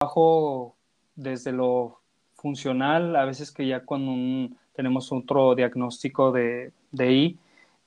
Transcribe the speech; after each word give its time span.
trabajo 0.00 0.76
desde 1.14 1.52
lo 1.52 2.00
funcional, 2.32 3.16
a 3.16 3.26
veces 3.26 3.50
que 3.50 3.66
ya 3.66 3.84
cuando 3.84 4.56
tenemos 4.74 5.12
otro 5.12 5.54
diagnóstico 5.54 6.32
de, 6.32 6.72
de 6.90 7.12
I, 7.12 7.38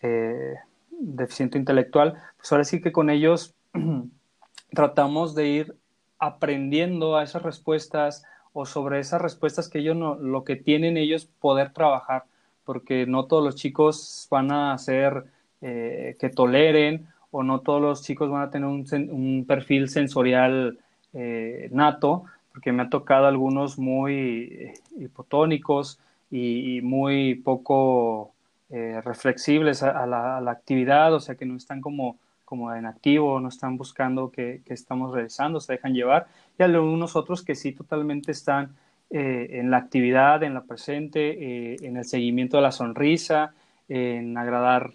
eh, 0.02 0.54
deficiente 0.92 1.58
intelectual, 1.58 2.14
pues 2.38 2.52
ahora 2.52 2.66
sí 2.66 2.82
que 2.82 2.92
con 2.92 3.10
ellos 3.10 3.56
tratamos 4.70 5.34
de 5.34 5.48
ir 5.48 5.76
aprendiendo 6.20 7.18
a 7.18 7.24
esas 7.24 7.42
respuestas 7.42 8.24
o 8.54 8.68
sobre 8.68 9.00
esas 9.00 9.20
respuestas 9.20 9.68
que 9.68 9.80
ellos 9.80 9.96
no, 9.96 10.14
lo 10.14 10.44
que 10.44 10.56
tienen 10.56 10.98
ellos 10.98 11.26
poder 11.40 11.74
trabajar, 11.74 12.26
porque 12.64 13.08
no 13.08 13.26
todos 13.26 13.44
los 13.44 13.56
chicos 13.56 14.28
van 14.30 14.52
a 14.52 14.78
ser 14.78 15.26
eh, 15.62 16.16
que 16.20 16.30
toleren 16.30 17.08
o 17.32 17.42
no 17.42 17.62
todos 17.62 17.82
los 17.82 18.04
chicos 18.04 18.30
van 18.30 18.44
a 18.44 18.52
tener 18.52 18.68
un, 18.68 18.86
un 19.10 19.46
perfil 19.48 19.90
sensorial 19.90 20.78
eh, 21.14 21.70
nato, 21.72 22.24
porque 22.52 22.72
me 22.72 22.84
ha 22.84 22.90
tocado 22.90 23.28
algunos 23.28 23.78
muy 23.78 24.50
eh, 24.52 24.74
hipotónicos 24.98 26.00
y, 26.32 26.82
muy 26.82 27.36
poco 27.36 28.32
eh, 28.72 29.00
reflexibles 29.06 29.84
a, 29.84 30.08
la, 30.08 30.38
actividad, 30.50 31.14
o 31.14 31.20
sea 31.20 31.36
que 31.36 31.46
no 31.46 31.56
están 31.56 31.82
como, 31.82 32.18
como 32.46 32.74
en 32.74 32.88
activo, 32.88 33.40
no 33.40 33.50
están 33.50 33.78
buscando 33.78 34.32
qué, 34.32 34.62
estamos 34.66 35.14
realizando, 35.14 35.60
se 35.60 35.74
dejan 35.74 35.94
llevar, 35.94 36.26
y 36.58 36.64
algunos 36.64 37.16
otros 37.16 37.44
que 37.44 37.54
sí 37.54 37.74
totalmente 37.74 38.32
están 38.32 38.76
en 39.12 39.70
la 39.70 39.78
actividad, 39.78 40.42
en 40.42 40.56
la 40.56 40.64
presente, 40.64 41.86
en 41.86 41.98
el 41.98 42.06
seguimiento 42.06 42.58
de 42.58 42.64
la 42.64 42.72
sonrisa, 42.72 43.54
en 43.88 44.36
agradar 44.36 44.92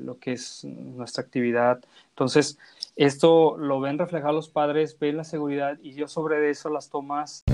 lo 0.00 0.20
que 0.20 0.34
es 0.34 0.64
nuestra 0.64 1.24
actividad. 1.24 1.80
Entonces, 2.10 2.56
esto 2.98 3.56
lo 3.56 3.80
ven 3.80 3.96
reflejado 3.96 4.34
los 4.34 4.48
padres, 4.48 4.98
ven 4.98 5.16
la 5.16 5.24
seguridad 5.24 5.78
y 5.80 5.94
yo 5.94 6.08
sobre 6.08 6.50
eso 6.50 6.68
las 6.68 6.90
tomas. 6.90 7.44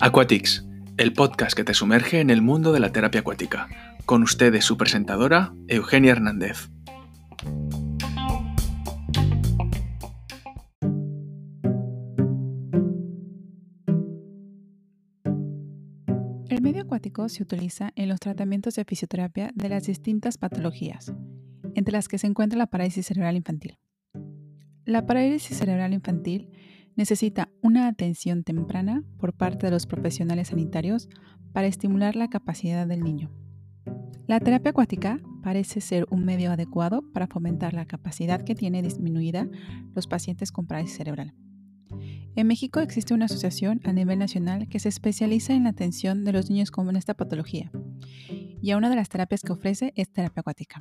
Aquatics, 0.00 0.66
el 0.96 1.12
podcast 1.12 1.56
que 1.56 1.62
te 1.62 1.72
sumerge 1.72 2.18
en 2.18 2.30
el 2.30 2.42
mundo 2.42 2.72
de 2.72 2.80
la 2.80 2.90
terapia 2.90 3.20
acuática. 3.20 3.68
Con 4.06 4.24
ustedes 4.24 4.64
su 4.64 4.76
presentadora, 4.76 5.54
Eugenia 5.68 6.10
Hernández. 6.10 6.68
Se 17.28 17.42
utiliza 17.42 17.92
en 17.96 18.08
los 18.08 18.20
tratamientos 18.20 18.74
de 18.76 18.84
fisioterapia 18.84 19.50
de 19.54 19.68
las 19.68 19.84
distintas 19.84 20.38
patologías, 20.38 21.12
entre 21.74 21.92
las 21.92 22.08
que 22.08 22.18
se 22.18 22.26
encuentra 22.26 22.58
la 22.58 22.66
parálisis 22.66 23.06
cerebral 23.06 23.36
infantil. 23.36 23.78
La 24.84 25.06
parálisis 25.06 25.56
cerebral 25.56 25.94
infantil 25.94 26.50
necesita 26.96 27.48
una 27.62 27.88
atención 27.88 28.44
temprana 28.44 29.02
por 29.18 29.32
parte 29.32 29.66
de 29.66 29.72
los 29.72 29.86
profesionales 29.86 30.48
sanitarios 30.48 31.08
para 31.52 31.66
estimular 31.66 32.16
la 32.16 32.28
capacidad 32.28 32.86
del 32.86 33.02
niño. 33.02 33.30
La 34.26 34.40
terapia 34.40 34.70
acuática 34.70 35.20
parece 35.42 35.80
ser 35.80 36.06
un 36.10 36.24
medio 36.24 36.52
adecuado 36.52 37.02
para 37.12 37.26
fomentar 37.26 37.74
la 37.74 37.86
capacidad 37.86 38.42
que 38.42 38.54
tiene 38.54 38.82
disminuida 38.82 39.48
los 39.94 40.06
pacientes 40.06 40.52
con 40.52 40.66
parálisis 40.66 40.96
cerebral. 40.96 41.34
En 42.34 42.46
México 42.46 42.80
existe 42.80 43.12
una 43.12 43.26
asociación 43.26 43.80
a 43.84 43.92
nivel 43.92 44.18
nacional 44.18 44.66
que 44.68 44.78
se 44.78 44.88
especializa 44.88 45.52
en 45.52 45.64
la 45.64 45.70
atención 45.70 46.24
de 46.24 46.32
los 46.32 46.48
niños 46.48 46.70
con 46.70 46.96
esta 46.96 47.12
patología 47.12 47.70
y 48.62 48.72
una 48.72 48.88
de 48.88 48.96
las 48.96 49.10
terapias 49.10 49.42
que 49.42 49.52
ofrece 49.52 49.92
es 49.96 50.10
terapia 50.10 50.40
acuática. 50.40 50.80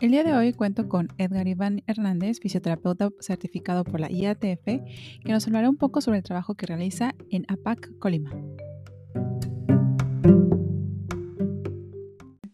El 0.00 0.10
día 0.10 0.22
de 0.22 0.34
hoy 0.34 0.52
cuento 0.52 0.88
con 0.88 1.08
Edgar 1.18 1.48
Iván 1.48 1.82
Hernández, 1.88 2.38
fisioterapeuta 2.40 3.08
certificado 3.20 3.82
por 3.82 3.98
la 3.98 4.10
IATF, 4.10 4.64
que 4.64 5.32
nos 5.32 5.46
hablará 5.46 5.68
un 5.68 5.76
poco 5.76 6.00
sobre 6.00 6.18
el 6.18 6.24
trabajo 6.24 6.54
que 6.54 6.66
realiza 6.66 7.14
en 7.30 7.44
APAC 7.48 7.98
Colima. 7.98 8.30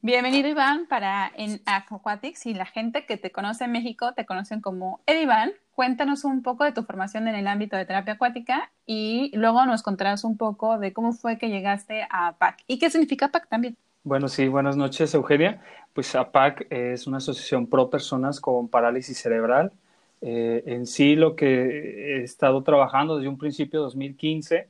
Bienvenido 0.02 0.48
Iván 0.48 0.86
para 0.88 1.30
en 1.36 1.60
Aquatics 1.66 2.46
y 2.46 2.54
la 2.54 2.66
gente 2.66 3.04
que 3.04 3.16
te 3.16 3.30
conoce 3.30 3.64
en 3.64 3.72
México 3.72 4.14
te 4.14 4.24
conocen 4.24 4.60
como 4.60 5.02
Ed 5.06 5.20
Iván. 5.20 5.52
Cuéntanos 5.80 6.24
un 6.24 6.42
poco 6.42 6.64
de 6.64 6.72
tu 6.72 6.82
formación 6.82 7.26
en 7.26 7.34
el 7.34 7.46
ámbito 7.46 7.74
de 7.74 7.86
terapia 7.86 8.12
acuática 8.12 8.70
y 8.84 9.34
luego 9.34 9.64
nos 9.64 9.82
contarás 9.82 10.24
un 10.24 10.36
poco 10.36 10.78
de 10.78 10.92
cómo 10.92 11.14
fue 11.14 11.38
que 11.38 11.48
llegaste 11.48 12.02
a 12.10 12.26
APAC 12.26 12.58
y 12.66 12.78
qué 12.78 12.90
significa 12.90 13.24
APAC 13.24 13.48
también. 13.48 13.78
Bueno, 14.04 14.28
sí, 14.28 14.46
buenas 14.46 14.76
noches 14.76 15.14
Eugenia. 15.14 15.62
Pues 15.94 16.14
APAC 16.14 16.66
es 16.68 17.06
una 17.06 17.16
asociación 17.16 17.66
pro 17.66 17.88
personas 17.88 18.40
con 18.40 18.68
parálisis 18.68 19.16
cerebral. 19.16 19.72
Eh, 20.20 20.64
en 20.66 20.84
sí 20.84 21.16
lo 21.16 21.34
que 21.34 22.18
he 22.18 22.24
estado 22.24 22.62
trabajando 22.62 23.16
desde 23.16 23.30
un 23.30 23.38
principio 23.38 23.80
2015 23.80 24.68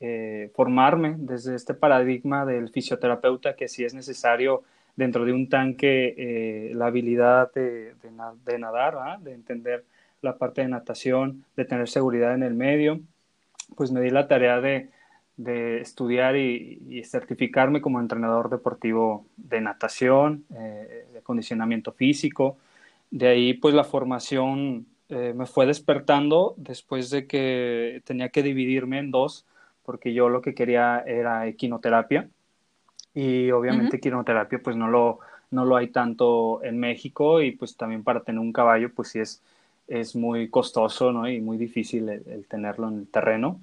eh, 0.00 0.50
formarme 0.54 1.16
desde 1.18 1.54
este 1.54 1.74
paradigma 1.74 2.46
del 2.46 2.70
fisioterapeuta 2.70 3.56
que 3.56 3.68
si 3.68 3.84
es 3.84 3.92
necesario 3.92 4.62
dentro 4.96 5.26
de 5.26 5.34
un 5.34 5.50
tanque 5.50 6.14
eh, 6.16 6.72
la 6.74 6.86
habilidad 6.86 7.52
de, 7.52 7.92
nadar, 8.58 9.20
de 9.20 9.34
entender 9.34 9.84
la 10.26 10.36
parte 10.36 10.60
de 10.62 10.68
natación, 10.68 11.44
de 11.56 11.64
tener 11.64 11.88
seguridad 11.88 12.34
en 12.34 12.42
el 12.42 12.54
medio, 12.54 13.00
pues 13.76 13.90
me 13.90 14.00
di 14.00 14.10
la 14.10 14.28
tarea 14.28 14.60
de, 14.60 14.90
estudiar 15.80 16.36
y, 16.36 17.02
certificarme 17.04 17.80
como 17.80 18.00
entrenador 18.00 18.50
deportivo 18.50 19.26
de 19.36 19.60
natación, 19.60 20.44
eh, 20.54 21.06
de 21.12 21.18
acondicionamiento 21.18 21.92
físico. 21.92 22.56
De 23.10 23.28
ahí 23.28 23.54
pues 23.54 23.74
la 23.74 23.84
formación 23.84 24.86
me 25.08 25.46
fue 25.46 25.66
despertando 25.66 26.54
después 26.56 27.10
de 27.10 27.28
que 27.28 28.02
tenía 28.04 28.30
que 28.30 28.42
dividirme 28.42 28.98
en 28.98 29.12
dos 29.12 29.46
porque 29.86 30.12
yo 30.12 30.28
lo 30.28 30.42
que 30.42 30.54
quería 30.54 31.02
era 31.06 31.46
equinoterapia 31.46 32.28
y 33.14 33.50
obviamente 33.52 33.96
equinoterapia 33.96 34.58
pues 34.62 34.76
no 34.76 34.88
lo, 34.88 35.20
no 35.52 35.64
lo 35.64 35.76
hay 35.76 35.88
tanto 35.88 36.62
en 36.64 36.78
México 36.78 37.40
y 37.40 37.52
pues 37.52 37.76
también 37.76 38.02
para 38.02 38.20
tener 38.20 38.40
un 38.40 38.52
caballo 38.52 38.92
pues 38.92 39.08
sí 39.08 39.20
es, 39.20 39.40
es 39.88 40.16
muy 40.16 40.48
costoso 40.48 41.12
¿no? 41.12 41.28
y 41.28 41.40
muy 41.40 41.56
difícil 41.56 42.08
el, 42.08 42.46
tenerlo 42.46 42.88
en 42.88 42.98
el 43.00 43.06
terreno. 43.08 43.60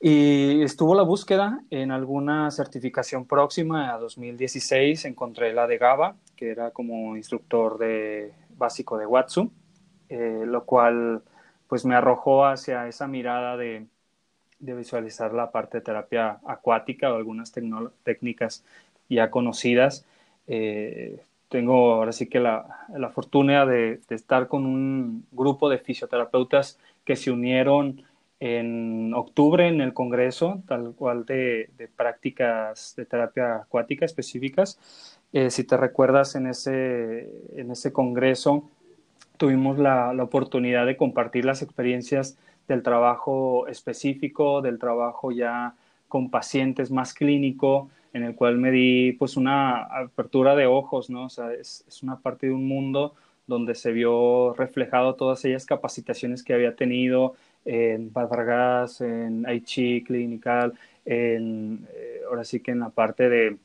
Y 0.00 0.62
estuvo 0.62 0.94
la 0.94 1.02
búsqueda 1.02 1.60
en 1.70 1.90
alguna 1.90 2.50
certificación 2.50 3.26
próxima 3.26 3.92
a 3.92 3.98
2016, 3.98 5.04
encontré 5.06 5.52
la 5.52 5.66
de 5.66 5.78
GABA, 5.78 6.14
que 6.36 6.50
era 6.50 6.70
como 6.70 7.16
instructor 7.16 7.78
de, 7.78 8.32
básico 8.56 8.96
de 8.96 9.06
Watsu, 9.06 9.50
eh, 10.08 10.44
lo 10.46 10.64
cual 10.64 11.22
pues 11.66 11.84
me 11.84 11.96
arrojó 11.96 12.46
hacia 12.46 12.86
esa 12.86 13.08
mirada 13.08 13.56
de, 13.56 13.86
de 14.58 14.74
visualizar 14.74 15.32
la 15.32 15.50
parte 15.50 15.78
de 15.78 15.84
terapia 15.84 16.38
acuática 16.46 17.12
o 17.12 17.16
algunas 17.16 17.52
técnicas 18.02 18.64
ya 19.08 19.30
conocidas. 19.30 20.04
Eh, 20.46 21.20
tengo 21.48 21.94
ahora 21.94 22.12
sí 22.12 22.26
que 22.26 22.40
la, 22.40 22.86
la 22.96 23.08
fortuna 23.10 23.64
de, 23.66 24.00
estar 24.10 24.48
con 24.48 24.66
un 24.66 25.26
grupo 25.32 25.68
de 25.68 25.78
fisioterapeutas 25.78 26.78
que 27.04 27.16
se 27.16 27.30
unieron 27.30 28.02
en 28.40 29.12
octubre 29.14 29.66
en 29.66 29.80
el 29.80 29.92
Congreso, 29.92 30.62
tal 30.68 30.94
cual 30.94 31.24
de, 31.24 31.70
prácticas 31.96 32.94
de 32.96 33.04
terapia 33.04 33.56
acuática 33.56 34.04
específicas. 34.04 34.78
Eh, 35.32 35.50
si 35.50 35.64
te 35.64 35.76
recuerdas, 35.76 36.34
en 36.34 36.46
ese, 36.46 37.30
en 37.56 37.70
ese 37.70 37.92
Congreso 37.92 38.68
tuvimos 39.36 39.78
la, 39.78 40.12
la 40.14 40.24
oportunidad 40.24 40.86
de 40.86 40.96
compartir 40.96 41.44
las 41.44 41.62
experiencias 41.62 42.38
del 42.66 42.82
trabajo 42.82 43.66
específico, 43.66 44.60
del 44.62 44.78
trabajo 44.78 45.32
ya 45.32 45.74
con 46.08 46.30
pacientes 46.30 46.90
más 46.90 47.14
clínico, 47.14 47.90
en 48.12 48.22
el 48.22 48.34
cual 48.34 48.58
me 48.58 48.70
di 48.70 49.12
pues 49.12 49.36
una 49.36 49.82
apertura 49.82 50.56
de 50.56 50.66
ojos, 50.66 51.10
¿no? 51.10 51.26
O 51.26 51.28
sea, 51.28 51.52
es, 51.52 51.84
una 52.02 52.18
parte 52.20 52.46
de 52.46 52.52
un 52.52 52.66
mundo 52.66 53.14
donde 53.46 53.74
se 53.74 53.92
vio 53.92 54.54
reflejado 54.54 55.14
todas 55.14 55.44
ellas 55.44 55.66
capacitaciones 55.66 56.42
que 56.42 56.54
había 56.54 56.76
tenido 56.76 57.34
en 57.64 58.12
Badragas, 58.12 59.00
en 59.00 59.46
Aichi 59.46 60.04
Clinical, 60.04 60.74
en, 61.04 61.86
eh, 61.94 62.20
ahora 62.28 62.44
sí 62.44 62.60
que 62.60 62.72
en 62.72 62.80
la 62.80 62.90
parte 62.90 63.28
de 63.28 63.56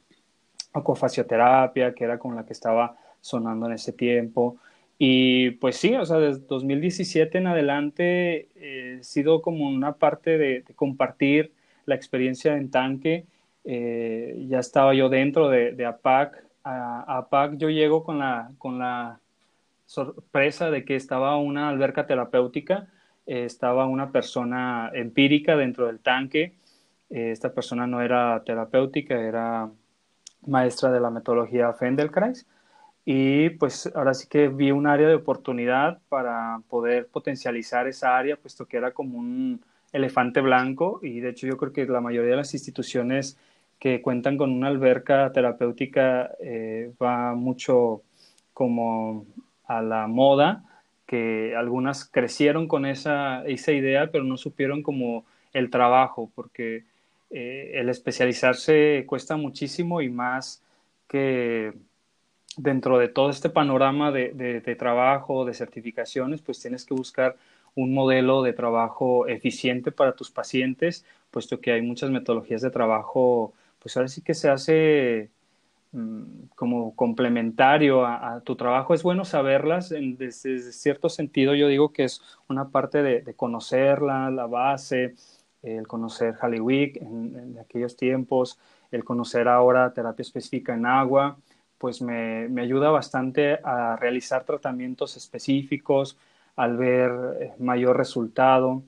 acofasioterapia, 0.73 1.93
que 1.93 2.03
era 2.03 2.17
con 2.17 2.35
la 2.35 2.45
que 2.45 2.53
estaba 2.53 2.97
sonando 3.21 3.67
en 3.67 3.73
ese 3.73 3.93
tiempo. 3.93 4.57
Y 4.97 5.51
pues 5.51 5.77
sí, 5.77 5.95
o 5.95 6.05
sea, 6.05 6.17
desde 6.17 6.45
2017 6.47 7.37
en 7.37 7.47
adelante 7.47 8.47
eh, 8.55 8.97
he 8.99 9.03
sido 9.03 9.41
como 9.41 9.67
una 9.67 9.93
parte 9.95 10.37
de, 10.37 10.63
compartir 10.75 11.51
la 11.85 11.95
experiencia 11.95 12.55
en 12.57 12.69
tanque. 12.71 13.25
Eh, 13.63 14.45
ya 14.48 14.60
estaba 14.60 14.94
yo 14.94 15.10
dentro 15.10 15.50
de, 15.50 15.86
APAC. 15.86 16.44
A, 16.63 17.18
APAC 17.18 17.57
yo 17.57 17.69
llego 17.69 18.04
con 18.04 18.19
la, 18.19 18.51
con 18.57 18.80
la 18.80 19.19
sorpresa 19.86 20.71
de 20.71 20.86
que 20.86 20.95
estaba 20.95 21.38
una 21.38 21.69
alberca 21.69 22.07
terapéutica, 22.07 22.88
eh, 23.25 23.45
estaba 23.45 23.86
una 23.86 24.12
persona 24.12 24.92
empírica 24.94 25.56
dentro 25.56 25.88
del 25.88 26.00
tanque. 26.00 26.56
esta 27.10 27.54
persona 27.54 27.86
no 27.88 28.01
era 28.01 28.44
terapéutica, 28.44 29.15
era 29.19 29.69
maestra 30.48 30.92
de 30.92 31.00
la 31.00 31.10
metodología 31.10 31.74
Fendelkrais 31.74 32.45
y 33.06 33.50
pues 33.51 33.92
ahora 33.95 34.13
sí 34.13 34.27
que 34.27 34.48
vi 34.48 34.71
un 34.71 34.88
área 34.88 35.07
de 35.07 35.15
oportunidad 35.15 36.00
para 36.10 36.62
poder 36.69 37.07
potencializar 37.07 37.88
esa 37.88 38.18
área, 38.18 38.38
puesto 38.38 38.65
que 38.65 38.77
era 38.77 38.92
como 38.92 39.18
un 39.18 39.62
elefante 39.92 40.42
blanco 40.42 41.00
y 41.04 41.19
de 41.19 41.30
hecho 41.30 41.48
yo 41.48 41.57
creo 41.57 41.74
que 41.74 41.86
la 41.86 42.01
mayoría 42.01 42.31
de 42.31 42.38
las 42.38 42.54
instituciones 42.54 43.38
que 43.83 44.01
cuentan 44.01 44.38
con 44.38 44.50
una 44.50 44.69
alberca 44.69 45.30
terapéutica 45.33 46.31
eh, 46.39 46.94
va 47.01 47.35
mucho 47.35 48.01
como 48.53 49.25
a 49.65 49.81
la 49.81 50.07
moda, 50.07 50.63
que 51.06 51.53
algunas 51.53 52.06
crecieron 52.06 52.69
con 52.69 52.85
esa, 52.85 53.44
esa 53.45 53.74
idea, 53.74 54.09
pero 54.09 54.24
no 54.24 54.38
supieron 54.38 54.83
como 54.83 55.25
el 55.51 55.69
trabajo, 55.69 56.31
porque 56.33 56.85
eh, 57.30 57.71
el 57.74 57.89
especializarse 57.89 59.03
cuesta 59.06 59.35
muchísimo 59.35 60.01
y 60.01 60.07
más 60.07 60.63
que 61.09 61.74
dentro 62.56 62.97
de 63.00 63.09
todo 63.09 63.31
este 63.31 63.50
panorama 63.50 64.13
de, 64.13 64.62
de, 64.63 64.75
trabajo, 64.77 65.44
de 65.44 65.56
certificaciones, 65.56 66.41
pues 66.41 66.62
tienes 66.62 66.86
que 66.86 66.94
buscar 66.94 67.36
un 67.75 67.94
modelo 67.94 68.44
de 68.44 68.53
trabajo 68.53 69.27
eficiente 69.27 69.91
para 69.91 70.15
tus 70.15 70.31
pacientes, 70.31 71.03
puesto 71.31 71.59
que 71.59 71.74
hay 71.74 71.81
muchas 71.81 72.12
metodologías 72.12 72.62
de 72.62 72.71
trabajo, 72.71 73.53
pues 73.83 73.97
ahora 73.97 74.07
sí 74.07 74.21
que 74.21 74.33
se 74.33 74.50
hace 74.50 75.30
mm, 75.91 76.45
como 76.56 76.95
complementario 76.95 78.06
a, 78.06 78.41
tu 78.41 78.56
trabajo. 78.56 78.94
Es 78.94 79.03
bueno 79.03 79.25
saberlas, 79.25 79.91
en, 79.91 80.18
desde, 80.18 80.71
cierto 80.71 81.09
sentido 81.09 81.53
yo 81.53 81.68
digo 81.68 81.91
que 81.91 82.06
es 82.06 82.21
una 82.47 82.69
parte 82.69 83.03
de, 83.03 83.33
conocerla, 83.35 84.31
la 84.31 84.47
base, 84.47 85.15
el 85.62 85.85
conocer 85.88 86.35
Halliwick 86.41 86.97
en, 86.97 87.35
en 87.38 87.59
aquellos 87.59 87.97
tiempos, 87.97 88.57
el 88.91 89.03
conocer 89.03 89.47
ahora 89.50 89.94
terapia 89.94 90.24
específica 90.24 90.74
en 90.74 90.86
agua, 90.86 91.38
pues 91.77 92.01
me, 92.01 92.47
me, 92.47 92.62
ayuda 92.62 92.89
bastante 92.89 93.59
a 93.63 93.97
realizar 93.97 94.45
tratamientos 94.45 95.18
específicos, 95.18 96.18
al 96.56 96.77
ver 96.77 97.12
eh, 97.41 97.53
mayor 97.59 97.97
resultado, 97.97 98.83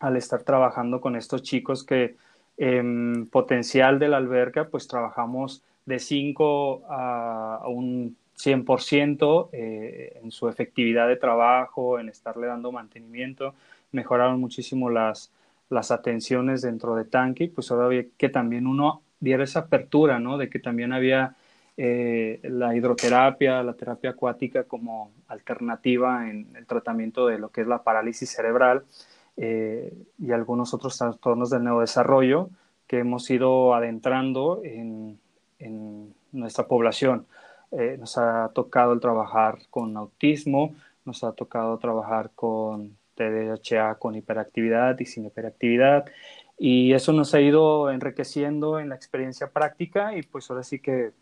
al 0.00 0.16
estar 0.16 0.42
trabajando 0.42 1.00
con 1.00 1.16
estos 1.16 1.42
chicos 1.42 1.84
que 1.84 2.16
en 2.58 3.28
potencial 3.30 3.98
de 3.98 4.08
la 4.08 4.16
alberca, 4.16 4.68
pues 4.68 4.88
trabajamos 4.88 5.62
de 5.86 5.98
5 5.98 6.82
a, 6.90 7.62
un 7.68 8.16
100% 8.36 9.48
eh, 9.52 10.20
en 10.22 10.30
su 10.30 10.48
efectividad 10.48 11.08
de 11.08 11.16
trabajo, 11.16 11.98
en 11.98 12.08
estarle 12.08 12.48
dando 12.48 12.72
mantenimiento. 12.72 13.54
Mejoraron 13.92 14.40
muchísimo 14.40 14.90
las, 14.90 15.32
las 15.70 15.90
atenciones 15.90 16.60
dentro 16.62 16.94
de 16.94 17.04
tanque, 17.04 17.50
pues 17.52 17.70
ahora 17.70 18.04
que 18.16 18.28
también 18.28 18.66
uno 18.66 19.02
diera 19.20 19.44
esa 19.44 19.60
apertura, 19.60 20.18
¿no? 20.18 20.36
De 20.36 20.50
que 20.50 20.58
también 20.58 20.92
había 20.92 21.36
eh, 21.76 22.40
la 22.42 22.74
hidroterapia, 22.74 23.62
la 23.62 23.74
terapia 23.74 24.10
acuática 24.10 24.64
como 24.64 25.12
alternativa 25.28 26.28
en 26.28 26.48
el 26.56 26.66
tratamiento 26.66 27.26
de 27.28 27.38
lo 27.38 27.50
que 27.50 27.60
es 27.60 27.68
la 27.68 27.84
parálisis 27.84 28.30
cerebral 28.30 28.84
eh, 29.38 29.92
y 30.18 30.32
algunos 30.32 30.74
otros 30.74 30.98
trastornos 30.98 31.50
del 31.50 31.64
neurodesarrollo 31.64 32.50
que 32.86 32.98
hemos 32.98 33.30
ido 33.30 33.74
adentrando 33.74 34.60
en, 34.64 35.18
nuestra 36.30 36.66
población. 36.66 37.26
Eh, 37.72 37.96
nos 37.98 38.18
ha 38.18 38.50
tocado 38.54 38.92
el 38.92 39.00
trabajar 39.00 39.58
con 39.70 39.96
autismo, 39.96 40.74
nos 41.04 41.24
ha 41.24 41.32
tocado 41.32 41.78
trabajar 41.78 42.30
con 42.34 42.96
TDAH 43.14 43.96
con 43.98 44.14
hiperactividad 44.14 44.98
y 45.00 45.06
sin 45.06 45.24
hiperactividad 45.24 46.04
y 46.58 46.92
eso 46.92 47.12
nos 47.12 47.34
ha 47.34 47.40
ido 47.40 47.90
enriqueciendo 47.90 48.80
en 48.80 48.88
la 48.88 48.96
experiencia 48.96 49.50
práctica 49.50 50.16
y 50.16 50.22
pues 50.22 50.50
ahora 50.50 50.64
sí 50.64 50.80
que 50.80 51.12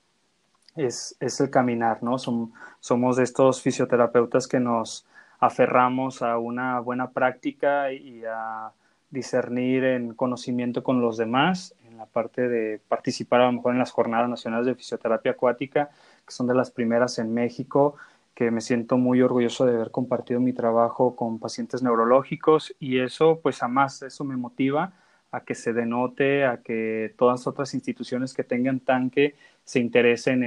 es, 0.76 1.16
es 1.20 1.40
el 1.40 1.50
caminar, 1.50 2.02
¿no? 2.02 2.16
somos 2.18 3.16
de 3.16 3.22
estos 3.22 3.62
fisioterapeutas 3.62 4.46
que 4.46 4.60
nos 4.60 5.06
aferramos 5.38 6.22
a 6.22 6.38
una 6.38 6.80
buena 6.80 7.10
práctica 7.10 7.92
y 7.92 8.22
a 8.24 8.72
discernir 9.10 9.84
en 9.84 10.14
conocimiento 10.14 10.82
con 10.82 11.00
los 11.00 11.16
demás, 11.16 11.74
en 11.86 11.96
la 11.96 12.06
parte 12.06 12.48
de 12.48 12.80
participar 12.88 13.40
a 13.40 13.46
lo 13.46 13.52
mejor 13.52 13.72
en 13.72 13.78
las 13.78 13.90
jornadas 13.90 14.28
nacionales 14.28 14.66
de 14.66 14.74
fisioterapia 14.74 15.32
acuática, 15.32 15.90
que 16.26 16.32
son 16.32 16.46
de 16.46 16.54
las 16.54 16.70
primeras 16.70 17.18
en 17.18 17.32
México, 17.32 17.96
que 18.34 18.50
me 18.50 18.60
siento 18.60 18.98
muy 18.98 19.22
orgulloso 19.22 19.64
de 19.64 19.74
haber 19.74 19.90
compartido 19.90 20.40
mi 20.40 20.52
trabajo 20.52 21.16
con 21.16 21.38
pacientes 21.38 21.82
neurológicos 21.82 22.74
y 22.78 22.98
eso 22.98 23.40
pues 23.42 23.62
a 23.62 23.68
más, 23.68 24.02
eso 24.02 24.24
me 24.24 24.36
motiva 24.36 24.92
a 25.32 25.40
que 25.40 25.54
se 25.54 25.72
denote, 25.72 26.44
a 26.44 26.62
que 26.62 27.14
todas 27.16 27.46
otras 27.46 27.74
instituciones 27.74 28.34
que 28.34 28.44
tengan 28.44 28.80
tanque 28.80 29.36
se 29.64 29.80
interesen 29.80 30.44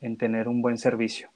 en, 0.00 0.16
tener 0.16 0.48
un 0.48 0.62
buen 0.62 0.78
servicio. 0.78 1.28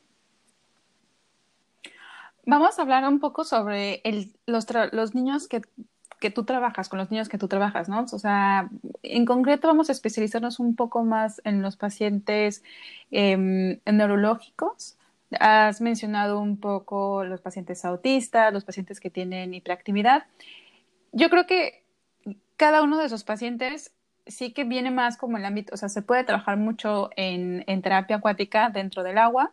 Vamos 2.44 2.78
a 2.78 2.82
hablar 2.82 3.06
un 3.06 3.20
poco 3.20 3.44
sobre 3.44 4.00
el, 4.04 4.32
los, 4.46 4.66
los, 4.92 5.14
niños 5.14 5.48
que, 5.48 6.30
tú 6.30 6.44
trabajas, 6.44 6.88
con 6.88 6.98
los 6.98 7.10
niños 7.10 7.28
que 7.28 7.38
tú 7.38 7.48
trabajas, 7.48 7.88
¿no? 7.88 8.02
O 8.02 8.18
sea, 8.18 8.68
en 9.02 9.24
concreto 9.24 9.68
vamos 9.68 9.88
a 9.88 9.92
especializarnos 9.92 10.58
un 10.58 10.74
poco 10.74 11.04
más 11.04 11.40
en 11.44 11.62
los 11.62 11.76
pacientes 11.76 12.62
em, 13.10 13.78
neurológicos. 13.84 14.96
Has 15.40 15.80
mencionado 15.80 16.40
un 16.40 16.58
poco 16.58 17.24
los 17.24 17.40
pacientes 17.40 17.84
autistas, 17.84 18.52
los 18.52 18.64
pacientes 18.64 19.00
que 19.00 19.10
tienen 19.10 19.54
hiperactividad. 19.54 20.24
Yo 21.12 21.30
creo 21.30 21.46
que 21.46 21.84
cada 22.56 22.82
uno 22.82 22.98
de 22.98 23.06
esos 23.06 23.24
pacientes 23.24 23.92
sí 24.26 24.52
que 24.52 24.64
viene 24.64 24.90
más 24.90 25.16
como 25.16 25.36
el 25.36 25.44
ámbito, 25.44 25.74
o 25.74 25.76
sea, 25.76 25.88
se 25.88 26.02
puede 26.02 26.24
trabajar 26.24 26.56
mucho 26.56 27.10
en, 27.16 27.64
terapia 27.82 28.16
acuática 28.16 28.70
dentro 28.70 29.02
del 29.02 29.18
agua, 29.18 29.52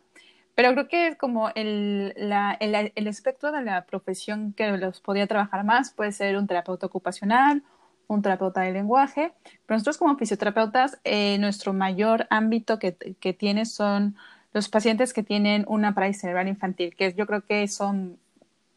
pero 0.54 0.72
creo 0.72 0.88
que 0.88 1.08
es 1.08 1.16
como 1.16 1.50
el, 1.54 2.14
el, 2.16 3.06
espectro 3.06 3.52
de 3.52 3.62
la 3.62 3.84
profesión 3.86 4.52
que 4.52 4.70
los 4.76 5.00
podía 5.00 5.26
trabajar 5.26 5.64
más 5.64 5.92
puede 5.92 6.12
ser 6.12 6.36
un 6.36 6.46
terapeuta 6.46 6.86
ocupacional, 6.86 7.62
un 8.06 8.22
terapeuta 8.22 8.62
de 8.62 8.72
lenguaje, 8.72 9.32
pero 9.66 9.76
nosotros 9.76 9.98
como 9.98 10.16
fisioterapeutas, 10.16 10.98
eh, 11.04 11.38
nuestro 11.38 11.72
mayor 11.72 12.26
ámbito 12.30 12.78
que, 12.78 12.94
que 12.94 13.32
tiene 13.32 13.64
son 13.64 14.16
los 14.52 14.68
pacientes 14.68 15.12
que 15.12 15.22
tienen 15.22 15.64
una 15.68 15.94
parálisis 15.94 16.22
cerebral 16.22 16.48
infantil, 16.48 16.96
que 16.96 17.14
yo 17.14 17.26
creo 17.26 17.42
que 17.42 17.66
son 17.68 18.18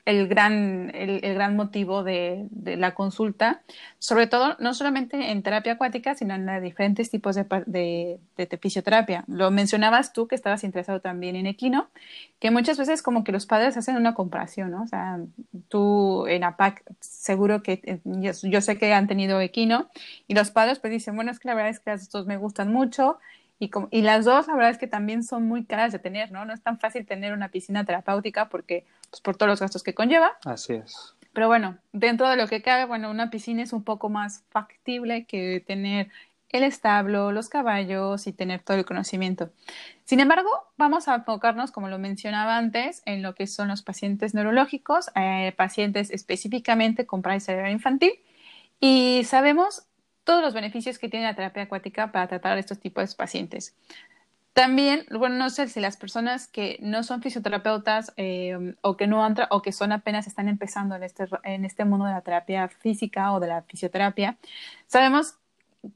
el 0.06 0.28
gran, 0.28 0.92
el, 0.94 1.22
gran 1.34 1.56
motivo 1.56 2.04
de, 2.04 2.48
de, 2.50 2.76
la 2.76 2.94
consulta, 2.94 3.62
sobre 4.00 4.28
todo 4.28 4.58
no 4.60 4.74
solamente 4.74 5.32
en 5.32 5.44
terapia 5.44 5.74
acuática, 5.74 6.14
sino 6.14 6.36
en 6.36 6.62
diferentes 6.62 7.10
tipos 7.10 7.36
de, 7.36 7.46
de, 7.66 8.20
de, 8.36 8.58
fisioterapia. 8.58 9.24
Lo 9.28 9.50
mencionabas 9.50 10.12
tú 10.12 10.28
que 10.28 10.36
estabas 10.36 10.66
interesado 10.66 11.00
también 11.00 11.38
en 11.38 11.48
equino, 11.48 11.88
que 12.40 12.52
muchas 12.52 12.78
veces 12.78 13.02
como 13.02 13.24
que 13.24 13.32
los 13.32 13.46
padres 13.46 13.78
hacen 13.78 13.96
una 13.96 14.14
comparación. 14.14 14.74
O 14.74 14.88
sea, 14.88 15.20
tú 15.70 16.28
en 16.28 16.44
APAC 16.44 16.84
seguro 17.00 17.64
que 17.64 17.82
eh, 17.84 18.00
yo, 18.04 18.62
sé 18.62 18.78
que 18.78 18.94
han 18.94 19.08
tenido 19.08 19.40
equino 19.40 19.90
y 20.28 20.34
los 20.34 20.52
padres 20.52 20.80
pues 20.80 20.92
dicen, 20.92 21.16
bueno, 21.16 21.32
es 21.32 21.40
que 21.40 21.48
la 21.48 21.56
verdad 21.56 21.72
es 21.72 21.80
que 21.80 21.94
estos 21.94 22.26
me 22.26 22.36
gustan 22.36 22.74
mucho 22.74 23.20
y, 23.60 23.72
y, 23.92 24.02
las 24.02 24.26
dos, 24.26 24.48
la 24.48 24.56
verdad 24.56 24.72
es 24.72 24.78
que 24.78 24.88
también 24.88 25.24
son 25.24 25.48
muy 25.48 25.66
caras 25.66 25.92
de 25.92 26.00
tener, 26.00 26.32
¿no? 26.32 26.44
No 26.46 26.54
es 26.54 26.62
tan 26.62 26.80
fácil 26.80 27.06
tener 27.06 27.34
una 27.34 27.50
piscina 27.50 27.86
terapéutica 27.86 28.50
porque 28.50 28.86
pues, 29.10 29.22
por 29.22 29.36
todos 29.36 29.50
los 29.50 29.60
gastos 29.60 29.84
que 29.84 29.94
conlleva. 29.94 30.38
Así 30.46 30.74
es. 30.74 31.16
Pero 31.34 31.48
bueno, 31.48 31.78
dentro 31.92 32.30
de 32.30 32.36
lo 32.36 32.48
que 32.48 32.62
cabe, 32.62 32.86
bueno, 32.86 33.10
una 33.10 33.30
piscina 33.30 33.64
es 33.64 33.74
un 33.74 33.84
poco 33.84 34.10
más 34.10 34.44
factible 34.50 35.26
que 35.26 35.64
tener 35.66 36.10
el 36.54 36.64
establo, 36.64 37.32
los 37.32 37.50
caballos 37.50 38.28
y 38.28 38.34
tener 38.34 38.62
todo 38.62 38.78
el 38.78 38.86
conocimiento. 38.86 39.50
Sin 40.06 40.20
embargo, 40.20 40.50
vamos 40.78 41.08
a 41.08 41.16
enfocarnos, 41.16 41.72
como 41.72 41.90
lo 41.90 41.98
mencionaba 41.98 42.58
antes, 42.58 43.02
en 43.06 43.24
lo 43.24 43.34
que 43.34 43.48
son 43.48 43.70
los 43.70 43.82
pacientes 43.82 44.36
neurológicos, 44.36 45.10
eh, 45.16 45.52
pacientes 45.58 46.12
específicamente 46.12 47.08
con 47.08 47.24
parálisis 47.24 47.48
cerebral 47.48 47.72
infantil, 47.72 48.14
y 48.80 49.24
sabemos 49.26 49.88
todos 50.24 50.42
los 50.42 50.54
beneficios 50.54 51.00
que 51.00 51.10
tiene 51.10 51.26
la 51.26 51.36
terapia 51.36 51.64
acuática 51.64 52.12
para 52.12 52.28
tratar 52.28 52.58
a 52.58 52.60
estos 52.60 52.80
tipos 52.80 53.10
de 53.10 53.16
pacientes. 53.16 53.76
También, 54.54 55.06
bueno, 55.10 55.36
no 55.36 55.50
sé 55.50 55.68
si 55.68 55.80
las 55.80 55.98
personas 55.98 56.48
que 56.48 56.78
no 56.80 57.02
son 57.02 57.24
fisioterapeutas 57.24 58.14
eh, 58.18 58.76
o 58.82 58.98
que 58.98 59.08
no 59.08 59.26
han 59.26 59.36
o 59.50 59.64
que 59.64 59.72
son 59.72 59.92
apenas 59.92 60.28
están 60.28 60.48
empezando 60.48 60.96
en 60.96 61.02
este, 61.02 61.26
en 61.44 61.66
este 61.66 61.86
mundo 61.86 62.06
de 62.06 62.12
la 62.12 62.22
terapia 62.22 62.68
física 62.68 63.34
o 63.34 63.40
de 63.40 63.48
la 63.48 63.64
fisioterapia, 63.64 64.38
sabemos 64.86 65.38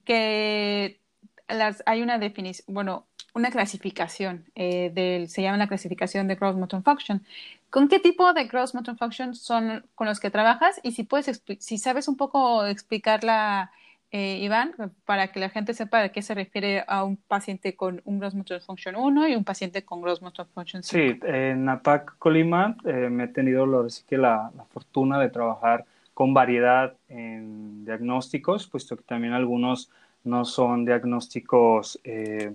que 0.05 0.99
las, 1.47 1.83
hay 1.85 2.01
una 2.01 2.17
definición, 2.17 2.73
bueno, 2.73 3.05
una 3.35 3.51
clasificación 3.51 4.45
eh, 4.55 4.91
del, 4.91 5.29
se 5.29 5.43
llama 5.43 5.57
la 5.57 5.67
clasificación 5.67 6.27
de 6.27 6.35
Gross 6.35 6.55
Motor 6.55 6.81
Function. 6.81 7.23
¿Con 7.69 7.87
qué 7.87 7.99
tipo 7.99 8.33
de 8.33 8.45
Gross 8.45 8.73
Motor 8.73 8.97
Function 8.97 9.35
son 9.35 9.85
con 9.93 10.07
los 10.07 10.19
que 10.19 10.31
trabajas? 10.31 10.79
Y 10.81 10.93
si 10.93 11.03
puedes, 11.03 11.43
si 11.59 11.77
sabes 11.77 12.07
un 12.07 12.17
poco 12.17 12.65
explicarla 12.65 13.71
eh, 14.11 14.39
Iván, 14.41 14.73
para 15.05 15.27
que 15.27 15.39
la 15.39 15.49
gente 15.49 15.73
sepa 15.73 16.01
de 16.01 16.11
qué 16.11 16.21
se 16.21 16.33
refiere 16.33 16.85
a 16.87 17.03
un 17.03 17.17
paciente 17.17 17.75
con 17.75 18.01
un 18.05 18.19
Gross 18.19 18.35
Motor 18.35 18.61
Function 18.61 18.95
1 18.95 19.27
y 19.27 19.35
un 19.35 19.43
paciente 19.43 19.83
con 19.83 20.01
Gross 20.01 20.21
Motor 20.21 20.47
Function 20.53 20.81
5. 20.81 21.03
Sí, 21.03 21.19
en 21.27 21.67
APAC 21.67 22.17
Colima 22.17 22.77
eh, 22.85 23.09
me 23.09 23.25
he 23.25 23.27
tenido 23.27 23.65
lo, 23.65 23.85
que 24.07 24.17
la, 24.17 24.51
fortuna 24.71 25.19
de 25.19 25.29
trabajar 25.29 25.85
con 26.13 26.33
variedad 26.33 26.93
en 27.09 27.83
diagnósticos, 27.83 28.67
puesto 28.67 28.95
que 28.95 29.03
también 29.03 29.33
algunos 29.33 29.91
no 30.23 30.45
son 30.45 30.85
diagnósticos 30.85 31.99
eh, 32.05 32.53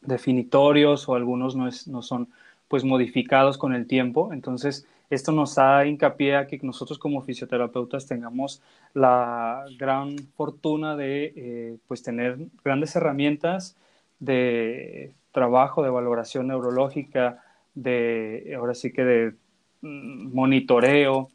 definitorios 0.00 1.08
o 1.08 1.14
algunos 1.14 1.56
no, 1.56 1.68
no 1.86 2.02
son 2.02 2.28
pues 2.68 2.84
modificados 2.84 3.58
con 3.58 3.74
el 3.74 3.86
tiempo. 3.86 4.32
Entonces, 4.32 4.86
esto 5.10 5.32
nos 5.32 5.56
da 5.56 5.84
hincapié 5.86 6.36
a 6.36 6.46
que 6.46 6.58
nosotros 6.62 6.98
como 6.98 7.20
fisioterapeutas 7.22 8.06
tengamos 8.06 8.62
la 8.94 9.66
gran 9.76 10.16
fortuna 10.36 10.96
de 10.96 11.32
eh, 11.36 11.78
pues 11.88 12.02
tener 12.02 12.38
grandes 12.64 12.94
herramientas 12.94 13.76
de 14.20 15.12
trabajo, 15.32 15.82
de 15.82 15.90
valoración 15.90 16.48
neurológica, 16.48 17.42
de 17.74 18.54
ahora 18.56 18.74
sí 18.74 18.92
que 18.92 19.04
de 19.04 19.34
mm, 19.82 20.32
monitoreo, 20.32 21.28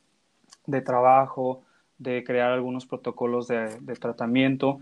de 0.66 0.82
trabajo, 0.82 1.64
de 1.98 2.24
crear 2.24 2.52
algunos 2.52 2.86
protocolos 2.86 3.48
de, 3.48 3.70
tratamiento. 4.00 4.80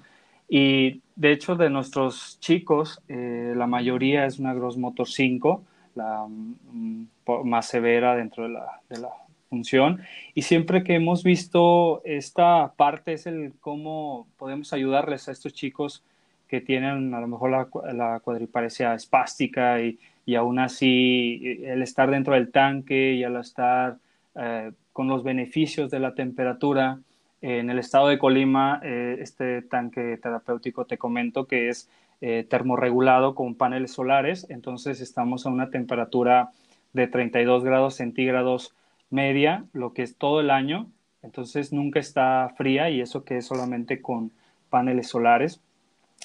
Y 0.47 1.01
de 1.15 1.31
hecho, 1.31 1.55
de 1.55 1.69
nuestros 1.69 2.39
chicos, 2.39 3.01
eh, 3.07 3.53
la 3.55 3.67
mayoría 3.67 4.25
es 4.25 4.39
una 4.39 4.53
Gross 4.53 4.77
Motor 4.77 5.07
5, 5.07 5.63
la 5.95 6.25
mm, 6.27 7.07
más 7.43 7.67
severa 7.67 8.15
dentro 8.15 8.43
de 8.43 8.49
la, 8.49 8.81
de 8.89 8.99
la, 8.99 9.09
función. 9.49 10.01
Y 10.33 10.41
siempre 10.41 10.83
que 10.83 10.95
hemos 10.95 11.23
visto 11.23 12.01
esta 12.05 12.73
parte 12.75 13.13
es 13.13 13.27
el 13.27 13.53
cómo 13.61 14.25
podemos 14.39 14.73
ayudarles 14.73 15.27
a 15.27 15.31
estos 15.31 15.53
chicos 15.53 16.03
que 16.47 16.59
tienen 16.59 17.13
a 17.13 17.21
lo 17.21 17.27
mejor 17.27 17.51
la, 17.51 17.67
la 17.93 18.19
cuadriparesia 18.19 18.95
espástica 18.95 19.79
y, 19.79 19.99
y, 20.25 20.33
aún 20.33 20.57
así 20.57 21.59
el 21.63 21.83
estar 21.83 22.09
dentro 22.09 22.33
del 22.33 22.51
tanque 22.51 23.13
y 23.13 23.23
al 23.23 23.35
estar 23.35 23.97
eh, 24.35 24.71
con 24.91 25.07
los 25.07 25.23
beneficios 25.23 25.91
de 25.91 25.99
la 25.99 26.13
temperatura. 26.15 26.99
en 27.41 27.69
el 27.69 27.77
estado 27.77 28.07
de 28.07 28.17
Colima, 28.17 28.79
eh, 28.83 29.17
este 29.19 29.61
tanque 29.63 30.17
terapéutico 30.17 30.85
te 30.85 30.97
comento 30.97 31.45
que 31.45 31.69
es 31.69 31.89
eh, 32.25 32.47
termorregulado 32.49 33.35
con 33.35 33.53
paneles 33.55 33.91
solares, 33.91 34.47
entonces 34.49 35.01
estamos 35.01 35.45
a 35.45 35.49
una 35.49 35.71
temperatura 35.71 36.51
de 36.93 37.07
32 37.07 37.65
grados 37.65 37.95
centígrados 37.95 38.73
media, 39.09 39.65
lo 39.73 39.91
que 39.91 40.03
es 40.03 40.15
todo 40.15 40.39
el 40.39 40.49
año, 40.49 40.89
entonces 41.21 41.73
nunca 41.73 41.99
está 41.99 42.53
fría 42.55 42.89
y 42.89 43.01
eso 43.01 43.25
que 43.25 43.39
es 43.39 43.45
solamente 43.45 44.01
con 44.01 44.31
paneles 44.69 45.09
solares. 45.09 45.59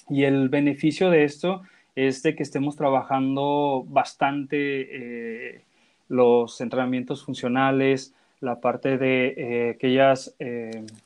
Y 0.08 0.22
el 0.22 0.48
beneficio 0.48 1.10
de 1.10 1.24
esto 1.24 1.62
es 1.96 2.22
de 2.22 2.36
que 2.36 2.44
estemos 2.44 2.76
trabajando 2.76 3.84
bastante 3.88 5.56
eh, 5.56 5.62
los 6.06 6.60
entrenamientos 6.60 7.24
funcionales, 7.24 8.14
la 8.38 8.60
parte 8.60 8.98
de 8.98 9.34
eh, 9.36 9.70
aquellos 9.70 10.32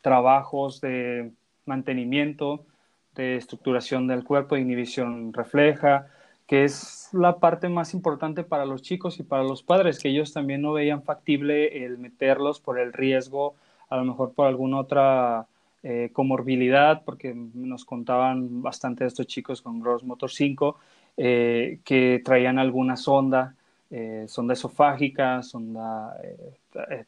trabajos 0.03 0.83
de 0.83 1.31
mantenimiento, 1.65 2.67
de 3.15 3.37
estructuración 3.37 4.07
del 4.07 4.25
cuerpo, 4.25 4.55
de 4.55 4.63
inhibición 4.63 5.33
refleja, 5.33 6.07
que 6.47 6.65
es 6.65 7.09
la 7.13 7.39
parte 7.39 7.69
más 7.69 7.95
importante 7.95 8.45
para 8.45 8.67
los 8.67 8.83
chicos 8.83 9.19
y 9.19 9.23
para 9.23 9.43
los 9.43 9.63
padres, 9.63 9.99
que 9.99 10.09
ellos 10.09 10.33
también 10.33 10.63
no 10.63 10.73
veían 10.73 11.03
factible 11.03 11.85
el 11.85 11.99
meterlos 11.99 12.61
por 12.61 12.79
el 12.79 12.93
riesgo, 12.93 13.55
a 13.89 13.97
lo 13.97 14.05
mejor 14.05 14.33
por 14.33 14.47
alguna 14.47 14.79
otra 14.79 15.47
eh, 15.83 16.11
comorbilidad, 16.13 17.03
porque 17.05 17.35
nos 17.35 17.85
contaban 17.85 18.63
bastante 18.63 19.05
de 19.05 19.09
estos 19.09 19.27
chicos 19.27 19.61
con 19.61 19.81
Gross 19.81 20.05
Motor 20.05 20.31
5, 20.31 20.79
eh, 21.17 21.81
que 21.85 22.21
traían 22.25 22.59
alguna 22.59 22.97
sonda, 22.97 23.55
eh, 23.91 24.25
sonda 24.29 24.55
esofágica, 24.55 25.43
sonda 25.43 26.17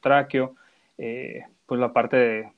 tráqueo, 0.01 0.55
pues 0.97 1.81
la 1.81 1.93
parte 1.93 2.17
de, 2.17 2.53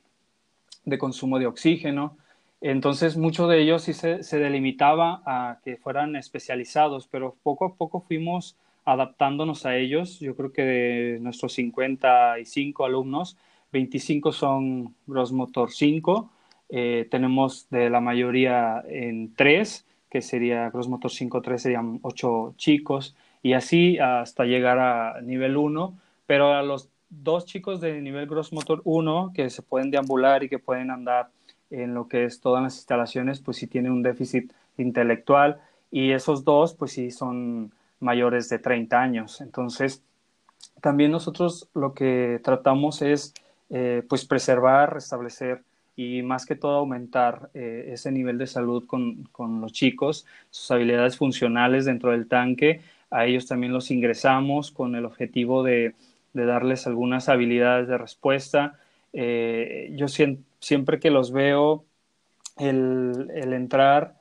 de 0.85 0.97
consumo 0.97 1.39
de 1.39 1.47
oxígeno, 1.47 2.17
entonces, 2.61 3.17
muchos 3.17 3.49
de 3.49 3.61
ellos 3.61 3.83
sí 3.83 3.93
se, 3.93 4.39
delimitaba 4.39 5.21
a 5.25 5.59
que 5.63 5.77
fueran 5.77 6.15
especializados, 6.15 7.07
pero 7.07 7.35
poco 7.43 7.65
a 7.65 7.75
poco 7.75 8.01
fuimos 8.01 8.55
adaptándonos 8.85 9.65
a 9.65 9.75
ellos. 9.75 10.19
Yo 10.19 10.35
creo 10.35 10.51
que 10.51 10.63
de 10.63 11.19
nuestros 11.19 11.53
55 11.53 12.85
alumnos, 12.85 13.37
25 13.71 14.31
son 14.31 14.95
Gross 15.05 15.31
Motor 15.31 15.71
5. 15.71 16.31
Eh, 16.69 17.07
tenemos 17.11 17.69
de 17.69 17.89
la 17.89 18.01
mayoría 18.01 18.83
en 18.87 19.35
3, 19.35 19.85
que 20.09 20.21
sería 20.21 20.69
Gross 20.71 20.87
Motor 20.87 21.11
5, 21.11 21.41
3 21.41 21.61
serían 21.61 21.99
8 22.01 22.55
chicos, 22.57 23.15
y 23.43 23.53
así 23.53 23.99
hasta 23.99 24.45
llegar 24.45 24.79
a 24.79 25.21
nivel 25.21 25.57
1. 25.57 25.93
Pero 26.25 26.53
a 26.53 26.63
los 26.63 26.89
dos 27.09 27.45
chicos 27.45 27.81
de 27.81 28.01
nivel 28.01 28.25
Gross 28.25 28.51
Motor 28.51 28.81
1, 28.83 29.31
que 29.35 29.49
se 29.51 29.61
pueden 29.61 29.91
deambular 29.91 30.43
y 30.43 30.49
que 30.49 30.59
pueden 30.59 30.89
andar 30.89 31.29
en 31.69 31.93
lo 31.93 32.07
que 32.07 32.25
es 32.25 32.39
todas 32.39 32.63
las 32.63 32.75
instalaciones, 32.75 33.39
pues 33.39 33.57
sí 33.57 33.67
tiene 33.67 33.89
un 33.89 34.03
déficit 34.03 34.51
intelectual 34.77 35.59
y 35.91 36.11
esos 36.11 36.43
dos, 36.43 36.73
pues 36.73 36.91
sí 36.91 37.11
son 37.11 37.71
mayores 37.99 38.49
de 38.49 38.59
30 38.59 39.01
años. 39.01 39.41
Entonces, 39.41 40.03
también 40.81 41.11
nosotros 41.11 41.69
lo 41.73 41.93
que 41.93 42.39
tratamos 42.43 43.01
es, 43.01 43.33
eh, 43.69 44.03
pues, 44.07 44.25
preservar, 44.25 44.93
restablecer 44.93 45.63
y 45.95 46.21
más 46.21 46.45
que 46.45 46.55
todo 46.55 46.77
aumentar 46.77 47.49
eh, 47.53 47.89
ese 47.91 48.11
nivel 48.11 48.37
de 48.37 48.47
salud 48.47 48.85
con, 48.85 49.23
con, 49.31 49.61
los 49.61 49.73
chicos, 49.73 50.25
sus 50.51 50.69
habilidades 50.71 51.17
funcionales 51.17 51.85
dentro 51.85 52.11
del 52.11 52.27
tanque. 52.27 52.81
A 53.09 53.25
ellos 53.25 53.47
también 53.47 53.73
los 53.73 53.89
ingresamos 53.89 54.71
con 54.71 54.95
el 54.95 55.05
objetivo 55.05 55.63
de, 55.63 55.95
de 56.33 56.45
darles 56.45 56.85
algunas 56.85 57.29
habilidades 57.29 57.87
de 57.87 57.97
respuesta. 57.97 58.79
Eh, 59.13 59.91
yo 59.95 60.07
siento 60.07 60.46
siempre 60.59 60.99
que 60.99 61.11
los 61.11 61.31
veo, 61.31 61.85
el, 62.57 63.29
entrar 63.53 64.15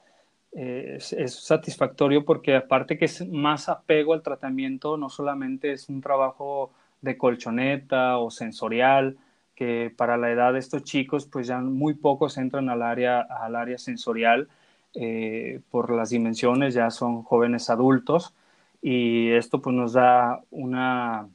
eh, 0.53 0.99
es, 0.99 1.35
satisfactorio 1.35 2.25
porque 2.25 2.57
aparte 2.57 2.99
que 2.99 3.07
es 3.07 3.27
más 3.29 3.69
apego 3.69 4.15
al 4.15 4.23
tratamiento, 4.23 4.97
no 4.97 5.09
solamente 5.09 5.73
es 5.73 5.89
un 5.89 6.01
trabajo 6.01 6.73
de 7.01 7.17
colchoneta 7.17 8.19
o 8.19 8.31
sensorial, 8.31 9.17
que 9.55 9.93
para 9.97 10.19
la 10.19 10.31
edad 10.31 10.53
de 10.53 10.59
estos 10.59 10.85
chicos, 10.85 11.27
pues 11.27 11.47
ya 11.47 11.59
muy 11.61 11.95
pocos 11.95 12.37
entran 12.37 12.69
al 12.69 12.83
área, 12.83 13.21
al 13.21 13.57
área 13.57 13.79
sensorial 13.79 14.49
eh, 14.95 15.61
por 15.71 15.91
las 15.95 16.11
dimensiones, 16.11 16.75
ya 16.75 16.91
son 16.91 17.23
jóvenes 17.23 17.71
adultos 17.71 18.35
y 18.83 19.31
esto 19.33 19.61
pues 19.63 19.75
nos 19.75 19.95
da 19.95 20.43
una, 20.51 21.29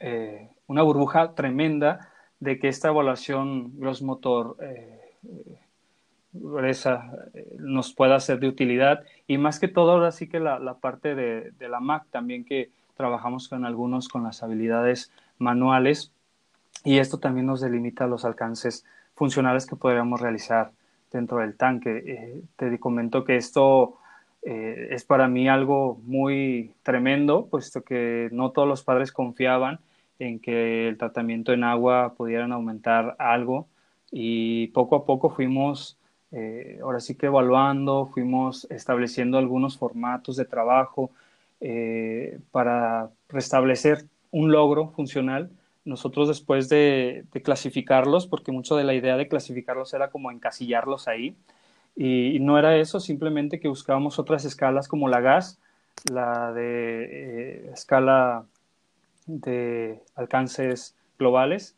eh, 0.00 0.48
una 0.66 0.82
burbuja 0.82 1.34
tremenda 1.34 2.09
de 2.40 2.58
que 2.58 2.68
esta 2.68 2.88
evaluación 2.88 3.78
gross 3.78 4.02
motor 4.02 4.56
eh, 4.60 4.98
eh, 5.24 5.58
nos 7.58 7.92
pueda 7.92 8.18
ser 8.18 8.40
de 8.40 8.48
utilidad 8.48 9.04
y 9.26 9.36
más 9.38 9.60
que 9.60 9.68
todo 9.68 9.92
ahora 9.92 10.10
sí 10.10 10.28
que 10.28 10.40
la, 10.40 10.74
parte 10.80 11.14
de, 11.14 11.52
la 11.60 11.80
MAC 11.80 12.06
también 12.10 12.44
que 12.44 12.70
trabajamos 12.96 13.48
con 13.48 13.64
algunos 13.64 14.08
con 14.08 14.24
las 14.24 14.42
habilidades 14.42 15.12
manuales 15.38 16.12
y 16.82 16.98
esto 16.98 17.18
también 17.18 17.46
nos 17.46 17.60
delimita 17.60 18.06
los 18.06 18.24
alcances 18.24 18.86
funcionales 19.14 19.66
que 19.66 19.76
podríamos 19.76 20.20
realizar 20.20 20.72
dentro 21.12 21.38
del 21.38 21.56
tanque. 21.56 22.02
Eh, 22.06 22.42
te 22.56 22.78
comento 22.80 23.24
que 23.24 23.36
esto 23.36 23.96
es 24.42 25.04
para 25.04 25.28
mí 25.28 25.50
algo 25.50 26.00
muy 26.04 26.72
tremendo, 26.82 27.48
puesto 27.50 27.82
que 27.82 28.30
no 28.32 28.52
todos 28.52 28.66
los 28.66 28.82
padres 28.82 29.12
confiaban 29.12 29.80
en 30.20 30.38
que 30.38 30.88
el 30.88 30.98
tratamiento 30.98 31.52
en 31.52 31.64
agua 31.64 32.14
pudieran 32.16 32.52
aumentar 32.52 33.16
algo 33.18 33.66
y 34.12 34.68
poco 34.68 34.96
a 34.96 35.04
poco 35.04 35.30
fuimos, 35.30 35.98
eh, 36.32 36.78
ahora 36.82 37.00
sí 37.00 37.14
que 37.16 37.26
evaluando, 37.26 38.10
fuimos 38.12 38.66
estableciendo 38.70 39.38
algunos 39.38 39.78
formatos 39.78 40.36
de 40.36 40.44
trabajo 40.44 41.10
eh, 41.60 42.38
para 42.52 43.10
restablecer 43.28 44.04
un 44.30 44.52
logro 44.52 44.90
funcional. 44.90 45.50
Nosotros 45.84 46.28
después 46.28 46.68
de, 46.68 47.24
clasificarlos, 47.42 48.26
porque 48.26 48.52
mucho 48.52 48.76
de 48.76 48.84
la 48.84 48.94
idea 48.94 49.16
de 49.16 49.28
clasificarlos 49.28 49.94
era 49.94 50.10
como 50.10 50.30
encasillarlos 50.30 51.08
ahí, 51.08 51.34
y, 51.96 52.38
no 52.40 52.58
era 52.58 52.76
eso, 52.76 53.00
simplemente 53.00 53.58
que 53.60 53.68
buscábamos 53.68 54.18
otras 54.18 54.44
escalas 54.44 54.88
como 54.88 55.08
la 55.08 55.20
gas, 55.20 55.58
la 56.10 56.52
de 56.52 57.04
eh, 57.66 57.70
escala 57.72 58.46
de 59.38 60.02
alcances 60.16 60.96
globales, 61.18 61.76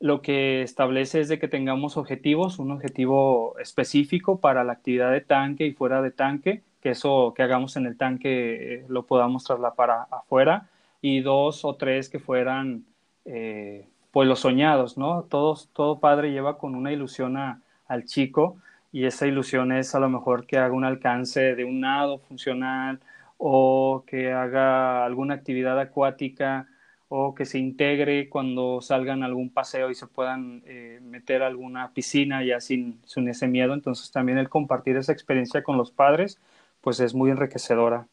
lo 0.00 0.22
que 0.22 0.62
establece 0.62 1.20
es 1.20 1.28
de 1.28 1.38
que 1.38 1.46
tengamos 1.46 1.98
objetivos, 1.98 2.58
un 2.58 2.70
objetivo 2.70 3.58
específico 3.58 4.40
para 4.40 4.64
la 4.64 4.72
actividad 4.72 5.12
de 5.12 5.20
tanque 5.20 5.66
y 5.66 5.72
fuera 5.72 6.00
de 6.00 6.10
tanque, 6.10 6.62
que 6.80 6.90
eso 6.90 7.34
que 7.36 7.42
hagamos 7.42 7.76
en 7.76 7.86
el 7.86 7.98
tanque 7.98 8.74
eh, 8.74 8.84
lo 8.88 9.04
podamos 9.04 9.44
trasladar 9.44 10.06
afuera, 10.10 10.68
y 11.02 11.20
dos 11.20 11.64
o 11.64 11.76
tres 11.76 12.08
que 12.08 12.18
fueran 12.18 12.84
eh, 13.26 13.86
pues 14.10 14.26
los 14.26 14.40
soñados, 14.40 14.98
¿no? 14.98 15.22
Todos, 15.24 15.68
todo 15.72 16.00
padre 16.00 16.32
lleva 16.32 16.58
con 16.58 16.74
una 16.74 16.92
ilusión 16.92 17.36
al 17.36 18.04
chico 18.06 18.56
y 18.92 19.04
esa 19.04 19.26
ilusión 19.26 19.72
es 19.72 19.94
a 19.94 20.00
lo 20.00 20.08
mejor 20.08 20.46
que 20.46 20.58
haga 20.58 20.74
un 20.74 20.84
alcance 20.84 21.54
de 21.54 21.64
un 21.64 21.80
nado 21.80 22.18
funcional 22.18 23.00
o 23.38 24.04
que 24.06 24.32
haga 24.32 25.04
alguna 25.04 25.34
actividad 25.34 25.78
acuática 25.78 26.66
o 27.12 27.34
que 27.34 27.44
se 27.44 27.58
integre 27.58 28.28
cuando 28.28 28.80
salgan 28.80 29.24
algún 29.24 29.50
paseo 29.50 29.90
y 29.90 29.96
se 29.96 30.06
puedan 30.06 30.62
eh, 30.64 31.00
meter 31.02 31.42
a 31.42 31.48
alguna 31.48 31.92
piscina 31.92 32.44
ya 32.44 32.60
sin, 32.60 33.00
ese 33.04 33.48
miedo. 33.48 33.74
Entonces 33.74 34.12
también 34.12 34.38
el 34.38 34.48
compartir 34.48 34.96
esa 34.96 35.12
experiencia 35.12 35.64
con 35.64 35.76
los 35.76 35.90
padres, 35.90 36.38
pues 36.80 37.00
es 37.00 37.12
muy 37.12 37.32
enriquecedora 37.32 38.06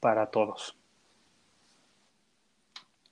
para 0.00 0.26
todos. 0.26 0.76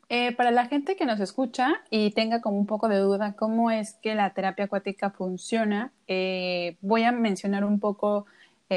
Eh, 0.08 0.34
para 0.34 0.50
la 0.50 0.66
gente 0.66 0.96
que 0.96 1.06
nos 1.06 1.20
escucha 1.20 1.80
y 1.90 2.10
tenga 2.10 2.40
como 2.40 2.58
un 2.58 2.66
poco 2.66 2.88
de 2.88 2.98
duda 2.98 3.34
cómo 3.34 3.70
es 3.70 3.94
que 4.02 4.16
la 4.16 4.34
terapia 4.34 4.64
acuática 4.64 5.10
funciona, 5.10 5.92
eh, 6.08 6.76
voy 6.80 7.04
a 7.04 7.12
mencionar 7.12 7.64
un 7.64 7.78
poco, 7.78 8.26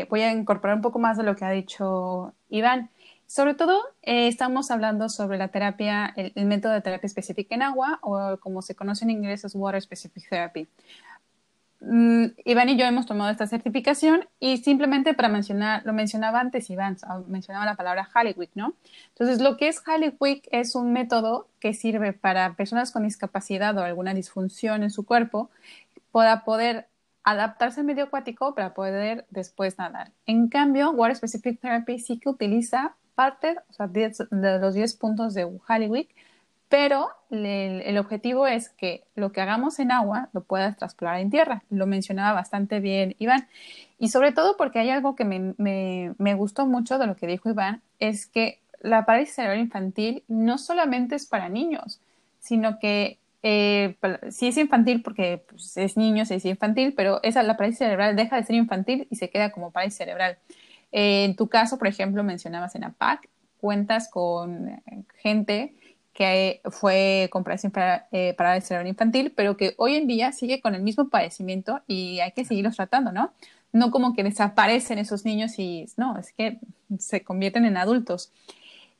voy 0.07 0.21
a 0.21 0.31
incorporar 0.31 0.75
un 0.75 0.83
poco 0.83 0.99
más 0.99 1.17
de 1.17 1.23
lo 1.23 1.35
que 1.35 1.45
ha 1.45 1.49
dicho 1.49 2.35
Iván. 2.49 2.91
Sobre 3.31 3.53
todo, 3.53 3.79
estamos 4.01 4.71
hablando 4.71 5.07
sobre 5.07 5.37
la 5.37 5.47
terapia, 5.47 6.13
el, 6.17 6.45
método 6.45 6.73
de 6.73 6.81
terapia 6.81 7.07
específica 7.07 7.55
en 7.55 7.61
agua 7.61 7.97
o 8.01 8.35
como 8.41 8.61
se 8.61 8.75
conoce 8.75 9.05
en 9.05 9.11
inglés 9.11 9.45
es 9.45 9.55
Water 9.55 9.81
Specific 9.81 10.27
Therapy. 10.29 10.67
Mm, 11.79 12.25
Iván 12.43 12.67
y 12.67 12.75
yo 12.75 12.85
hemos 12.85 13.05
tomado 13.05 13.31
esta 13.31 13.47
certificación 13.47 14.27
y 14.41 14.57
simplemente 14.57 15.13
para 15.13 15.29
mencionar, 15.29 15.81
lo 15.85 15.93
mencionaba 15.93 16.41
antes 16.41 16.69
Iván, 16.69 16.97
mencionaba 17.27 17.63
la 17.65 17.75
palabra 17.75 18.09
Halliwick, 18.13 18.51
¿no? 18.55 18.73
Entonces, 19.13 19.39
lo 19.39 19.55
que 19.55 19.69
es 19.69 19.79
Halliwick 19.79 20.49
es 20.51 20.75
un 20.75 20.91
método 20.91 21.47
que 21.61 21.73
sirve 21.73 22.11
para 22.11 22.55
personas 22.55 22.91
con 22.91 23.03
discapacidad 23.03 23.77
o 23.77 23.81
alguna 23.81 24.13
disfunción 24.13 24.83
en 24.83 24.89
su 24.89 25.05
cuerpo 25.05 25.49
para 26.11 26.43
poder 26.43 26.89
adaptarse 27.23 27.79
al 27.79 27.85
medio 27.85 28.03
acuático 28.03 28.53
para 28.55 28.73
poder 28.73 29.25
después 29.29 29.77
nadar. 29.77 30.11
En 30.25 30.49
cambio, 30.49 30.91
Water 30.91 31.15
Specific 31.15 31.61
Therapy 31.61 31.97
sí 31.97 32.19
que 32.19 32.27
utiliza 32.27 32.97
parte, 33.15 33.57
o 33.69 33.73
sea, 33.73 33.87
de 33.87 34.59
los 34.59 34.73
10 34.73 34.95
puntos 34.95 35.33
de 35.33 35.47
Halliwick 35.67 36.09
pero 36.71 37.09
el, 37.31 37.97
objetivo 37.97 38.47
es 38.47 38.69
que 38.69 39.03
lo 39.15 39.33
que 39.33 39.41
hagamos 39.41 39.77
en 39.79 39.91
agua 39.91 40.29
lo 40.31 40.41
puedas 40.41 40.77
trasplantar 40.77 41.19
en 41.19 41.29
tierra. 41.29 41.63
Lo 41.69 41.85
mencionaba 41.85 42.31
bastante 42.31 42.79
bien 42.79 43.13
Iván. 43.19 43.49
Y 43.99 44.07
sobre 44.07 44.31
todo 44.31 44.55
porque 44.55 44.79
hay 44.79 44.89
algo 44.89 45.17
que 45.17 45.25
me, 45.25 46.33
gustó 46.35 46.65
mucho 46.65 46.97
de 46.97 47.07
lo 47.07 47.17
que 47.17 47.27
dijo 47.27 47.49
Iván, 47.49 47.81
es 47.99 48.25
que 48.25 48.59
la 48.79 49.05
parálisis 49.05 49.35
cerebral 49.35 49.59
infantil 49.59 50.23
no 50.29 50.57
solamente 50.57 51.15
es 51.15 51.25
para 51.25 51.49
niños, 51.49 51.99
sino 52.39 52.79
que 52.79 53.19
eh, 53.43 53.97
sí 54.29 54.47
es 54.47 54.55
infantil 54.55 55.01
porque 55.01 55.43
pues, 55.49 55.75
es 55.75 55.97
niño, 55.97 56.23
sí 56.23 56.35
es 56.35 56.45
infantil, 56.45 56.93
pero 56.95 57.21
esa, 57.21 57.43
la 57.43 57.57
parálisis 57.57 57.79
cerebral 57.79 58.15
deja 58.15 58.37
de 58.37 58.43
ser 58.43 58.55
infantil 58.55 59.07
y 59.09 59.17
se 59.17 59.29
queda 59.29 59.51
como 59.51 59.71
parálisis 59.71 59.97
cerebral. 59.97 60.37
Eh, 60.91 61.25
en 61.25 61.35
tu 61.35 61.47
caso, 61.47 61.77
por 61.77 61.87
ejemplo, 61.87 62.23
mencionabas 62.23 62.75
en 62.75 62.83
APAC, 62.83 63.29
cuentas 63.59 64.09
con 64.09 64.81
gente 65.17 65.75
que 66.13 66.61
fue 66.71 67.29
con 67.31 67.43
para, 67.43 68.07
eh, 68.11 68.33
para 68.37 68.55
el 68.55 68.61
cerebro 68.61 68.89
infantil, 68.89 69.31
pero 69.35 69.55
que 69.55 69.73
hoy 69.77 69.95
en 69.95 70.07
día 70.07 70.31
sigue 70.31 70.61
con 70.61 70.75
el 70.75 70.81
mismo 70.81 71.09
padecimiento 71.09 71.81
y 71.87 72.19
hay 72.19 72.33
que 72.33 72.43
seguirlos 72.43 72.75
tratando, 72.75 73.11
¿no? 73.11 73.31
No 73.71 73.91
como 73.91 74.13
que 74.13 74.23
desaparecen 74.23 74.99
esos 74.99 75.23
niños 75.23 75.57
y 75.57 75.85
no, 75.95 76.17
es 76.17 76.33
que 76.33 76.59
se 76.99 77.23
convierten 77.23 77.63
en 77.65 77.77
adultos. 77.77 78.33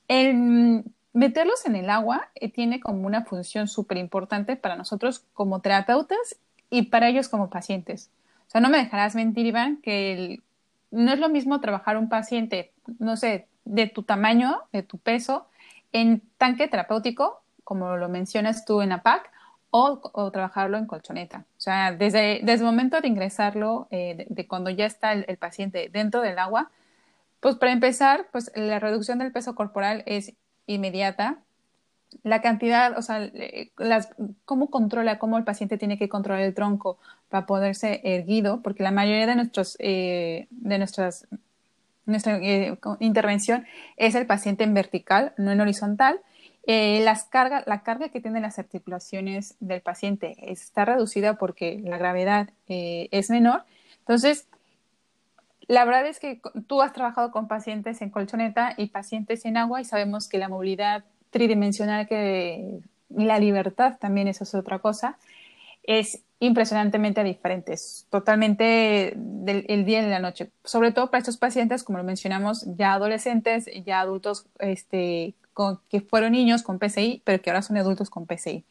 El 0.07 0.83
meterlos 1.13 1.65
en 1.65 1.75
el 1.75 1.89
agua 1.89 2.29
eh, 2.36 2.50
tiene 2.50 2.79
como 2.79 3.05
una 3.05 3.25
función 3.25 3.67
súper 3.67 3.98
importante 3.98 4.55
para 4.55 4.75
nosotros 4.75 5.25
como 5.33 5.60
terapeutas 5.62 6.38
y 6.69 6.83
para 6.83 7.10
ellos 7.10 7.29
como 7.29 7.50
pacientes. 7.50 8.10
O 8.48 8.51
sea, 8.51 8.62
no 8.62 8.69
me 8.69 8.77
dejarás 8.77 9.15
mentir, 9.15 9.45
Iván, 9.45 9.81
que 9.81 10.39
no 10.91 11.13
es 11.13 11.19
lo 11.19 11.29
mismo 11.29 11.60
trabajar 11.62 11.98
un 11.98 12.10
paciente, 12.10 12.71
no 13.00 13.17
sé, 13.17 13.48
de 13.65 13.88
tu 13.88 14.03
tamaño, 14.03 14.62
de 14.71 14.83
tu 14.83 14.98
peso, 14.98 15.48
en 15.91 16.21
tanque 16.38 16.67
terapéutico, 16.67 17.41
como 17.63 17.98
lo 17.98 18.10
mencionas 18.10 18.65
tú 18.65 18.81
en 18.81 18.91
APAC, 18.91 19.31
o, 19.71 20.01
o 20.13 20.31
trabajarlo 20.31 20.77
en 20.77 20.86
colchoneta. 20.86 21.45
O 21.57 21.62
sea, 21.62 21.93
desde, 21.93 22.41
desde 22.43 22.65
el 22.65 22.65
momento 22.65 23.00
de 23.00 23.07
ingresarlo, 23.07 23.88
eh, 23.89 24.25
de, 24.29 24.48
cuando 24.48 24.69
ya 24.69 24.86
está 24.86 25.13
el, 25.13 25.38
paciente 25.38 25.89
dentro 25.91 26.21
del 26.21 26.38
agua, 26.38 26.69
pues 27.39 27.55
para 27.55 27.71
empezar, 27.71 28.27
pues 28.31 28.51
la 28.53 28.79
reducción 28.79 29.19
del 29.19 29.31
peso 29.31 29.55
corporal 29.55 30.03
es 30.05 30.33
inmediata. 30.68 31.39
La 32.24 32.41
cantidad, 32.41 32.97
o 32.97 33.01
sea, 33.01 33.31
las, 33.77 34.09
cómo 34.45 34.69
controla, 34.69 35.19
cómo 35.19 35.37
el 35.37 35.43
paciente 35.43 35.77
tiene 35.77 35.97
que 35.97 36.09
controlar 36.09 36.43
el 36.43 36.53
tronco 36.53 37.00
para 37.29 37.45
poderse 37.45 38.01
erguido, 38.03 38.61
porque 38.61 38.83
la 38.83 38.91
mayoría 38.91 39.25
de 39.25 39.35
nuestros, 39.35 39.77
eh, 39.79 40.47
de 40.51 40.77
nuestras 40.77 41.27
nuestra 42.05 42.37
eh, 42.37 42.77
intervención 43.00 43.65
es 43.95 44.15
el 44.15 44.25
paciente 44.25 44.63
en 44.63 44.74
vertical, 44.74 45.33
no 45.37 45.51
en 45.51 45.61
horizontal. 45.61 46.19
Eh, 46.67 47.01
las 47.03 47.24
carga, 47.24 47.63
la 47.65 47.83
carga 47.83 48.09
que 48.09 48.21
tienen 48.21 48.41
las 48.41 48.59
articulaciones 48.59 49.55
del 49.59 49.81
paciente 49.81 50.35
está 50.51 50.85
reducida 50.85 51.35
porque 51.35 51.79
la 51.83 51.97
gravedad 51.97 52.50
es 52.67 53.29
menor. 53.29 53.63
Entonces, 54.00 54.47
la 55.67 55.85
verdad 55.85 56.05
es 56.07 56.19
que 56.19 56.41
tú 56.67 56.81
has 56.81 56.91
trabajado 56.91 57.31
con 57.31 57.47
pacientes 57.47 58.01
en 58.01 58.09
colchoneta 58.09 58.74
y 58.77 58.87
pacientes 58.87 59.45
en 59.45 59.55
agua 59.57 59.79
y 59.79 59.85
sabemos 59.85 60.27
que 60.27 60.37
la 60.37 60.50
movilidad 60.50 61.05
tridimensional 61.31 62.07
que 62.07 62.79
la 63.09 63.39
libertad 63.39 63.98
también 64.00 64.27
eso 64.27 64.44
es 64.44 64.53
otra 64.53 64.79
cosa 64.79 65.17
es 65.83 66.22
impresionantemente 66.39 67.24
diferentes, 67.24 68.07
totalmente 68.09 69.13
del 69.15 69.65
el 69.67 69.85
día 69.85 70.01
y 70.01 70.09
la 70.09 70.20
noche, 70.20 70.51
sobre 70.63 70.91
todo 70.91 71.09
para 71.09 71.20
estos 71.20 71.37
pacientes, 71.37 71.83
como 71.83 71.98
lo 71.98 72.03
mencionamos, 72.03 72.65
ya 72.75 72.94
adolescentes, 72.94 73.70
ya 73.85 74.01
adultos 74.01 74.46
este, 74.59 75.35
que 75.89 76.01
fueron 76.01 76.31
niños 76.31 76.63
con 76.63 76.79
PCI, 76.79 77.22
pero 77.24 77.41
que 77.41 77.50
ahora 77.50 77.61
son 77.61 77.77
adultos 77.77 78.09
con 78.09 78.25
PCI. 78.25 78.63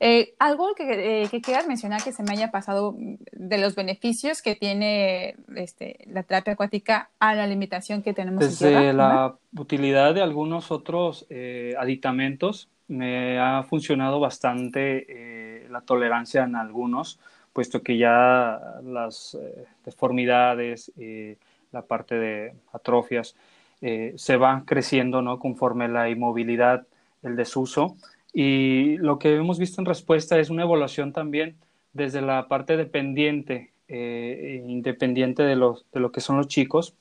Eh, 0.00 0.34
algo 0.38 0.74
que, 0.74 1.22
eh, 1.22 1.28
que, 1.30 1.42
quieras 1.42 1.68
mencionar 1.68 2.02
que 2.02 2.12
se 2.12 2.22
me 2.22 2.32
haya 2.32 2.50
pasado 2.50 2.96
de 3.32 3.58
los 3.58 3.74
beneficios 3.74 4.40
que 4.40 4.56
tiene 4.56 5.36
este, 5.54 5.98
la 6.06 6.22
terapia 6.22 6.54
acuática 6.54 7.10
a 7.18 7.34
la 7.34 7.46
limitación 7.46 8.02
que 8.02 8.14
tenemos 8.14 8.40
Desde 8.40 8.88
en 8.88 8.96
la 8.96 9.36
utilidad 9.54 10.14
de 10.14 10.22
algunos 10.22 10.70
otros 10.70 11.26
eh, 11.28 11.74
aditamentos, 11.78 12.70
me 12.88 13.38
ha 13.38 13.62
funcionado 13.62 14.20
bastante 14.20 15.04
eh, 15.08 15.68
la 15.68 15.82
tolerancia 15.82 16.44
en 16.44 16.56
algunos, 16.56 17.20
puesto 17.52 17.82
que 17.82 17.98
ya 17.98 18.58
las 18.82 19.36
deformidades 19.84 20.90
y 20.96 21.36
la 21.72 21.82
parte 21.82 22.14
de 22.14 22.54
atrofias 22.72 23.36
eh, 23.82 24.12
se 24.16 24.36
van 24.36 24.64
creciendo 24.66 25.22
¿no? 25.22 25.38
conforme 25.38 25.88
la 25.88 26.10
inmovilidad, 26.10 26.86
el 27.22 27.36
desuso. 27.36 27.96
Y 28.32 28.96
lo 28.98 29.18
que 29.18 29.34
hemos 29.34 29.58
visto 29.58 29.80
en 29.80 29.86
respuesta 29.86 30.38
es 30.38 30.50
una 30.50 30.62
evaluación 30.62 31.12
también 31.12 31.56
desde 31.92 32.20
la 32.22 32.48
parte 32.48 32.76
dependiente, 32.76 33.72
e 33.88 34.64
independiente 34.66 35.42
de, 35.42 35.56
los, 35.56 35.84
de 35.92 36.00
lo 36.00 36.12
que 36.12 36.20
son 36.20 36.36
los 36.36 36.46
chicos, 36.46 36.94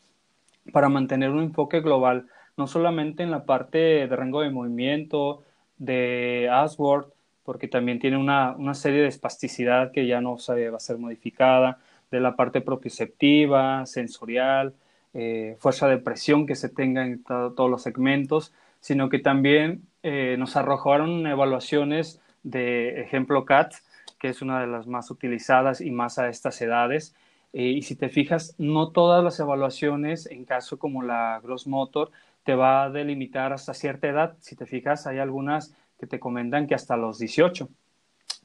para 0.72 0.90
mantener 0.90 1.30
un 1.30 1.44
enfoque 1.44 1.82
global, 1.82 2.28
no 2.58 2.68
solamente 2.68 3.24
en 3.24 3.32
la 3.32 3.46
parte 3.46 3.78
de 3.78 4.08
rango 4.08 4.42
de 4.42 4.50
movimiento, 4.50 5.44
de 5.78 6.50
Asworth, 6.52 7.14
porque 7.44 7.68
también 7.68 8.00
tiene 8.00 8.18
una, 8.18 8.56
una, 8.56 8.74
serie 8.74 9.02
de 9.02 9.08
espasticidad 9.08 9.92
que 9.92 10.06
ya 10.08 10.22
no 10.22 10.38
se 10.38 10.70
va 10.70 10.78
a 10.78 10.80
ser 10.80 10.98
modificada, 10.98 11.80
de 12.12 12.20
la 12.20 12.36
parte 12.36 12.62
propioceptiva, 12.62 13.86
sensorial, 13.86 14.74
eh, 15.14 15.58
fuerza 15.60 15.88
de 15.88 15.98
presión 15.98 16.46
que 16.46 16.56
se 16.56 16.70
tenga 16.70 17.06
en 17.06 17.24
todos 17.24 17.70
los 17.70 17.82
segmentos, 17.84 18.54
sino 18.80 19.10
que 19.10 19.20
también 19.20 19.84
eh, 20.04 20.36
nos 20.38 20.56
arrojaron 20.56 21.28
evaluaciones 21.28 22.22
de 22.44 23.02
ejemplo 23.02 23.46
CAT, 23.46 23.74
que 24.20 24.30
es 24.30 24.42
una 24.42 24.62
de 24.62 24.68
las 24.68 24.88
más 24.88 25.12
utilizadas 25.12 25.82
y 25.82 25.92
más 25.92 26.20
a 26.20 26.30
estas 26.30 26.62
edades. 26.62 27.16
Eh, 27.54 27.64
y 27.64 27.82
si 27.82 27.96
te 27.96 28.10
fijas, 28.10 28.56
no 28.58 28.92
todas 28.92 29.24
las 29.24 29.40
evaluaciones, 29.40 30.28
en 30.28 30.46
caso 30.46 30.78
como 30.78 31.04
la 31.04 31.40
Gross 31.44 31.68
Motor, 31.68 32.12
te 32.44 32.56
va 32.56 32.84
a 32.84 32.90
delimitar 32.90 33.54
hasta 33.54 33.74
cierta 33.74 34.08
edad. 34.08 34.38
Si 34.40 34.56
te 34.56 34.66
fijas, 34.66 35.08
hay 35.08 35.20
algunas 35.20 35.76
que 36.00 36.08
te 36.08 36.20
comentan 36.20 36.68
que 36.68 36.76
hasta 36.76 36.98
los 36.98 37.20
18. 37.20 37.70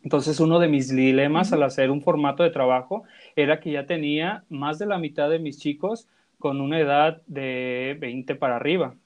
Entonces, 0.03 0.41
uno 0.41 0.59
de 0.59 0.69
mis 0.69 0.95
dilemas 0.95 1.53
al 1.53 1.63
hacer 1.63 1.91
un 1.91 2.03
formato 2.03 2.43
de 2.43 2.51
trabajo 2.51 3.05
era 3.37 3.61
que 3.61 3.73
ya 3.73 3.87
tenía 3.87 4.45
más 4.49 4.79
de 4.79 4.87
la 4.87 4.99
mitad 4.99 5.31
de 5.31 5.39
mis 5.39 5.59
chicos 5.59 6.09
con 6.39 6.61
una 6.61 6.79
edad 6.79 7.23
de 7.27 7.97
20 8.01 8.35
para 8.35 8.57
arriba. 8.57 8.97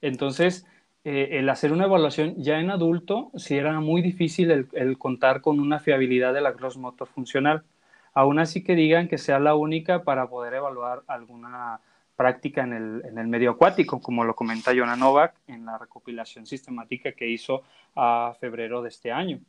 Entonces, 0.00 0.66
eh, 1.04 1.38
el 1.38 1.48
hacer 1.48 1.72
una 1.72 1.84
evaluación 1.84 2.34
ya 2.36 2.60
en 2.60 2.70
adulto, 2.70 3.30
sí 3.36 3.56
era 3.56 3.78
muy 3.80 4.02
difícil 4.02 4.68
el, 4.72 4.98
contar 4.98 5.40
con 5.40 5.60
una 5.60 5.80
fiabilidad 5.80 6.34
de 6.34 6.40
la 6.40 6.52
gross 6.52 6.76
motor 6.76 7.08
funcional. 7.08 7.64
Aún 8.12 8.38
así 8.38 8.62
que 8.64 8.74
digan 8.74 9.08
que 9.08 9.18
sea 9.18 9.38
la 9.38 9.54
única 9.54 10.02
para 10.02 10.28
poder 10.28 10.54
evaluar 10.54 11.02
alguna 11.06 11.80
práctica 12.16 12.62
en 12.62 12.72
el, 12.74 13.02
en 13.06 13.18
el 13.18 13.28
medio 13.28 13.52
acuático, 13.52 14.00
como 14.00 14.24
lo 14.24 14.34
comenta 14.34 14.72
Jonah 14.76 14.96
Novak 14.96 15.34
en 15.46 15.64
la 15.64 15.78
recopilación 15.78 16.44
sistemática 16.44 17.12
que 17.12 17.28
hizo 17.28 17.62
a 17.96 18.34
febrero 18.38 18.82
de 18.82 18.90
este 18.90 19.10
año. 19.10 19.40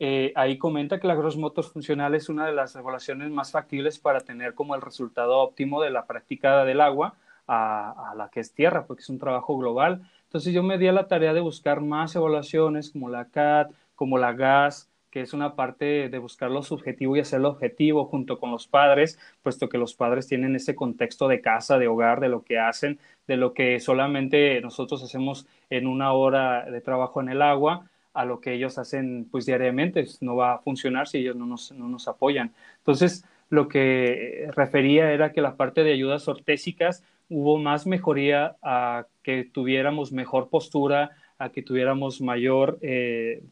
Eh, 0.00 0.32
ahí 0.36 0.58
comenta 0.58 1.00
que 1.00 1.08
la 1.08 1.16
gross 1.16 1.36
motor 1.36 1.64
funcional 1.64 2.14
es 2.14 2.28
una 2.28 2.46
de 2.46 2.52
las 2.52 2.74
evaluaciones 2.76 3.30
más 3.30 3.50
factibles 3.50 3.98
para 3.98 4.20
tener 4.20 4.54
como 4.54 4.74
el 4.76 4.80
resultado 4.80 5.38
óptimo 5.38 5.82
de 5.82 5.90
la 5.90 6.06
práctica 6.06 6.64
del 6.64 6.80
agua 6.80 7.14
a, 7.48 8.12
la 8.16 8.28
que 8.28 8.40
es 8.40 8.52
tierra, 8.52 8.86
porque 8.86 9.02
es 9.02 9.08
un 9.08 9.18
trabajo 9.18 9.56
global. 9.56 10.08
Entonces 10.28 10.52
yo 10.52 10.62
me 10.62 10.76
di 10.76 10.86
a 10.86 10.92
la 10.92 11.08
tarea 11.08 11.32
de 11.32 11.40
buscar 11.40 11.80
más 11.80 12.14
evaluaciones 12.14 12.90
como 12.90 13.08
la 13.08 13.30
CAT, 13.30 13.72
como 13.94 14.18
la 14.18 14.34
GAS, 14.34 14.90
que 15.10 15.22
es 15.22 15.32
una 15.32 15.56
parte 15.56 16.10
de 16.10 16.18
buscar 16.18 16.50
lo 16.50 16.62
subjetivo 16.62 17.16
y 17.16 17.20
hacerlo 17.20 17.48
objetivo 17.48 18.04
junto 18.04 18.38
con 18.38 18.50
los 18.50 18.66
padres, 18.66 19.18
puesto 19.42 19.70
que 19.70 19.78
los 19.78 19.94
padres 19.94 20.26
tienen 20.26 20.54
ese 20.54 20.74
contexto 20.74 21.28
de 21.28 21.40
casa, 21.40 21.78
de 21.78 21.88
hogar, 21.88 22.20
de 22.20 22.28
lo 22.28 22.44
que 22.44 22.58
hacen, 22.58 22.98
de 23.26 23.38
lo 23.38 23.54
que 23.54 23.80
solamente 23.80 24.60
nosotros 24.60 25.02
hacemos 25.02 25.46
en 25.70 25.86
una 25.86 26.12
hora 26.12 26.70
de 26.70 26.82
trabajo 26.82 27.22
en 27.22 27.30
el 27.30 27.40
agua, 27.40 27.88
a 28.12 28.26
lo 28.26 28.40
que 28.40 28.52
ellos 28.52 28.76
hacen 28.76 29.26
pues 29.30 29.46
diariamente. 29.46 30.04
No 30.20 30.36
va 30.36 30.54
a 30.54 30.58
funcionar 30.58 31.08
si 31.08 31.18
ellos 31.18 31.36
no 31.36 31.46
nos, 31.46 31.72
no 31.72 31.88
nos 31.88 32.06
apoyan. 32.06 32.52
Entonces, 32.78 33.24
lo 33.48 33.68
que 33.68 34.50
refería 34.54 35.10
era 35.12 35.32
que 35.32 35.40
la 35.40 35.56
parte 35.56 35.84
de 35.84 35.92
ayudas 35.94 36.28
ortésicas 36.28 37.02
hubo 37.28 37.58
más 37.58 37.86
mejoría 37.86 38.56
a 38.62 39.06
que 39.22 39.44
tuviéramos 39.44 40.12
mejor 40.12 40.48
postura, 40.48 41.10
a 41.38 41.50
que 41.50 41.62
tuviéramos 41.62 42.20
mayor, 42.20 42.78
eh, 42.82 43.42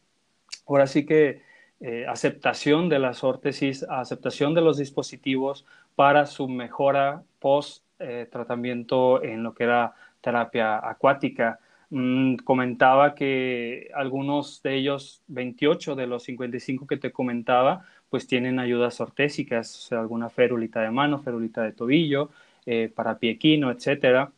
ahora 0.65 0.87
sí 0.87 1.05
que 1.05 1.41
eh, 1.79 2.05
aceptación 2.07 2.89
de 2.89 2.99
las 2.99 3.23
órtesis, 3.23 3.83
aceptación 3.83 4.53
de 4.55 4.61
los 4.61 4.77
dispositivos 4.77 5.65
para 5.95 6.25
su 6.25 6.47
mejora 6.47 7.23
post 7.39 7.83
eh, 7.99 8.27
tratamiento 8.31 9.23
en 9.23 9.43
lo 9.43 9.53
que 9.53 9.63
era 9.65 9.93
terapia 10.21 10.77
acuática. 10.87 11.59
Mm, 11.89 12.37
comentaba 12.37 13.15
que 13.15 13.89
algunos 13.93 14.61
de 14.63 14.75
ellos, 14.75 15.21
28 15.27 15.95
de 15.95 16.07
los 16.07 16.23
55 16.23 16.87
que 16.87 16.97
te 16.97 17.11
comentaba, 17.11 17.85
pues 18.09 18.27
tienen 18.27 18.59
ayudas 18.59 18.99
ortésicas, 18.99 19.75
o 19.77 19.81
sea, 19.81 19.99
alguna 19.99 20.29
férulita 20.29 20.81
de 20.81 20.91
mano, 20.91 21.19
férulita 21.19 21.61
de 21.63 21.73
tobillo, 21.73 22.29
eh, 22.67 22.91
para 22.93 23.17
piequino, 23.17 23.71
etcétera. 23.71 24.31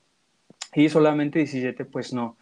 Y 0.76 0.88
solamente 0.90 1.40
17, 1.40 1.84
pues 1.86 2.14
no. 2.14 2.38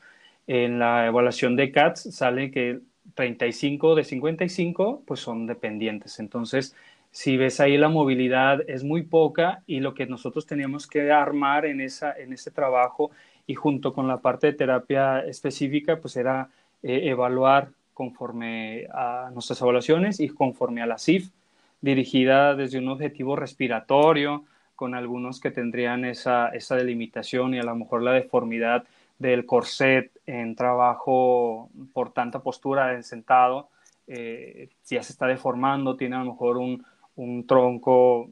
En 0.47 0.79
la 0.79 1.07
evaluación 1.07 1.55
de 1.55 1.71
CATS 1.71 2.13
sale 2.13 2.51
que 2.51 2.81
35 3.15 3.95
de 3.95 4.03
55, 4.03 5.03
pues 5.05 5.21
son 5.21 5.47
dependientes. 5.47 6.19
Entonces, 6.19 6.75
si 7.11 7.37
ves 7.37 7.61
ahí 7.61 7.77
la 7.77 7.87
movilidad 7.87 8.61
es 8.69 8.83
muy 8.83 9.03
poca 9.03 9.63
y 9.65 9.79
lo 9.79 9.93
que 9.93 10.05
nosotros 10.05 10.45
teníamos 10.45 10.87
que 10.87 11.09
armar 11.09 11.65
en, 11.65 11.79
esa, 11.79 12.11
en 12.11 12.33
ese 12.33 12.51
trabajo 12.51 13.11
y 13.47 13.55
junto 13.55 13.93
con 13.93 14.09
la 14.09 14.17
parte 14.17 14.47
de 14.47 14.53
terapia 14.53 15.21
específica, 15.21 16.01
pues 16.01 16.17
era 16.17 16.49
eh, 16.83 17.03
evaluar 17.05 17.69
conforme 17.93 18.87
a 18.93 19.31
nuestras 19.33 19.61
evaluaciones 19.61 20.19
y 20.19 20.27
conforme 20.27 20.81
a 20.81 20.85
la 20.85 20.97
CIF, 20.97 21.29
dirigida 21.79 22.55
desde 22.55 22.77
un 22.77 22.89
objetivo 22.89 23.37
respiratorio, 23.37 24.43
con 24.77 24.95
algunos 24.95 25.41
que 25.41 25.51
tendrían 25.51 26.05
esa, 26.05 26.49
esa 26.49 26.75
delimitación 26.75 27.53
y 27.53 27.59
a 27.59 27.63
lo 27.63 27.75
mejor 27.75 28.03
la 28.03 28.13
deformidad 28.13 28.85
del 29.19 29.45
corset 29.45 30.11
en 30.27 30.55
trabajo 30.55 31.69
por 31.91 32.11
tanta 32.11 32.43
postura 32.43 32.93
en 32.93 33.03
sentado, 33.03 33.69
eh, 34.05 34.69
ya 34.85 35.01
se 35.01 35.11
está 35.11 35.25
deformando, 35.27 35.97
tiene 35.97 36.15
a 36.15 36.19
lo 36.19 36.31
mejor 36.31 36.57
un, 36.57 36.85
un 37.15 37.47
tronco 37.47 38.29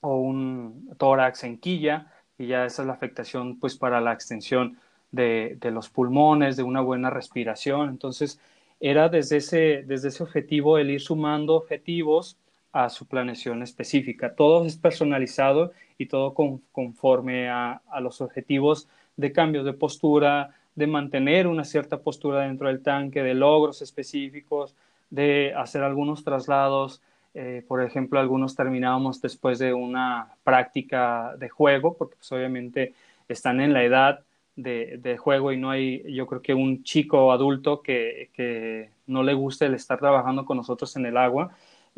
o 0.00 0.16
un 0.16 0.94
tórax 0.98 1.44
en 1.44 1.58
quilla, 1.58 2.12
y 2.36 2.48
ya 2.48 2.66
esa 2.66 2.82
es 2.82 2.86
la 2.88 2.94
afectación 2.94 3.58
pues 3.58 3.76
para 3.76 4.00
la 4.00 4.12
extensión 4.12 4.78
de, 5.12 5.56
de 5.60 5.70
los 5.70 5.88
pulmones, 5.88 6.56
de 6.56 6.64
una 6.64 6.80
buena 6.80 7.08
respiración. 7.08 7.88
Entonces, 7.88 8.40
era 8.80 9.08
desde 9.08 9.36
ese, 9.36 9.84
desde 9.86 10.08
ese 10.08 10.22
objetivo 10.24 10.78
el 10.78 10.90
ir 10.90 11.00
sumando 11.00 11.54
objetivos 11.54 12.36
a 12.84 12.88
su 12.90 13.06
planeación 13.06 13.62
específica. 13.62 14.34
Todo 14.34 14.64
es 14.64 14.76
personalizado 14.76 15.72
y 15.98 16.06
todo 16.06 16.32
conforme 16.70 17.48
a, 17.48 17.82
a, 17.90 18.00
los 18.00 18.20
objetivos 18.20 18.88
de 19.16 19.32
cambios 19.32 19.64
de 19.64 19.72
postura, 19.72 20.54
de 20.76 20.86
mantener 20.86 21.48
una 21.48 21.64
cierta 21.64 21.98
postura 21.98 22.42
dentro 22.42 22.68
del 22.68 22.80
tanque, 22.80 23.24
de 23.24 23.34
logros 23.34 23.82
específicos, 23.82 24.76
de 25.10 25.52
hacer 25.56 25.82
algunos 25.82 26.22
traslados. 26.22 27.02
Eh, 27.34 27.64
por 27.66 27.82
ejemplo, 27.82 28.20
algunos 28.20 28.54
terminábamos 28.54 29.20
después 29.20 29.58
de 29.58 29.74
una 29.74 30.34
práctica 30.44 31.34
de 31.36 31.48
juego, 31.48 31.96
porque 31.96 32.14
pues, 32.14 32.30
obviamente 32.30 32.94
están 33.28 33.60
en 33.60 33.72
la 33.72 33.82
edad 33.82 34.20
de, 34.54 35.16
juego 35.18 35.52
y 35.52 35.56
no 35.56 35.70
hay, 35.70 36.02
yo 36.12 36.26
creo 36.26 36.42
que 36.42 36.54
un 36.54 36.82
chico 36.82 37.32
adulto 37.32 37.82
que, 37.82 38.30
que, 38.34 38.90
no 39.06 39.22
le 39.22 39.32
guste 39.32 39.66
el 39.66 39.74
estar 39.74 39.98
trabajando 39.98 40.44
con 40.44 40.58
nosotros 40.58 40.94
en 40.96 41.06
el 41.06 41.16
agua, 41.16 41.50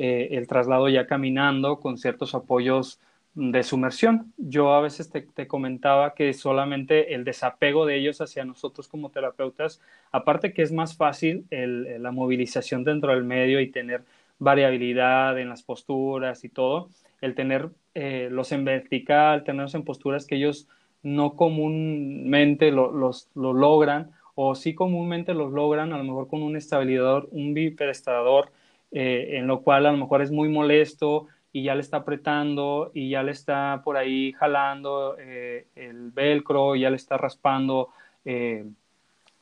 eh, 0.03 0.39
el 0.39 0.47
traslado 0.47 0.89
ya 0.89 1.07
caminando 1.07 1.79
con 1.79 1.99
ciertos 1.99 2.35
apoyos 2.35 3.01
de 3.35 3.63
sumersión. 3.63 4.33
Yo 4.39 4.73
a 4.73 4.81
veces 4.81 5.11
te, 5.11 5.47
comentaba 5.47 6.15
que 6.15 6.33
solamente 6.33 7.13
el 7.15 7.23
desapego 7.23 7.85
de 7.85 7.97
ellos 7.99 8.23
hacia 8.23 8.47
nosotros 8.47 8.89
como 8.89 9.11
terapeutas, 9.11 9.79
aparte 10.11 10.55
que 10.55 10.63
es 10.63 10.73
más 10.73 10.97
fácil 10.97 11.45
la 11.51 12.13
movilización 12.13 12.83
dentro 12.83 13.13
del 13.13 13.25
medio 13.25 13.61
y 13.61 13.71
tener 13.71 14.05
variabilidad 14.39 15.39
en 15.39 15.51
las 15.51 15.63
posturas 15.63 16.45
y 16.45 16.49
todo, 16.49 16.89
el 17.21 17.35
tener 17.35 17.69
eh, 17.93 18.29
los 18.31 18.53
en 18.53 18.65
vertical, 18.65 19.45
tenerlos 19.45 19.75
en 19.75 19.85
posturas 19.85 20.25
que 20.25 20.37
ellos 20.37 20.67
no 21.03 21.37
comúnmente 21.37 22.71
lo, 22.71 22.91
los, 22.91 23.29
lo 23.35 23.53
logran, 23.53 24.13
o 24.35 24.55
sí 24.55 24.75
comúnmente 24.75 25.35
los 25.35 25.53
logran, 25.53 25.93
a 25.93 25.99
lo 25.99 26.05
mejor 26.05 26.27
con 26.27 26.43
un 26.43 26.57
estabilizador, 26.57 27.29
un 27.33 27.53
biperestador, 27.53 28.51
eh, 28.92 29.38
en 29.38 29.46
lo 29.46 29.62
cual 29.62 29.87
a 29.87 29.92
lo 29.92 29.98
mejor 29.98 30.22
es 30.22 30.31
muy 30.31 30.48
molesto 30.48 31.26
y 31.53 31.64
ya 31.64 31.74
le 31.74 31.81
está 31.81 31.98
apretando 31.98 32.90
y 32.94 33.11
ya 33.11 33.22
le 33.22 33.33
está 33.33 33.83
por 33.85 33.96
ahí 33.96 34.33
jalando 34.33 35.16
eh, 35.18 35.66
el 35.74 36.11
velcro, 36.11 36.76
ya 36.76 36.90
le 36.90 36.96
está 36.96 37.16
raspando 37.16 37.90
eh, 38.24 38.64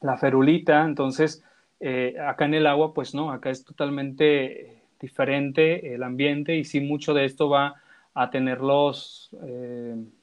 la 0.01 0.17
ferulita. 0.17 0.85
Entonces, 0.85 1.45
acá 2.27 2.47
en 2.47 2.55
el 2.55 2.67
agua, 2.67 2.93
pues 2.93 3.15
no, 3.15 3.31
acá 3.31 3.51
es 3.51 3.65
totalmente 3.65 4.83
diferente 5.01 5.95
el 5.95 6.03
ambiente 6.03 6.57
y 6.57 6.65
sí 6.65 6.81
mucho 6.81 7.15
de 7.15 7.25
esto 7.25 7.49
va 7.49 7.77
a 8.15 8.31
tenerlos 8.31 9.31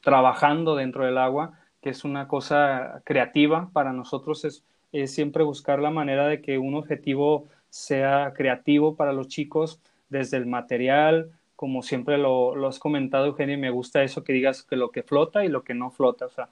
trabajando 0.01 0.75
dentro 0.75 1.05
del 1.05 1.17
agua, 1.17 1.57
que 1.85 1.91
es 1.91 2.03
una 2.03 2.27
cosa 2.27 3.03
creativa 3.05 3.69
para 3.71 3.93
nosotros, 3.93 4.43
es, 4.43 4.65
siempre 5.11 5.43
buscar 5.43 5.79
la 5.79 5.91
manera 5.91 6.27
de 6.27 6.41
que 6.41 6.57
un 6.57 6.73
objetivo 6.73 7.47
sea 7.75 8.31
creativo 8.33 8.95
para 8.95 9.11
los 9.11 9.27
chicos 9.27 9.81
desde 10.07 10.37
el 10.37 10.45
material, 10.45 11.31
como 11.57 11.81
siempre 11.81 12.17
lo, 12.17 12.67
has 12.67 12.79
comentado, 12.79 13.25
Eugenio, 13.25 13.55
y 13.55 13.59
me 13.59 13.69
gusta 13.69 14.01
eso 14.01 14.23
que 14.23 14.31
digas 14.31 14.63
que 14.63 14.77
lo 14.77 14.91
que 14.91 15.03
flota 15.03 15.43
y 15.43 15.49
lo 15.49 15.65
que 15.65 15.73
no 15.73 15.91
flota. 15.91 16.25
O 16.25 16.29
sea, 16.29 16.47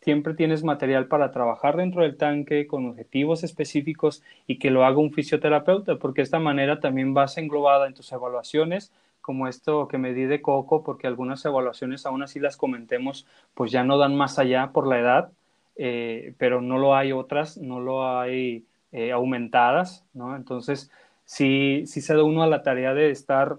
siempre 0.00 0.32
tienes 0.32 0.64
material 0.64 1.08
para 1.08 1.30
trabajar 1.30 1.76
dentro 1.76 2.00
del 2.02 2.16
tanque 2.16 2.66
con 2.66 2.86
objetivos 2.86 3.44
específicos 3.44 4.22
y 4.46 4.58
que 4.58 4.70
lo 4.70 4.86
haga 4.86 4.96
un 4.96 5.12
fisioterapeuta, 5.12 5.96
porque 5.96 6.22
de 6.22 6.24
esta 6.24 6.38
manera 6.38 6.80
también 6.80 7.12
vas 7.12 7.36
englobada 7.36 7.86
en 7.86 7.92
tus 7.92 8.10
evaluaciones 8.10 8.92
como 9.20 9.48
esto 9.48 9.88
que 9.88 9.98
me 9.98 10.14
di 10.14 10.24
de 10.24 10.40
coco, 10.40 10.82
porque 10.82 11.06
algunas 11.06 11.44
evaluaciones, 11.44 12.06
aún 12.06 12.22
así 12.22 12.40
las 12.40 12.56
comentemos, 12.56 13.26
pues 13.54 13.70
ya 13.72 13.84
no 13.84 13.98
dan 13.98 14.16
más 14.16 14.38
allá 14.38 14.70
por 14.72 14.88
la 14.88 14.98
edad, 14.98 15.32
eh, 15.76 16.34
pero 16.38 16.62
no 16.62 16.78
lo 16.78 16.96
hay 16.96 17.12
otras, 17.12 17.58
no 17.58 17.78
lo 17.78 18.08
hay 18.08 18.64
eh, 18.92 19.12
aumentadas, 19.12 20.04
¿no? 20.14 20.36
Entonces, 20.36 20.90
sí, 21.24 21.84
sí 21.86 22.00
se 22.00 22.14
da 22.14 22.22
uno 22.22 22.42
a 22.42 22.46
la 22.46 22.62
tarea 22.62 22.94
de 22.94 23.10
estar 23.10 23.58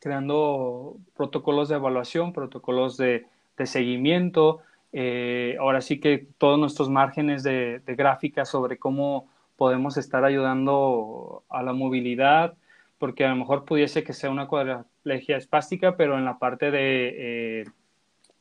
creando 0.00 0.96
protocolos 1.16 1.68
de 1.68 1.76
evaluación, 1.76 2.32
protocolos 2.32 2.96
de, 2.96 3.26
de 3.56 3.66
seguimiento, 3.66 4.60
eh, 4.92 5.56
ahora 5.58 5.80
sí 5.80 5.98
que 5.98 6.28
todos 6.38 6.58
nuestros 6.58 6.88
márgenes 6.88 7.42
de, 7.42 7.80
de 7.80 7.94
gráfica 7.96 8.44
sobre 8.44 8.78
cómo 8.78 9.28
podemos 9.56 9.96
estar 9.96 10.24
ayudando 10.24 11.42
a 11.48 11.62
la 11.62 11.72
movilidad, 11.72 12.54
porque 12.98 13.24
a 13.24 13.30
lo 13.30 13.36
mejor 13.36 13.64
pudiese 13.64 14.04
que 14.04 14.12
sea 14.12 14.30
una 14.30 14.46
cuadraplegia 14.46 15.36
espástica, 15.36 15.96
pero 15.96 16.16
en 16.16 16.24
la 16.24 16.38
parte 16.38 16.70
de, 16.70 17.62
eh, 17.62 17.64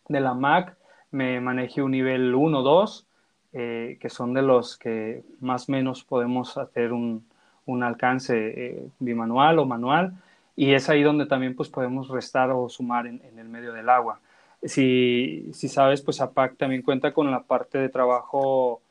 de 0.10 0.20
la 0.20 0.34
MAC 0.34 0.78
me 1.12 1.40
maneje 1.42 1.82
un 1.82 1.92
nivel 1.92 2.34
1 2.34 2.62
2, 2.62 3.08
eh, 3.54 3.98
que 4.00 4.10
son 4.10 4.34
de 4.34 4.42
los 4.42 4.78
que 4.78 5.24
más 5.40 5.70
o 5.70 5.72
menos 5.72 6.04
podemos 6.04 6.58
hacer 6.58 6.92
un, 6.94 7.26
un 7.66 7.84
alcance 7.84 8.36
eh, 8.36 8.88
bimanual 9.00 9.60
o 9.60 9.66
manual, 9.66 10.14
y 10.56 10.74
es 10.74 10.90
ahí 10.90 11.04
donde 11.04 11.26
también 11.26 11.56
pues, 11.56 11.70
podemos 11.70 12.10
restar 12.10 12.52
o 12.52 12.70
sumar 12.70 13.08
en, 13.08 13.22
el 13.38 13.48
medio 13.48 13.74
del 13.74 13.90
agua. 13.90 14.20
Si, 14.64 15.50
si, 15.54 15.68
sabes, 15.68 16.02
pues 16.02 16.22
APAC 16.22 16.58
también 16.58 16.84
cuenta 16.84 17.14
con 17.14 17.30
la 17.32 17.44
parte 17.44 17.78
de 17.80 17.90
trabajo 17.90 18.82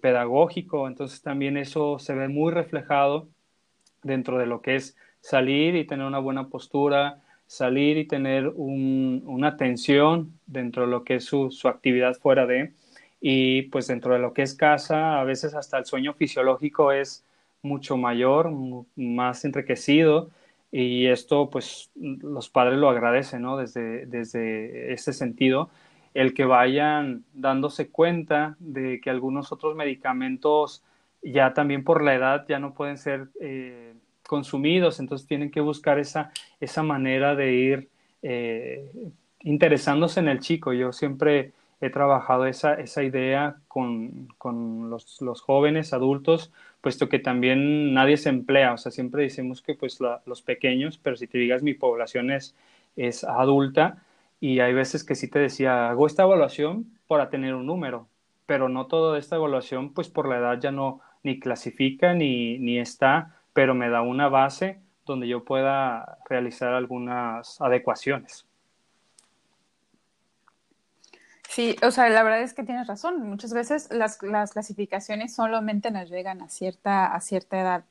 pedagógico, 0.00 0.86
entonces 0.86 1.20
también 1.20 1.56
eso 1.56 1.98
se 1.98 2.14
ve 2.14 2.28
muy 2.28 2.52
reflejado 2.52 3.28
dentro 4.02 4.38
de 4.38 4.46
lo 4.46 4.60
que 4.60 4.76
es 4.76 4.96
salir 5.20 5.74
y 5.74 5.84
tener 5.84 6.06
una 6.06 6.20
buena 6.20 6.48
postura, 6.48 7.22
salir 7.46 7.96
y 7.98 8.06
tener 8.06 8.48
un, 8.48 9.22
una 9.26 9.48
atención 9.48 10.32
dentro 10.46 10.82
de 10.82 10.88
lo 10.88 11.04
que 11.04 11.16
es 11.16 11.24
su, 11.24 11.50
su, 11.50 11.68
actividad 11.68 12.14
fuera 12.14 12.46
de, 12.46 12.72
y 13.26 13.62
pues 13.62 13.86
dentro 13.86 14.12
de 14.12 14.18
lo 14.18 14.34
que 14.34 14.42
es 14.42 14.54
casa, 14.54 15.18
a 15.18 15.24
veces 15.24 15.54
hasta 15.54 15.78
el 15.78 15.86
sueño 15.86 16.12
fisiológico 16.12 16.92
es 16.92 17.24
mucho 17.62 17.96
mayor, 17.96 18.52
más 18.96 19.46
enriquecido, 19.46 20.28
y 20.70 21.06
esto 21.06 21.48
pues 21.48 21.90
los 21.94 22.50
padres 22.50 22.78
lo 22.78 22.90
agradecen, 22.90 23.40
¿no? 23.40 23.56
Desde, 23.56 24.04
desde 24.04 24.92
ese 24.92 25.14
sentido, 25.14 25.70
el 26.12 26.34
que 26.34 26.44
vayan 26.44 27.24
dándose 27.32 27.88
cuenta 27.88 28.56
de 28.58 29.00
que 29.00 29.08
algunos 29.08 29.52
otros 29.52 29.74
medicamentos 29.74 30.82
ya 31.22 31.54
también 31.54 31.82
por 31.82 32.04
la 32.04 32.14
edad 32.14 32.44
ya 32.46 32.58
no 32.58 32.74
pueden 32.74 32.98
ser... 32.98 33.28
Eh, 33.40 33.94
consumidos, 34.26 35.00
entonces 35.00 35.26
tienen 35.26 35.50
que 35.50 35.60
buscar 35.60 35.98
esa, 35.98 36.32
esa 36.58 36.82
manera 36.82 37.34
de 37.34 37.52
ir 37.52 37.88
eh, 38.22 38.90
interesándose 39.40 40.20
en 40.20 40.28
el 40.28 40.40
chico. 40.40 40.72
Yo 40.72 40.92
siempre 40.92 41.52
he 41.86 41.90
trabajado 41.90 42.46
esa, 42.46 42.74
esa 42.74 43.02
idea 43.02 43.56
con, 43.68 44.28
con 44.38 44.90
los, 44.90 45.20
los, 45.20 45.42
jóvenes, 45.42 45.92
adultos, 45.92 46.52
puesto 46.80 47.08
que 47.08 47.18
también 47.18 47.92
nadie 47.92 48.16
se 48.16 48.30
emplea, 48.30 48.72
o 48.72 48.78
sea, 48.78 48.90
siempre 48.90 49.24
decimos 49.24 49.60
que 49.60 49.74
pues 49.74 49.98
los 50.00 50.42
pequeños, 50.42 50.98
pero 50.98 51.16
si 51.16 51.26
te 51.26 51.38
digas 51.38 51.62
mi 51.62 51.74
población 51.74 52.30
es, 52.30 52.54
es 52.96 53.24
adulta 53.24 54.02
y 54.40 54.60
hay 54.60 54.72
veces 54.72 55.04
que 55.04 55.14
sí 55.14 55.28
te 55.28 55.38
decía, 55.38 55.90
hago 55.90 56.06
esta 56.06 56.22
evaluación 56.22 56.86
para 57.06 57.28
tener 57.30 57.54
un 57.54 57.66
número, 57.66 58.08
pero 58.46 58.68
no 58.68 58.86
toda 58.86 59.18
esta 59.18 59.36
evaluación 59.36 59.92
pues 59.92 60.08
por 60.08 60.28
la 60.28 60.38
edad 60.38 60.60
ya 60.60 60.70
no 60.70 61.00
ni 61.22 61.38
clasifica 61.38 62.14
ni, 62.14 62.58
ni 62.58 62.78
está, 62.78 63.36
pero 63.52 63.74
me 63.74 63.90
da 63.90 64.02
una 64.02 64.28
base 64.28 64.80
donde 65.06 65.28
yo 65.28 65.44
pueda 65.44 66.18
realizar 66.28 66.72
algunas 66.72 67.60
adecuaciones. 67.60 68.46
Sí, 71.54 71.76
o 71.84 71.92
sea, 71.92 72.08
la 72.08 72.24
verdad 72.24 72.42
es 72.42 72.52
que 72.52 72.64
tienes 72.64 72.88
razón. 72.88 73.22
Muchas 73.30 73.52
veces 73.52 73.86
las, 73.92 74.20
las 74.24 74.50
clasificaciones 74.50 75.36
solamente 75.36 75.92
nos 75.92 76.10
llegan 76.10 76.42
a 76.42 76.48
cierta, 76.48 77.14
a 77.14 77.20
cierta 77.20 77.60
edad, 77.60 77.84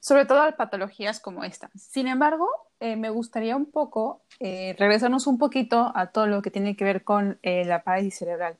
sobre 0.00 0.26
todo 0.26 0.42
a 0.42 0.52
patologías 0.52 1.18
como 1.18 1.42
esta. 1.42 1.70
Sin 1.78 2.08
embargo, 2.08 2.46
eh, 2.78 2.94
me 2.94 3.08
gustaría 3.08 3.56
un 3.56 3.64
poco 3.64 4.20
eh, 4.38 4.76
regresarnos 4.78 5.26
un 5.26 5.38
poquito 5.38 5.92
a 5.94 6.08
todo 6.08 6.26
lo 6.26 6.42
que 6.42 6.50
tiene 6.50 6.76
que 6.76 6.84
ver 6.84 7.04
con 7.04 7.38
eh, 7.42 7.64
la 7.64 7.82
parálisis 7.82 8.18
cerebral. 8.18 8.56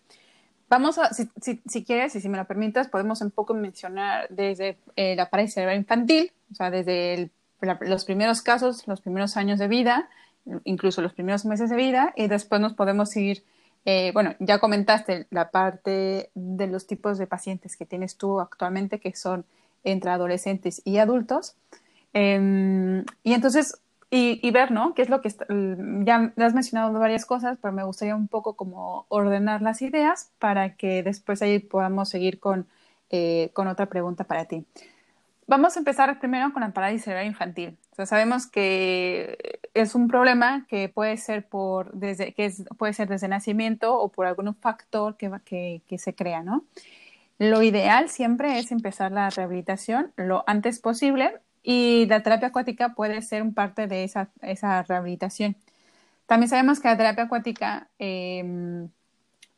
Vamos 0.71 0.97
a, 0.97 1.13
si, 1.13 1.29
si, 1.43 1.85
quieres 1.85 2.17
y 2.17 2.23
si 2.23 2.29
me 2.31 2.39
lo 2.39 2.47
permitas, 2.47 2.89
podemos 2.89 3.21
un 3.21 3.33
poco 3.33 3.53
mencionar 3.53 4.27
desde 4.31 4.79
eh, 4.97 5.17
la 5.17 5.29
parálisis 5.29 5.57
cerebral 5.57 5.77
infantil, 5.77 6.33
o 6.51 6.55
sea, 6.55 6.71
desde 6.71 7.29
los 7.61 8.07
primeros 8.07 8.41
casos, 8.41 8.89
los 8.89 9.03
primeros 9.03 9.37
años 9.37 9.59
de 9.59 9.69
vida, 9.69 10.09
incluso 10.65 11.03
los 11.03 11.13
primeros 11.13 11.45
meses 11.45 11.69
de 11.69 11.77
vida, 11.77 12.15
y 12.17 12.29
después 12.29 12.59
nos 12.59 12.73
podemos 12.73 13.15
ir 13.19 13.45
eh, 13.87 14.11
bueno, 14.13 14.35
ya 14.41 14.59
comentaste 14.59 15.29
la 15.31 15.51
parte 15.51 16.31
de 16.35 16.67
los 16.67 16.87
tipos 16.87 17.19
de 17.19 17.29
pacientes 17.29 17.77
que 17.77 17.87
tienes 17.87 18.17
tú 18.17 18.41
actualmente, 18.41 18.99
que 19.01 19.15
son 19.15 19.47
entre 19.85 20.11
adolescentes 20.11 20.83
y 20.85 20.99
adultos. 20.99 21.55
Eh, 22.13 23.05
y 23.23 23.33
entonces, 23.33 23.81
y, 24.11 24.51
ver, 24.51 24.73
¿no? 24.73 24.95
¿Qué 24.95 25.03
es 25.03 25.09
lo 25.09 25.21
que 25.21 25.29
está, 25.29 25.47
ya 25.49 26.33
has 26.37 26.55
mencionado 26.55 26.99
varias 26.99 27.27
cosas, 27.27 27.59
pero 27.63 27.73
me 27.73 27.85
gustaría 27.85 28.17
un 28.17 28.29
poco 28.29 28.55
como 28.55 29.07
ordenar 29.09 29.63
las 29.63 29.83
ideas 29.83 30.33
para 30.39 30.75
que 30.77 31.03
después 31.03 31.41
ahí 31.43 31.61
podamos 31.61 32.09
seguir 32.09 32.41
con, 32.41 32.67
eh, 33.11 33.51
con 33.53 33.69
otra 33.69 33.87
pregunta 33.87 34.25
para 34.25 34.47
ti. 34.47 34.67
Vamos 35.49 35.77
a 35.77 35.79
empezar 35.79 36.19
primero 36.19 36.53
con 36.53 36.63
la 36.63 36.73
parálisis 36.73 37.05
cerebral 37.05 37.27
infantil. 37.27 37.79
O 37.93 37.95
sea, 37.95 38.07
sabemos 38.07 38.49
que 38.49 39.61
es 39.75 39.95
un 39.95 40.09
problema 40.09 40.67
que 40.69 40.89
puede 40.89 41.17
ser 41.19 41.47
por 41.49 41.93
desde 41.93 42.35
que 42.35 42.47
es, 42.47 42.65
puede 42.77 42.93
ser 42.93 43.09
desde 43.09 43.29
nacimiento 43.29 43.97
o 43.97 44.11
por 44.11 44.27
algún 44.27 44.55
factor 44.57 45.17
que, 45.17 45.31
que, 45.45 45.83
que 45.87 45.99
se 45.99 46.15
crea, 46.15 46.43
¿no? 46.43 46.65
Lo 47.39 47.63
ideal 47.63 48.09
siempre 48.09 48.59
es 48.59 48.73
empezar 48.73 49.13
la 49.13 49.31
rehabilitación 49.31 50.13
lo 50.17 50.43
antes 50.49 50.81
posible 50.81 51.41
y 51.63 52.07
la 52.07 52.23
terapia 52.23 52.49
acuática 52.49 52.95
puede 52.95 53.23
ser 53.23 53.43
un 53.43 53.55
parte 53.55 53.87
de 53.87 54.05
esa, 54.05 54.31
esa 54.43 54.83
rehabilitación. 54.83 55.57
También 56.27 56.49
sabemos 56.49 56.81
que 56.81 56.89
la 56.89 56.97
terapia 56.97 57.25
acuática 57.25 57.89
eh, 57.99 58.89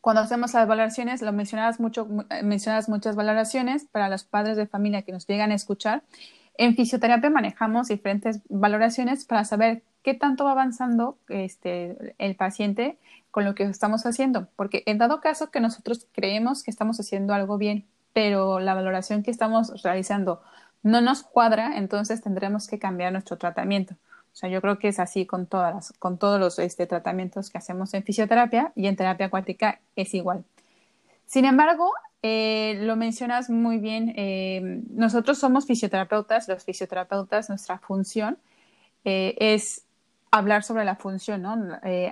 cuando 0.08 0.22
hacemos 0.22 0.54
las 0.54 0.66
valoraciones, 0.66 1.20
lo 1.20 1.34
mencionabas 1.34 1.80
mucho, 1.80 2.08
mencionas 2.42 2.88
muchas 2.88 3.14
valoraciones 3.14 3.84
para 3.84 4.08
los 4.08 4.24
padres 4.24 4.56
de 4.56 4.66
familia 4.66 5.02
que 5.02 5.12
nos 5.12 5.26
llegan 5.26 5.50
a 5.50 5.54
escuchar. 5.54 6.02
En 6.54 6.74
fisioterapia 6.74 7.28
manejamos 7.28 7.88
diferentes 7.88 8.40
valoraciones 8.48 9.26
para 9.26 9.44
saber 9.44 9.82
qué 10.02 10.14
tanto 10.14 10.46
va 10.46 10.52
avanzando 10.52 11.18
este, 11.28 12.14
el 12.16 12.36
paciente 12.36 12.96
con 13.30 13.44
lo 13.44 13.54
que 13.54 13.64
estamos 13.64 14.06
haciendo. 14.06 14.48
Porque 14.56 14.82
en 14.86 14.96
dado 14.96 15.20
caso 15.20 15.50
que 15.50 15.60
nosotros 15.60 16.06
creemos 16.12 16.62
que 16.62 16.70
estamos 16.70 16.98
haciendo 16.98 17.34
algo 17.34 17.58
bien, 17.58 17.84
pero 18.14 18.60
la 18.60 18.72
valoración 18.72 19.22
que 19.22 19.30
estamos 19.30 19.82
realizando 19.82 20.40
no 20.82 21.02
nos 21.02 21.22
cuadra, 21.22 21.76
entonces 21.76 22.22
tendremos 22.22 22.66
que 22.66 22.78
cambiar 22.78 23.12
nuestro 23.12 23.36
tratamiento. 23.36 23.94
O 24.32 24.36
sea, 24.36 24.48
yo 24.48 24.60
creo 24.60 24.78
que 24.78 24.88
es 24.88 25.00
así 25.00 25.26
con, 25.26 25.46
todas 25.46 25.92
con 25.98 26.18
todos 26.18 26.38
los 26.38 26.58
este, 26.58 26.86
tratamientos 26.86 27.50
que 27.50 27.58
hacemos 27.58 27.92
en 27.94 28.04
fisioterapia 28.04 28.72
y 28.76 28.86
en 28.86 28.96
terapia 28.96 29.26
acuática 29.26 29.80
es 29.96 30.14
igual. 30.14 30.44
Sin 31.26 31.44
embargo, 31.44 31.92
eh, 32.22 32.78
lo 32.80 32.96
mencionas 32.96 33.48
muy 33.48 33.78
bien, 33.78 34.12
eh, 34.16 34.82
nosotros 34.90 35.38
somos 35.38 35.66
fisioterapeutas, 35.66 36.48
los 36.48 36.64
fisioterapeutas, 36.64 37.48
nuestra 37.48 37.78
función 37.78 38.38
eh, 39.04 39.36
es 39.38 39.84
hablar 40.30 40.64
sobre 40.64 40.84
la 40.84 40.96
función, 40.96 41.42
¿no? 41.42 41.56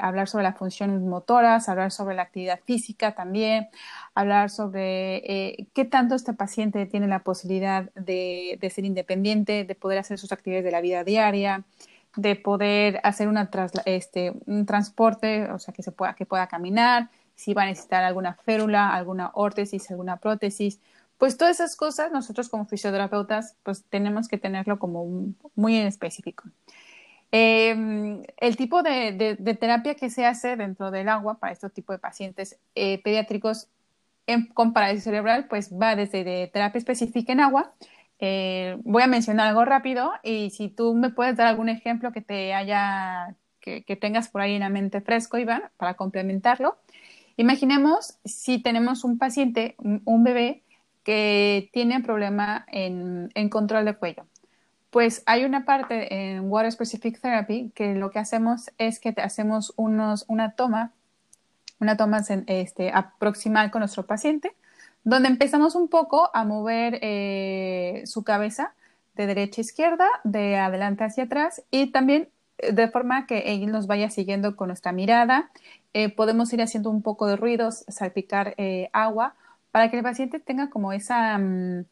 hablar 0.00 0.29
sobre 0.29 0.44
la 0.44 0.55
función 0.55 1.07
motora, 1.09 1.61
hablar 1.66 1.92
sobre 1.92 2.14
la 2.14 2.22
actividad 2.22 2.61
física 2.64 3.14
también, 3.14 3.68
hablar 4.14 4.48
sobre 4.48 5.68
qué 5.74 5.85
tanto 5.85 6.14
este 6.14 6.33
paciente 6.33 6.87
tiene 6.87 7.09
la 7.09 7.18
posibilidad 7.18 7.90
de, 7.94 8.59
ser 8.74 8.87
independiente, 8.87 9.64
de 9.64 9.74
poder 9.74 9.98
hacer 9.98 10.18
sus 10.18 10.33
actividades 10.33 10.64
de 10.64 10.70
la 10.70 10.81
vida 10.81 11.05
diaria, 11.05 11.64
de 12.16 12.37
poder 12.37 13.00
hacer 13.02 13.29
una 13.29 13.50
este, 13.85 14.33
un 14.46 14.66
transporte, 14.66 15.50
o 15.50 15.59
sea, 15.59 15.72
que 15.72 15.83
se 15.83 15.92
pueda, 15.92 16.14
que 16.14 16.26
pueda 16.26 16.46
caminar, 16.46 17.11
si 17.35 17.55
va 17.55 17.62
a 17.62 17.66
necesitar 17.66 18.02
alguna 18.02 18.35
férula, 18.35 18.92
alguna 18.94 19.31
órtesis, 19.35 19.90
alguna 19.90 20.16
prótesis, 20.16 20.81
pues 21.18 21.37
todas 21.37 21.57
esas 21.57 21.76
cosas 21.76 22.12
nosotros 22.12 22.48
como 22.48 22.66
fisioterapeutas 22.66 23.57
pues 23.62 23.85
tenemos 23.88 24.29
que 24.29 24.38
tenerlo 24.38 24.79
como 24.79 25.33
muy 25.55 25.76
en 25.76 25.87
específico. 25.87 26.44
Eh, 27.33 28.22
el 28.37 28.57
tipo 28.57 28.83
de, 28.83 29.37
de, 29.38 29.55
terapia 29.55 29.94
que 29.94 30.11
se 30.11 30.24
hace 30.24 30.57
dentro 30.57 30.90
del 30.90 31.09
agua 31.09 31.38
para 31.38 31.52
este 31.52 31.68
tipo 31.70 31.92
de 31.92 31.98
pacientes 31.98 32.57
eh, 32.74 33.02
pediátricos 33.02 33.68
en, 34.26 34.46
con 34.46 34.72
parálisis 34.72 35.05
cerebral 35.05 35.46
pues 35.48 35.72
va 35.72 35.96
desde 35.96 36.24
de 36.24 36.50
terapia 36.52 36.79
específica 36.79 37.33
en 37.33 37.40
agua, 37.40 37.74
eh, 38.18 38.79
voy 38.85 39.02
a 39.02 39.07
mencionar 39.07 39.48
algo 39.48 39.64
rápido 39.64 40.12
y 40.22 40.50
si 40.50 40.68
tú 40.68 40.94
me 40.94 41.11
puedes 41.11 41.37
dar 41.37 41.48
algún 41.48 41.68
ejemplo 41.68 42.12
que 42.12 42.22
te 42.22 42.55
haya, 42.55 43.37
que, 43.61 43.83
tengas 44.00 44.29
por 44.29 44.40
ahí 44.40 44.55
en 44.55 44.61
la 44.61 44.68
mente 44.68 45.00
fresco, 45.00 45.38
Iván, 45.38 45.64
para 45.76 45.94
complementarlo. 45.94 46.76
Imaginemos 47.37 48.18
si 48.24 48.59
tenemos 48.62 49.05
un 49.05 49.18
paciente, 49.18 49.74
un, 49.79 50.02
un 50.05 50.24
bebé, 50.24 50.62
que 51.07 51.70
tiene 51.72 52.00
problema 52.00 52.66
en, 52.66 53.31
en, 53.35 53.48
control 53.48 53.85
de 53.85 53.94
cuello. 53.94 54.26
Pues 54.90 55.22
hay 55.26 55.44
una 55.44 55.64
parte 55.64 56.33
en 56.33 56.50
Water 56.50 56.72
Specific 56.72 57.20
Therapy 57.20 57.70
que 57.76 57.94
lo 57.94 58.11
que 58.11 58.18
hacemos 58.18 58.72
es 58.76 58.98
que 58.98 59.12
te 59.12 59.22
hacemos 59.22 59.72
unos, 59.76 60.24
una 60.26 60.57
toma, 60.57 60.94
una 61.79 61.96
toma 61.96 62.22
este, 62.48 62.90
aproximal 62.92 63.70
con 63.70 63.81
nuestro 63.81 64.05
paciente 64.05 64.57
donde 65.07 65.29
empezamos 65.29 65.77
un 65.77 65.87
poco 65.87 66.31
a 66.35 66.45
mover 66.45 66.99
eh, 67.01 68.03
su 68.07 68.25
cabeza 68.25 68.75
de 69.14 69.29
derecha 69.29 69.61
a 69.61 69.62
izquierda, 69.62 70.09
de 70.25 70.57
adelante 70.57 71.05
hacia 71.05 71.25
atrás 71.25 71.62
y 71.71 71.92
también 71.92 72.29
eh, 72.59 72.73
de 72.73 72.88
forma 72.88 73.25
que 73.25 73.55
él 73.55 73.71
nos 73.71 73.87
vaya 73.87 74.11
siguiendo 74.11 74.57
con 74.57 74.66
nuestra 74.66 74.90
mirada. 74.90 75.53
Eh, 75.92 76.09
podemos 76.09 76.53
ir 76.53 76.61
haciendo 76.61 76.90
un 76.90 77.03
poco 77.03 77.29
de 77.29 77.37
ruidos, 77.37 77.85
salpicar 77.87 78.57
agua, 78.92 79.37
para 79.71 79.90
que 79.90 79.97
el 79.97 80.03
paciente 80.03 80.40
tenga 80.40 80.71
como 80.71 80.92
esa, 80.92 81.37
um, 81.37 81.85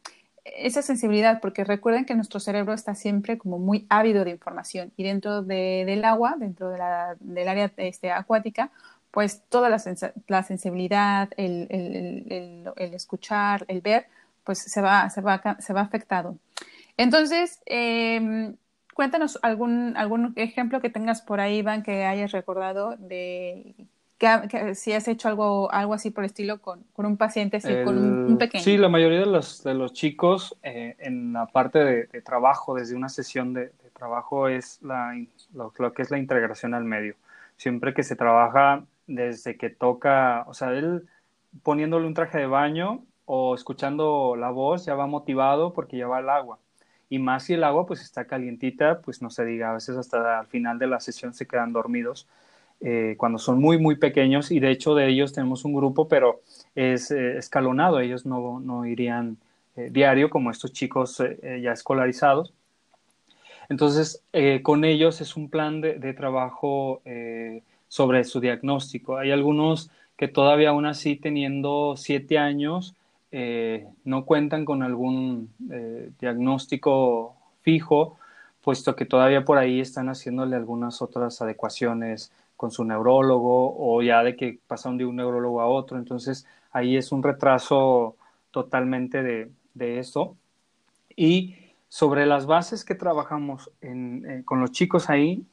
esa 0.45 0.83
sensibilidad, 0.83 1.41
porque 1.41 1.63
recuerden 1.63 2.07
que 2.07 2.17
nuestro 2.17 2.41
cerebro 2.41 2.75
está 2.75 2.97
siempre 2.97 3.39
como 3.39 3.61
muy 3.61 3.87
ávido 3.91 4.25
de 4.25 4.33
información 4.33 4.93
y 4.97 5.05
dentro 5.05 5.43
de, 5.43 5.85
del 5.87 6.05
agua, 6.05 6.35
dentro 6.37 6.69
del 6.71 7.49
área 7.49 7.71
este, 7.77 8.11
acuática, 8.11 8.73
pues 9.15 9.45
toda 9.49 9.71
la, 9.71 9.79
sens 9.79 10.05
la 10.27 10.43
sensibilidad, 10.43 11.31
el, 11.37 11.69
el, 11.71 12.27
el, 12.33 12.73
el, 12.77 12.95
escuchar, 12.95 13.65
el 13.69 13.81
ver, 13.81 14.07
pues 14.43 14.59
se 14.59 14.81
va, 14.81 15.09
se 15.09 15.21
va, 15.21 15.41
se 15.61 15.73
va 15.73 15.83
afectado. 15.83 16.37
Entonces, 16.97 17.63
eh, 17.67 18.53
cuéntanos 18.93 19.39
algún, 19.43 19.97
algún 19.97 20.33
ejemplo 20.35 20.81
que 20.81 20.91
tengas 20.91 21.23
por 21.23 21.39
ahí, 21.39 21.59
Iván, 21.59 21.85
que 21.85 22.05
hayas 22.05 22.33
recordado 22.33 22.97
de 22.97 23.77
que, 24.19 24.49
que, 24.51 24.75
si 24.75 24.93
has 24.93 25.07
hecho 25.07 25.29
algo, 25.29 25.71
algo 25.71 25.95
así 25.95 26.11
por 26.11 26.25
el 26.25 26.31
estilo 26.31 26.61
con, 26.61 26.83
con 26.93 27.07
un 27.07 27.17
paciente, 27.17 27.59
así, 27.59 27.73
con 27.85 27.97
un, 27.97 28.33
un, 28.33 28.37
pequeño. 28.37 28.65
Sí, 28.65 28.77
la 28.77 28.89
mayoría 28.89 29.21
de 29.21 29.27
los, 29.27 29.63
de 29.63 29.75
los 29.75 29.93
chicos 29.93 30.57
eh, 30.65 30.97
en 30.99 31.35
la 31.35 31.47
parte 31.47 31.79
de, 31.79 32.07
de, 32.07 32.21
trabajo, 32.21 32.75
desde 32.75 32.97
una 32.97 33.09
sesión 33.09 33.55
de, 33.55 33.67
de 33.67 33.91
trabajo, 33.93 34.49
es 34.49 34.83
la, 34.83 35.15
lo, 35.53 35.73
lo, 35.79 35.93
que 35.93 36.03
es 36.03 36.11
la 36.11 36.19
integración 36.19 36.75
al 36.75 36.83
medio. 36.83 37.15
Siempre 37.57 37.95
que 37.95 38.03
se 38.03 38.17
trabaja 38.17 38.85
desde 39.07 39.57
que 39.57 39.71
toca, 39.71 40.45
o 40.47 40.55
sea, 40.55 40.73
él 40.73 41.07
poniéndole 41.63 42.07
un 42.07 42.15
traje 42.15 42.39
de 42.39 42.47
baño 42.47 43.05
o 43.27 43.55
escuchando 43.55 44.37
la 44.37 44.51
voz 44.51 44.85
ya 44.87 44.95
va 44.95 45.07
motivado 45.07 45.73
porque 45.73 45.97
ya 45.97 46.07
va 46.07 46.21
el 46.21 46.29
agua. 46.29 46.59
Y 47.09 47.19
más 47.19 47.45
si 47.45 47.55
el 47.55 47.65
agua 47.65 47.87
pues 47.87 48.01
está 48.01 48.27
calientita, 48.27 49.01
pues 49.01 49.23
no 49.23 49.31
se 49.31 49.45
diga, 49.45 49.71
a 49.71 49.75
veces 49.75 49.97
hasta 49.97 50.41
al 50.41 50.47
final 50.47 50.79
de 50.79 50.87
la 50.87 51.01
sesión 51.01 51.33
se 51.35 51.47
quedan 51.47 51.73
dormidos 51.73 52.27
eh, 52.81 53.15
cuando 53.19 53.39
son 53.39 53.61
muy, 53.61 53.79
muy 53.79 53.97
pequeños 53.97 54.51
y 54.51 54.61
de 54.61 54.71
hecho 54.71 54.95
de 54.95 55.09
ellos 55.09 55.33
tenemos 55.33 55.65
un 55.65 55.75
grupo, 55.75 56.09
pero 56.09 56.41
es 56.75 57.11
eh, 57.11 57.39
escalonado, 57.39 58.01
ellos 58.01 58.27
no, 58.27 58.61
no 58.61 58.85
irían 58.85 59.39
eh, 59.77 59.91
diario 59.91 60.29
como 60.31 60.51
estos 60.51 60.73
chicos 60.73 61.23
ya 61.43 61.73
escolarizados. 61.73 62.53
Entonces, 63.71 64.23
con 64.63 64.85
ellos 64.85 65.23
es 65.23 65.37
un 65.37 65.49
plan 65.49 65.81
de, 65.81 66.13
trabajo 66.13 67.01
eh, 67.07 67.63
sobre 67.95 68.25
su 68.25 68.41
diagnóstico. 68.41 69.19
Hay 69.19 69.31
algunos 69.31 69.89
que 70.17 70.27
todavía 70.27 70.71
aún 70.71 70.85
así 70.85 71.15
teniendo 71.15 71.95
siete 71.97 72.39
años 72.39 72.97
eh, 73.31 73.87
no 74.03 74.25
cuentan 74.25 74.65
con 74.65 74.83
algún 74.83 75.49
diagnóstico 76.19 77.37
fijo, 77.63 78.19
puesto 78.63 78.97
que 78.97 79.05
todavía 79.05 79.45
por 79.45 79.59
ahí 79.59 79.79
están 79.79 80.09
haciéndole 80.09 80.57
algunas 80.57 81.03
otras 81.03 81.41
adecuaciones 81.41 82.33
con 82.57 82.73
su 82.73 82.83
neurólogo 82.83 83.77
o 83.79 84.03
ya 84.03 84.25
de 84.25 84.35
que 84.35 84.59
pasaron 84.67 84.99
de 84.99 85.05
un 85.07 85.15
neurólogo 85.15 85.61
a 85.61 85.67
otro. 85.67 85.97
Entonces, 85.97 86.49
ahí 86.73 86.97
es 86.97 87.13
un 87.13 87.23
retraso 87.23 88.17
totalmente 88.51 89.23
de, 89.23 89.53
de 89.75 90.01
eso. 90.01 90.37
Y 91.15 91.55
sobre 91.89 92.27
las 92.27 92.47
bases 92.47 92.85
que 92.85 92.97
trabajamos 92.97 93.71
eh, 93.83 94.43
con 94.45 94.61
los 94.61 94.73
chicos 94.73 95.11
ahí, 95.11 95.47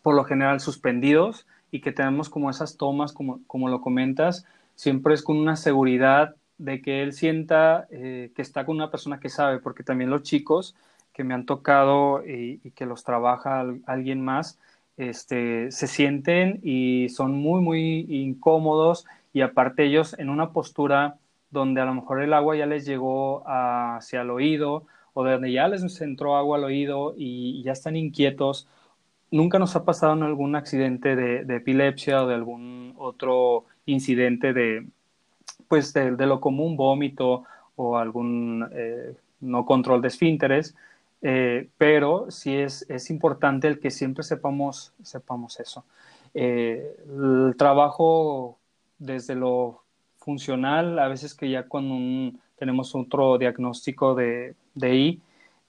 por 0.00 0.14
lo 0.14 0.22
general 0.22 0.60
suspendidos, 0.60 1.44
y 1.70 1.80
que 1.80 1.92
tenemos 1.92 2.28
como 2.28 2.50
esas 2.50 2.76
tomas, 2.76 3.12
como, 3.12 3.40
como 3.46 3.68
lo 3.68 3.80
comentas, 3.80 4.46
siempre 4.74 5.14
es 5.14 5.22
con 5.22 5.36
una 5.36 5.56
seguridad 5.56 6.36
de 6.58 6.82
que 6.82 7.02
él 7.02 7.12
sienta 7.12 7.86
eh, 7.90 8.32
que 8.34 8.42
está 8.42 8.64
con 8.66 8.76
una 8.76 8.90
persona 8.90 9.20
que 9.20 9.28
sabe, 9.28 9.58
porque 9.58 9.82
también 9.84 10.10
los 10.10 10.22
chicos 10.22 10.74
que 11.12 11.24
me 11.24 11.34
han 11.34 11.46
tocado 11.46 12.24
y, 12.24 12.60
y 12.64 12.70
que 12.72 12.86
los 12.86 13.04
trabaja 13.04 13.64
alguien 13.86 14.24
más, 14.24 14.58
este, 14.98 15.70
se 15.70 15.86
sienten 15.86 16.60
y 16.62 17.08
son 17.10 17.32
muy, 17.34 17.60
muy 17.60 18.06
incómodos 18.08 19.06
y 19.32 19.42
aparte 19.42 19.84
ellos 19.84 20.18
en 20.18 20.28
una 20.28 20.52
postura 20.52 21.18
donde 21.50 21.80
a 21.80 21.84
lo 21.84 21.94
mejor 21.94 22.20
el 22.20 22.32
agua 22.32 22.56
ya 22.56 22.66
les 22.66 22.84
llegó 22.84 23.44
hacia 23.46 24.22
el 24.22 24.30
oído 24.30 24.86
o 25.14 25.24
donde 25.24 25.52
ya 25.52 25.68
les 25.68 26.00
entró 26.00 26.36
agua 26.36 26.58
al 26.58 26.64
oído 26.64 27.14
y 27.16 27.62
ya 27.62 27.72
están 27.72 27.96
inquietos. 27.96 28.68
Nunca 29.30 29.58
nos 29.58 29.76
ha 29.76 29.84
pasado 29.84 30.14
en 30.14 30.22
algún 30.22 30.56
accidente 30.56 31.16
de, 31.16 31.56
epilepsia 31.56 32.22
o 32.22 32.26
de 32.26 32.34
algún 32.34 32.94
otro 32.96 33.64
incidente 33.86 34.52
de, 34.52 34.86
pues 35.68 35.92
de, 35.92 36.26
lo 36.26 36.40
común, 36.40 36.76
vómito 36.76 37.44
o 37.76 37.96
algún 37.96 38.68
eh, 38.72 39.14
no 39.40 39.66
control 39.66 40.00
de 40.00 40.08
esfínteres, 40.08 40.74
eh, 41.22 41.68
pero 41.76 42.30
sí 42.30 42.56
es, 42.56 42.86
es, 42.88 43.10
importante 43.10 43.68
el 43.68 43.80
que 43.80 43.90
siempre 43.90 44.22
sepamos, 44.22 44.92
sepamos 45.02 45.60
eso. 45.60 45.84
Eh, 46.34 46.96
el 47.06 47.54
trabajo 47.56 48.58
desde 48.98 49.34
lo 49.34 49.82
funcional, 50.18 50.98
a 50.98 51.08
veces 51.08 51.34
que 51.34 51.50
ya 51.50 51.64
cuando 51.64 52.38
tenemos 52.58 52.94
otro 52.94 53.38
diagnóstico 53.38 54.14
de, 54.14 54.54
de 54.74 54.94
I, 54.94 55.22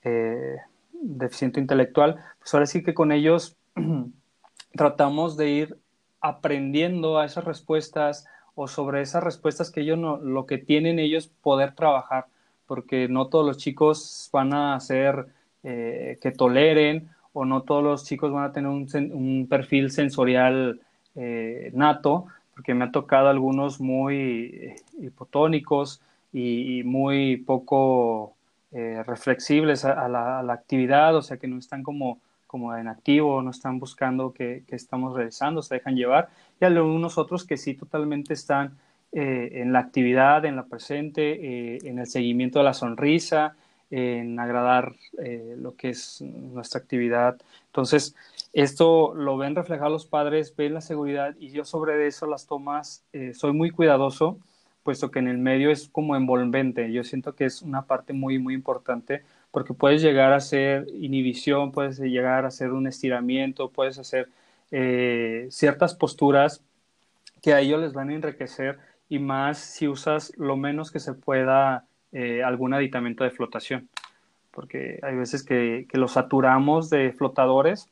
eh, 0.04 0.56
deficiente 1.00 1.60
intelectual, 1.60 2.16
pues 2.38 2.52
ahora 2.54 2.66
sí 2.66 2.82
que 2.82 2.94
con 2.94 3.12
ellos 3.12 3.56
tratamos 4.72 5.36
de 5.36 5.50
ir 5.50 5.78
aprendiendo 6.20 7.18
a 7.18 7.24
esas 7.24 7.44
respuestas 7.44 8.26
o 8.54 8.68
sobre 8.68 9.00
esas 9.00 9.24
respuestas 9.24 9.70
que 9.70 9.80
ellos 9.80 9.98
no, 9.98 10.18
lo 10.18 10.46
que 10.46 10.58
tienen 10.58 10.98
ellos 10.98 11.28
poder 11.42 11.74
trabajar, 11.74 12.26
porque 12.66 13.08
no 13.08 13.28
todos 13.28 13.46
los 13.46 13.58
chicos 13.58 14.28
van 14.32 14.52
a 14.52 14.78
ser 14.80 15.26
eh, 15.62 16.18
que 16.20 16.30
toleren 16.30 17.08
o 17.32 17.44
no 17.44 17.62
todos 17.62 17.82
los 17.82 18.04
chicos 18.04 18.32
van 18.32 18.44
a 18.44 18.52
tener 18.52 18.70
un, 18.70 18.88
un 19.12 19.46
perfil 19.48 19.90
sensorial 19.90 20.80
eh, 21.14 21.70
nato, 21.74 22.26
porque 22.54 22.74
me 22.74 22.84
ha 22.84 22.92
tocado 22.92 23.28
algunos 23.28 23.80
muy 23.80 24.16
eh, 24.16 24.76
hipotónicos 25.00 26.00
y, 26.32 26.82
muy 26.84 27.38
poco 27.38 28.34
eh, 28.72 29.02
reflexibles 29.06 29.84
a, 29.84 30.08
la, 30.08 30.52
actividad, 30.52 31.16
o 31.16 31.22
sea 31.22 31.36
que 31.36 31.46
no 31.46 31.58
están 31.58 31.82
como, 31.82 32.20
como 32.46 32.76
en 32.76 32.88
activo, 32.88 33.42
no 33.42 33.50
están 33.50 33.78
buscando 33.78 34.32
qué 34.32 34.64
estamos 34.68 35.14
realizando, 35.14 35.62
se 35.62 35.76
dejan 35.76 35.96
llevar, 35.96 36.28
y 36.60 36.64
algunos 36.64 37.18
otros 37.18 37.44
que 37.44 37.56
sí 37.56 37.74
totalmente 37.74 38.34
están 38.34 38.78
eh, 39.12 39.50
en 39.54 39.72
la 39.72 39.80
actividad, 39.80 40.44
en 40.44 40.56
la 40.56 40.66
presente, 40.66 41.86
en 41.86 41.98
el 41.98 42.06
seguimiento 42.06 42.60
de 42.60 42.64
la 42.64 42.74
sonrisa, 42.74 43.56
en 43.90 44.38
agradar 44.38 44.94
lo 45.56 45.74
que 45.74 45.88
es 45.88 46.20
nuestra 46.22 46.80
actividad. 46.80 47.36
Entonces, 47.66 48.14
esto 48.52 49.14
lo 49.14 49.36
ven 49.36 49.54
reflejar 49.54 49.90
los 49.90 50.06
padres, 50.06 50.54
ven 50.56 50.74
la 50.74 50.80
seguridad 50.80 51.36
y 51.38 51.50
yo 51.50 51.64
sobre 51.64 52.06
eso 52.06 52.26
las 52.26 52.46
tomas 52.46 53.04
eh, 53.12 53.32
soy 53.32 53.52
muy 53.52 53.70
cuidadoso, 53.70 54.38
puesto 54.90 55.12
que 55.12 55.20
en 55.20 55.28
el 55.28 55.38
medio 55.38 55.70
es 55.70 55.88
como 55.88 56.16
envolvente. 56.16 56.90
Yo 56.90 57.04
siento 57.04 57.36
que 57.36 57.44
es 57.44 57.62
una 57.62 57.82
parte 57.82 58.12
muy, 58.12 58.40
muy 58.40 58.54
importante 58.54 59.22
porque 59.52 59.72
puedes 59.72 60.02
llegar 60.02 60.32
a 60.32 60.38
hacer 60.38 60.88
inhibición, 60.92 61.70
puedes 61.70 62.00
llegar 62.00 62.44
a 62.44 62.48
hacer 62.48 62.72
un 62.72 62.88
estiramiento, 62.88 63.70
puedes 63.70 64.00
hacer 64.00 64.28
eh, 64.72 65.46
ciertas 65.48 65.94
posturas 65.94 66.64
que 67.40 67.54
a 67.54 67.60
ellos 67.60 67.80
les 67.80 67.92
van 67.92 68.10
a 68.10 68.14
enriquecer 68.14 68.80
y 69.08 69.20
más 69.20 69.58
si 69.58 69.86
usas 69.86 70.32
lo 70.36 70.56
menos 70.56 70.90
que 70.90 70.98
se 70.98 71.14
pueda 71.14 71.84
eh, 72.10 72.42
algún 72.42 72.74
aditamento 72.74 73.22
de 73.22 73.30
flotación, 73.30 73.88
porque 74.50 74.98
hay 75.04 75.14
veces 75.14 75.44
que, 75.44 75.86
que 75.88 75.98
los 75.98 76.14
saturamos 76.14 76.90
de 76.90 77.12
flotadores 77.12 77.88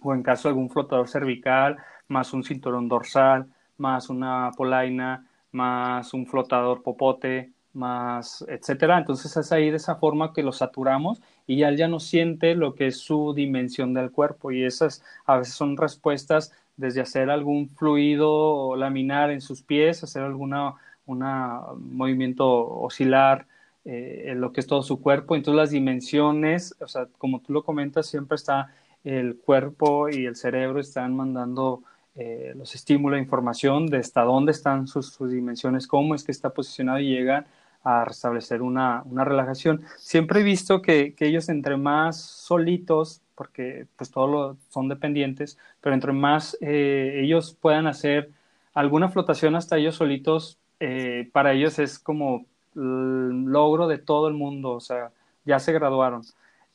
o 0.00 0.12
en 0.12 0.24
caso 0.24 0.48
de 0.48 0.54
algún 0.54 0.70
flotador 0.70 1.06
cervical, 1.06 1.76
más 2.08 2.32
un 2.32 2.42
cinturón 2.42 2.88
dorsal, 2.88 3.46
más 3.78 4.10
una 4.10 4.50
polaina, 4.56 5.25
más 5.56 6.12
un 6.12 6.26
flotador 6.26 6.82
popote, 6.82 7.52
más 7.72 8.44
etcétera. 8.48 8.98
Entonces 8.98 9.36
es 9.36 9.52
ahí 9.52 9.70
de 9.70 9.76
esa 9.76 9.96
forma 9.96 10.32
que 10.32 10.42
lo 10.42 10.52
saturamos 10.52 11.22
y 11.46 11.56
ya 11.58 11.72
ya 11.72 11.88
no 11.88 11.98
siente 12.00 12.54
lo 12.54 12.74
que 12.74 12.88
es 12.88 12.98
su 12.98 13.32
dimensión 13.34 13.94
del 13.94 14.10
cuerpo 14.10 14.52
y 14.52 14.64
esas 14.64 15.02
a 15.24 15.38
veces 15.38 15.54
son 15.54 15.76
respuestas 15.76 16.52
desde 16.76 17.00
hacer 17.00 17.30
algún 17.30 17.70
fluido 17.70 18.76
laminar 18.76 19.30
en 19.30 19.40
sus 19.40 19.62
pies, 19.62 20.02
hacer 20.04 20.22
alguna 20.22 20.74
una 21.06 21.60
movimiento 21.78 22.46
oscilar 22.48 23.46
eh, 23.84 24.24
en 24.26 24.40
lo 24.40 24.52
que 24.52 24.60
es 24.60 24.66
todo 24.66 24.82
su 24.82 25.00
cuerpo. 25.00 25.36
Entonces 25.36 25.56
las 25.56 25.70
dimensiones, 25.70 26.74
o 26.80 26.88
sea, 26.88 27.06
como 27.18 27.40
tú 27.40 27.52
lo 27.52 27.62
comentas, 27.62 28.06
siempre 28.06 28.34
está 28.34 28.74
el 29.04 29.36
cuerpo 29.36 30.08
y 30.08 30.26
el 30.26 30.34
cerebro 30.34 30.80
están 30.80 31.14
mandando 31.14 31.82
eh, 32.16 32.54
los 32.56 32.74
estímulos, 32.74 33.18
información 33.18 33.86
de 33.86 33.98
hasta 33.98 34.22
dónde 34.22 34.52
están 34.52 34.86
sus, 34.86 35.18
dimensiones, 35.18 35.86
cómo 35.86 36.14
es 36.14 36.24
que 36.24 36.32
está 36.32 36.50
posicionado 36.50 36.98
y 36.98 37.08
llegan 37.10 37.46
a 37.84 38.04
restablecer 38.04 38.62
una, 38.62 39.04
relajación. 39.12 39.82
Siempre 39.98 40.40
he 40.40 40.42
visto 40.42 40.80
que, 40.80 41.14
ellos 41.20 41.48
entre 41.50 41.76
más 41.76 42.20
solitos, 42.20 43.20
porque 43.34 43.86
pues 43.96 44.10
todos 44.10 44.56
son 44.70 44.88
dependientes, 44.88 45.58
pero 45.82 45.94
entre 45.94 46.12
más 46.12 46.56
eh, 46.62 47.20
ellos 47.22 47.56
puedan 47.60 47.86
hacer 47.86 48.30
alguna 48.72 49.10
flotación 49.10 49.54
hasta 49.54 49.76
ellos 49.76 49.96
solitos, 49.96 50.58
eh, 50.80 51.28
para 51.32 51.52
ellos 51.52 51.78
es 51.78 51.98
como 51.98 52.46
el 52.74 53.44
logro 53.44 53.88
de 53.88 53.98
todo 53.98 54.28
el 54.28 54.34
mundo, 54.34 54.72
o 54.72 54.80
sea, 54.80 55.10
ya 55.44 55.58
se 55.58 55.72
graduaron. 55.72 56.22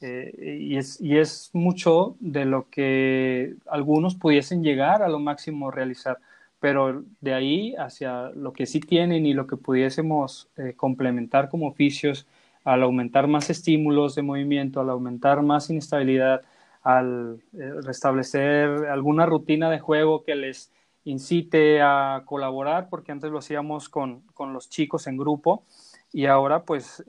Eh, 0.02 0.60
y, 0.60 0.78
es, 0.78 1.00
y 1.00 1.18
es 1.18 1.52
mucho 1.54 2.16
de 2.20 2.46
lo 2.46 2.70
que 2.70 3.56
algunos 3.68 4.16
pudiesen 4.16 4.64
llegar 4.64 5.04
a 5.04 5.08
lo 5.08 5.20
máximo 5.20 5.70
realizar, 5.70 6.18
pero 6.60 7.04
de 7.22 7.34
ahí 7.34 7.76
hacia 7.76 8.30
lo 8.32 8.52
que 8.54 8.66
sí 8.66 8.80
tienen 8.80 9.26
y 9.26 9.34
lo 9.34 9.46
que 9.48 9.58
pudiésemos 9.58 10.50
eh, 10.58 10.74
complementar 10.76 11.50
como 11.50 11.68
oficios, 11.68 12.28
al 12.64 12.84
aumentar 12.84 13.28
más 13.28 13.50
estímulos 13.50 14.16
de 14.16 14.22
movimiento, 14.24 14.82
al 14.82 14.90
aumentar 14.90 15.42
más 15.44 15.70
inestabilidad, 15.70 16.42
al 16.84 17.40
eh, 17.54 17.74
restablecer 17.84 18.88
alguna 18.88 19.26
rutina 19.26 19.70
de 19.70 19.80
juego 19.80 20.24
que 20.24 20.36
les 20.36 20.72
incite 21.04 21.82
a 21.82 22.24
colaborar, 22.26 22.90
porque 22.90 23.12
antes 23.12 23.32
lo 23.32 23.40
hacíamos 23.40 23.90
con, 23.90 24.22
con 24.34 24.54
los 24.54 24.70
chicos 24.70 25.08
en 25.08 25.18
grupo 25.18 25.64
y 26.12 26.26
ahora 26.26 26.64
pues 26.64 27.04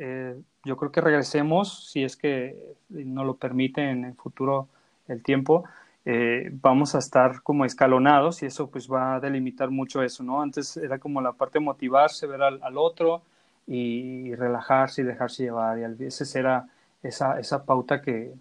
yo 0.65 0.77
creo 0.77 0.93
que 0.93 1.01
regresemos, 1.01 1.91
si 1.91 2.05
es 2.05 2.17
que 2.17 2.57
no 2.89 3.25
lo 3.25 3.35
permite 3.35 3.91
en 3.91 4.05
el 4.05 4.15
futuro 4.15 4.69
el 5.09 5.23
tiempo, 5.23 5.65
eh, 6.05 6.51
vamos 6.53 6.95
a 6.95 6.99
estar 6.99 7.43
como 7.43 7.65
escalonados 7.65 8.43
y 8.43 8.47
eso 8.47 8.69
pues 8.71 8.91
va 8.91 9.15
a 9.17 9.21
delimitar 9.21 9.71
mucho 9.71 10.03
eso, 10.03 10.23
¿no? 10.25 10.43
Antes 10.43 10.77
era 10.77 10.99
como 10.99 11.21
la 11.21 11.33
parte 11.33 11.59
de 11.59 11.65
motivarse, 11.65 12.27
ver 12.27 12.43
al, 12.43 12.77
otro 12.77 13.23
y, 13.67 14.35
relajarse 14.35 15.03
y 15.03 15.05
dejarse 15.05 15.45
llevar 15.45 15.79
y 15.79 15.85
a 15.85 15.89
veces 15.89 16.35
era 16.35 16.69
esa, 17.03 17.39
esa 17.39 17.65
pauta 17.65 18.03
que, 18.03 18.33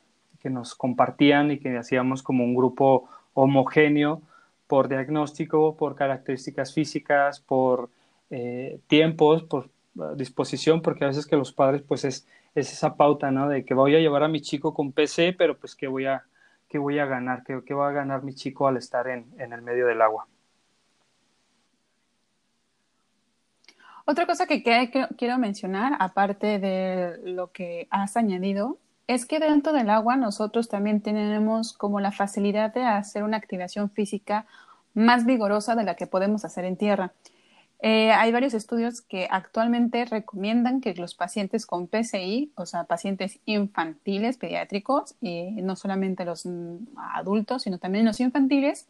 que 0.42 0.50
nos 0.50 0.74
compartían 0.76 1.52
y 1.52 1.60
que 1.60 1.78
hacíamos 1.78 2.24
como 2.24 2.44
un 2.44 2.56
grupo 2.56 3.08
homogéneo 3.34 4.22
por 4.68 4.88
diagnóstico, 4.88 5.76
por 5.78 5.96
características 5.96 6.74
físicas, 6.74 7.40
por 7.42 7.90
eh, 8.32 8.80
tiempos, 8.88 9.44
por 9.44 9.70
disposición, 10.16 10.82
porque 10.82 11.04
a 11.06 11.08
veces 11.08 11.28
que 11.28 11.36
los 11.36 11.52
padres, 11.54 11.82
pues 11.82 12.06
es, 12.06 12.28
es 12.56 12.72
esa 12.72 12.96
pauta, 12.96 13.32
¿no? 13.32 13.50
De 13.50 13.66
que 13.66 13.74
voy 13.74 13.96
a 13.96 14.00
llevar 14.00 14.24
a 14.24 14.28
mi 14.28 14.42
chico 14.42 14.74
con 14.74 14.92
PC, 14.92 15.34
pero 15.34 15.58
pues 15.58 15.76
que 15.76 15.88
voy 15.88 16.06
a, 16.06 16.24
qué 16.70 16.78
voy 16.78 17.00
a 17.00 17.06
ganar, 17.06 17.44
¿Qué, 17.44 17.62
qué 17.66 17.74
va 17.74 17.90
a 17.90 17.92
ganar 17.92 18.24
mi 18.24 18.34
chico 18.34 18.68
al 18.68 18.78
estar 18.78 19.08
en, 19.08 19.26
en 19.38 19.54
el 19.54 19.62
medio 19.62 19.88
del 19.88 20.02
agua. 20.02 20.28
Otra 24.06 24.26
cosa 24.26 24.48
que 24.48 24.64
quiero 24.64 25.38
mencionar, 25.38 25.94
aparte 26.00 26.60
de 26.60 27.20
lo 27.24 27.52
que 27.52 27.88
has 27.92 28.18
añadido, 28.18 28.78
Es 29.08 29.26
que 29.26 29.40
dentro 29.40 29.74
del 29.74 29.90
agua 29.90 30.16
nosotros 30.16 30.70
también 30.70 31.02
tenemos 31.02 31.74
como 31.74 32.00
la 32.00 32.12
facilidad 32.12 32.74
de 32.74 32.84
hacer 32.84 33.24
una 33.24 33.38
activación 33.38 33.90
física 33.90 34.46
más 34.94 35.26
vigorosa 35.26 35.76
de 35.76 35.84
la 35.84 35.96
que 35.96 36.08
podemos 36.08 36.46
hacer 36.46 36.66
en 36.66 36.78
tierra. 36.78 37.14
Eh, 37.84 38.12
hay 38.12 38.32
varios 38.32 38.54
estudios 38.54 39.02
que 39.02 39.28
actualmente 39.32 40.06
recomiendan 40.06 40.82
que 40.82 40.94
los 40.94 41.16
pacientes 41.16 41.66
con 41.66 41.88
PCI, 41.88 42.52
o 42.56 42.68
sea, 42.68 42.84
pacientes 42.84 43.40
infantiles, 43.46 44.38
pediátricos, 44.38 45.16
y 45.20 45.50
no 45.64 45.76
solamente 45.76 46.24
los 46.24 46.46
mm, 46.46 46.98
adultos, 47.16 47.64
sino 47.64 47.80
también 47.80 48.06
los 48.06 48.20
infantiles, 48.20 48.88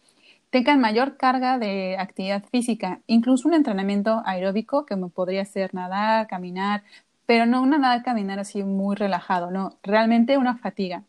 tengan 0.50 0.82
mayor 0.82 1.16
carga 1.16 1.58
de 1.58 1.96
actividad 1.98 2.44
física, 2.52 3.00
incluso 3.08 3.48
un 3.48 3.54
entrenamiento 3.54 4.22
aeróbico, 4.26 4.86
que 4.86 4.98
podría 4.98 5.46
ser 5.46 5.74
nadar, 5.74 6.28
caminar, 6.28 6.84
pero 7.26 7.46
no 7.46 7.62
una 7.62 7.78
nadar, 7.78 8.04
caminar 8.04 8.40
así 8.40 8.62
muy 8.64 8.98
relajado, 8.98 9.52
no, 9.52 9.78
realmente 9.84 10.38
una 10.38 10.58
fatiga. 10.58 11.04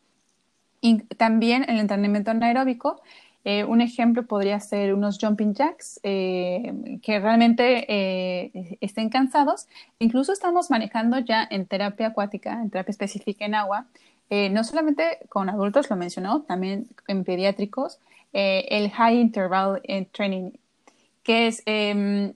Y 0.81 0.99
también 1.17 1.65
el 1.69 1.79
entrenamiento 1.81 2.31
anaeróbico 2.31 3.01
eh, 3.45 3.65
un 3.65 3.81
ejemplo 3.81 4.25
podría 4.27 4.61
ser 4.61 4.95
unos 4.95 5.19
jumping 5.21 5.55
jacks 5.55 5.99
eh, 6.05 6.99
que 7.03 7.19
realmente 7.19 7.87
eh, 7.89 8.79
estén 8.81 9.09
cansados. 9.09 9.67
Incluso 9.99 10.33
estamos 10.33 10.71
manejando 10.71 11.19
ya 11.19 11.47
en 11.51 11.67
terapia 11.67 12.09
acuática, 12.09 12.53
en 12.63 12.71
terapia 12.71 12.93
específica 12.93 13.45
en 13.45 13.55
agua, 13.55 13.87
no 14.51 14.65
solamente 14.65 15.19
con 15.29 15.51
adultos, 15.51 15.91
lo 15.91 15.97
mencionó, 15.97 16.41
también 16.41 16.89
en 17.07 17.23
pediátricos, 17.23 18.01
el 18.33 18.91
High 18.91 19.21
Interval 19.21 19.83
Training, 20.13 20.53
que 21.23 21.49
es 21.49 21.63
em, 21.67 22.33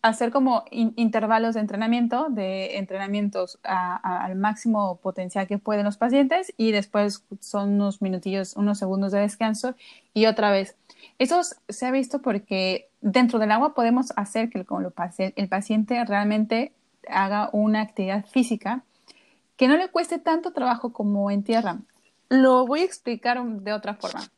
hacer 0.00 0.30
como 0.30 0.64
intervalos 0.70 1.54
de 1.54 1.60
entrenamiento, 1.60 2.28
de 2.30 2.78
entrenamientos 2.78 3.58
al 3.62 4.36
máximo 4.36 4.96
potencial 4.96 5.48
que 5.48 5.58
pueden 5.58 5.84
los 5.84 5.96
pacientes 5.96 6.52
y 6.56 6.70
después 6.70 7.24
son 7.40 7.74
unos 7.74 8.00
minutillos, 8.00 8.56
unos 8.56 8.78
segundos 8.78 9.12
de 9.12 9.20
descanso 9.20 9.74
y 10.14 10.26
otra 10.26 10.50
vez. 10.50 10.76
Eso 11.18 11.40
se 11.68 11.86
ha 11.86 11.90
visto 11.90 12.22
porque 12.22 12.88
dentro 13.00 13.38
del 13.38 13.50
agua 13.50 13.74
podemos 13.74 14.12
hacer 14.16 14.50
que 14.50 14.58
el, 14.58 14.66
el 15.36 15.48
paciente 15.48 16.04
realmente 16.04 16.72
haga 17.08 17.50
una 17.52 17.80
actividad 17.80 18.24
física 18.26 18.84
que 19.56 19.66
no 19.66 19.76
le 19.76 19.88
cueste 19.88 20.18
tanto 20.18 20.52
trabajo 20.52 20.92
como 20.92 21.30
en 21.30 21.42
tierra. 21.42 21.78
Lo 22.28 22.66
voy 22.66 22.80
a 22.80 22.84
explicar 22.84 23.42
de 23.42 23.72
otra 23.72 23.94
forma. 23.94 24.30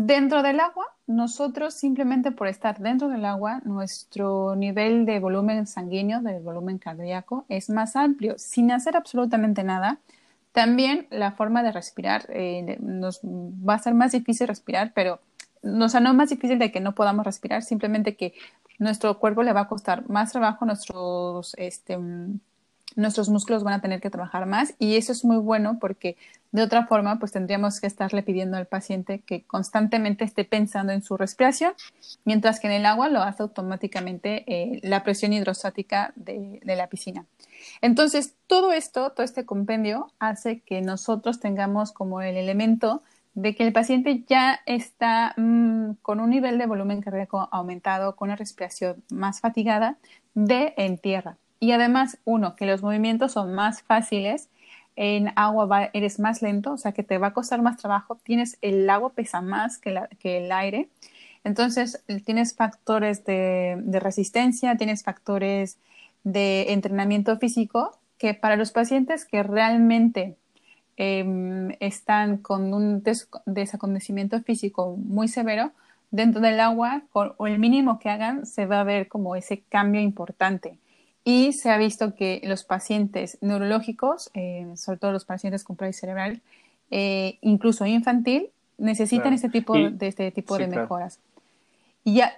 Dentro 0.00 0.44
del 0.44 0.60
agua, 0.60 0.86
nosotros 1.08 1.74
simplemente 1.74 2.30
por 2.30 2.46
estar 2.46 2.78
dentro 2.78 3.08
del 3.08 3.24
agua, 3.24 3.60
nuestro 3.64 4.54
nivel 4.54 5.04
de 5.06 5.18
volumen 5.18 5.66
sanguíneo, 5.66 6.20
del 6.20 6.40
volumen 6.40 6.78
cardíaco, 6.78 7.44
es 7.48 7.68
más 7.68 7.96
amplio, 7.96 8.38
sin 8.38 8.70
hacer 8.70 8.96
absolutamente 8.96 9.64
nada. 9.64 9.98
También 10.52 11.08
la 11.10 11.32
forma 11.32 11.64
de 11.64 11.72
respirar 11.72 12.26
eh, 12.28 12.78
nos 12.80 13.20
va 13.24 13.74
a 13.74 13.78
ser 13.80 13.94
más 13.94 14.12
difícil 14.12 14.46
respirar, 14.46 14.92
pero 14.94 15.18
o 15.64 15.88
sea, 15.88 15.98
no 15.98 16.14
más 16.14 16.30
difícil 16.30 16.60
de 16.60 16.70
que 16.70 16.78
no 16.78 16.94
podamos 16.94 17.26
respirar, 17.26 17.64
simplemente 17.64 18.14
que 18.14 18.34
nuestro 18.78 19.18
cuerpo 19.18 19.42
le 19.42 19.52
va 19.52 19.62
a 19.62 19.68
costar 19.68 20.08
más 20.08 20.30
trabajo, 20.30 20.64
nuestros 20.64 21.56
este, 21.58 21.98
nuestros 22.94 23.28
músculos 23.28 23.64
van 23.64 23.74
a 23.74 23.80
tener 23.80 24.00
que 24.00 24.10
trabajar 24.10 24.46
más 24.46 24.74
y 24.78 24.96
eso 24.96 25.12
es 25.12 25.24
muy 25.24 25.38
bueno 25.38 25.78
porque 25.80 26.16
de 26.52 26.62
otra 26.62 26.86
forma 26.86 27.18
pues 27.18 27.32
tendríamos 27.32 27.80
que 27.80 27.86
estarle 27.86 28.22
pidiendo 28.22 28.56
al 28.56 28.66
paciente 28.66 29.20
que 29.20 29.44
constantemente 29.44 30.24
esté 30.24 30.44
pensando 30.44 30.92
en 30.92 31.02
su 31.02 31.16
respiración, 31.16 31.72
mientras 32.24 32.60
que 32.60 32.68
en 32.68 32.74
el 32.74 32.86
agua 32.86 33.08
lo 33.08 33.22
hace 33.22 33.42
automáticamente 33.42 34.44
eh, 34.46 34.80
la 34.82 35.02
presión 35.02 35.32
hidrostática 35.32 36.12
de, 36.16 36.60
la 36.64 36.88
piscina. 36.88 37.26
Entonces, 37.80 38.34
todo 38.46 38.72
esto, 38.72 39.10
todo 39.10 39.24
este 39.24 39.44
compendio 39.44 40.12
hace 40.18 40.60
que 40.60 40.80
nosotros 40.80 41.40
tengamos 41.40 41.92
como 41.92 42.20
el 42.20 42.36
elemento 42.36 43.02
de 43.34 43.54
que 43.54 43.66
el 43.66 43.72
paciente 43.72 44.24
ya 44.26 44.60
está 44.66 45.34
mm, 45.36 45.94
con 46.02 46.20
un 46.20 46.30
nivel 46.30 46.58
de 46.58 46.66
volumen 46.66 47.00
cardíaco 47.00 47.48
aumentado, 47.52 48.16
con 48.16 48.28
una 48.28 48.36
respiración 48.36 49.02
más 49.10 49.40
fatigada 49.40 49.96
de 50.34 50.74
en 50.76 50.98
tierra. 50.98 51.36
Y 51.60 51.72
además, 51.72 52.18
uno, 52.24 52.56
que 52.56 52.66
los 52.66 52.82
movimientos 52.82 53.32
son 53.32 53.54
más 53.54 53.82
fáciles, 53.82 54.48
en 55.00 55.30
agua 55.36 55.90
eres 55.92 56.18
más 56.18 56.42
lento, 56.42 56.72
o 56.72 56.76
sea 56.76 56.90
que 56.90 57.04
te 57.04 57.18
va 57.18 57.28
a 57.28 57.32
costar 57.32 57.62
más 57.62 57.76
trabajo, 57.76 58.18
tienes 58.24 58.58
el 58.62 58.90
agua 58.90 59.12
pesa 59.12 59.40
más 59.40 59.78
que, 59.78 59.96
el 60.22 60.50
aire, 60.50 60.88
entonces 61.44 62.02
tienes 62.24 62.56
factores 62.56 63.24
de, 63.24 63.80
resistencia, 64.00 64.76
tienes 64.76 65.04
factores 65.04 65.78
de 66.24 66.72
entrenamiento 66.72 67.38
físico 67.38 67.96
que 68.18 68.34
para 68.34 68.56
los 68.56 68.72
pacientes 68.72 69.24
que 69.24 69.44
realmente 69.44 70.34
em, 70.96 71.70
están 71.78 72.38
con 72.38 72.74
un 72.74 73.04
desacondecimiento 73.46 74.40
físico 74.42 74.96
muy 74.96 75.28
severo, 75.28 75.70
dentro 76.10 76.40
del 76.40 76.58
agua, 76.58 77.02
o 77.12 77.46
el 77.46 77.60
mínimo 77.60 78.00
que 78.00 78.10
hagan, 78.10 78.46
se 78.46 78.66
va 78.66 78.80
a 78.80 78.84
ver 78.84 79.06
como 79.06 79.36
ese 79.36 79.60
cambio 79.68 80.00
importante. 80.00 80.76
Y 81.28 81.52
se 81.52 81.68
ha 81.68 81.76
visto 81.76 82.14
que 82.14 82.40
los 82.44 82.64
pacientes 82.64 83.36
neurológicos, 83.42 84.30
eh, 84.32 84.66
sobre 84.76 84.98
todo 84.98 85.12
los 85.12 85.26
pacientes 85.26 85.62
con 85.62 85.76
parálisis 85.76 86.00
cerebral, 86.00 86.40
eh, 86.90 87.36
incluso 87.42 87.84
infantil, 87.84 88.48
necesitan 88.78 89.34
este 89.34 89.50
tipo 89.50 89.74
de 89.74 90.06
este 90.06 90.30
tipo 90.30 90.56
de 90.56 90.68
mejoras. 90.68 91.20
Y 92.02 92.14
ya, 92.14 92.32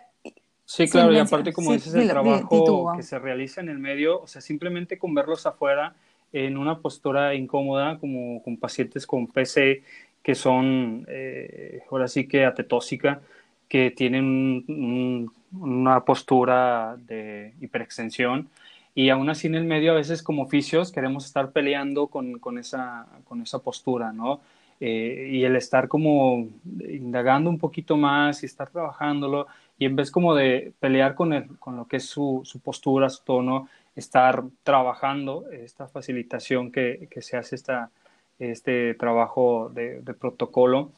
Sí, 0.65 0.89
claro, 0.89 1.13
y 1.13 1.19
aparte 1.19 1.53
como 1.53 1.73
dices, 1.73 1.95
el 1.95 2.09
trabajo 2.09 2.93
que 2.97 3.05
se 3.05 3.21
realiza 3.21 3.61
en 3.61 3.69
el 3.69 3.79
medio, 3.79 4.23
o 4.23 4.27
sea, 4.27 4.41
simplemente 4.41 4.99
con 4.99 5.15
verlos 5.15 5.47
afuera 5.47 5.95
en 6.33 6.57
una 6.59 6.79
postura 6.79 7.37
incómoda, 7.37 7.97
como 7.99 8.43
con 8.43 8.57
pacientes 8.57 9.07
con 9.07 9.29
PC 9.29 9.85
que 10.21 10.35
son, 10.35 11.07
eh, 11.09 11.83
ahora 11.93 12.09
sí 12.09 12.27
que 12.27 12.45
atetósica, 12.45 13.21
que 13.69 13.93
tienen 13.93 15.31
una 15.53 16.05
postura 16.05 16.97
de 17.07 17.55
hiperextensión, 17.61 18.49
y 18.95 19.11
aún 19.11 19.31
así 19.31 19.47
en 19.47 19.55
el 19.55 19.65
medio 19.65 19.93
a 19.93 19.97
veces 19.97 20.23
como 20.23 20.43
oficios 20.43 20.93
queremos 20.93 21.27
estar 21.27 21.53
peleando 21.53 22.09
con, 22.09 22.39
con, 22.39 22.59
esa, 22.59 23.07
con 23.25 23.41
esa 23.43 23.61
postura, 23.61 24.13
¿no? 24.13 24.41
Eh, 24.81 25.29
y 25.33 25.45
el 25.45 25.57
estar 25.57 25.89
como 25.89 26.49
indagando 26.89 27.51
un 27.51 27.59
poquito 27.59 27.99
más 27.99 28.43
y 28.43 28.47
estar 28.47 28.71
trabajándolo 28.71 29.47
y 29.79 29.85
en 29.85 29.95
vez 29.95 30.11
como 30.11 30.35
de 30.35 30.73
pelear 30.81 31.15
con, 31.15 31.35
el, 31.35 31.59
con 31.59 31.77
lo 31.77 31.87
que 31.87 31.99
es 31.99 32.07
su, 32.07 32.41
su 32.45 32.61
postura, 32.61 33.11
su 33.11 33.23
tono, 33.25 33.69
estar 33.95 34.43
trabajando 34.63 35.45
esta 35.51 35.87
facilitación 35.87 36.73
que, 36.73 37.09
que 37.11 37.21
se 37.21 37.37
hace 37.37 37.57
esta, 37.57 37.91
este 38.39 38.95
trabajo 38.95 39.71
de, 39.75 40.01
de, 40.01 40.15
protocolo 40.15 40.93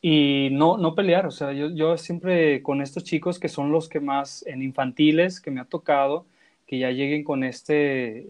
y 0.00 0.48
no, 0.52 0.78
no 0.78 0.94
pelear, 0.94 1.26
o 1.26 1.30
sea, 1.30 1.52
yo, 1.52 1.68
yo 1.70 1.96
siempre 1.98 2.62
con 2.62 2.80
estos 2.80 3.04
chicos 3.04 3.38
que 3.38 3.48
son 3.48 3.70
los 3.70 3.88
que 3.88 4.00
más 4.00 4.44
en 4.46 4.62
infantiles 4.62 5.40
que 5.40 5.50
me 5.50 5.60
ha 5.60 5.64
tocado, 5.64 6.24
que 6.72 6.78
ya 6.78 6.90
lleguen 6.90 7.22
con 7.22 7.44
este 7.44 7.74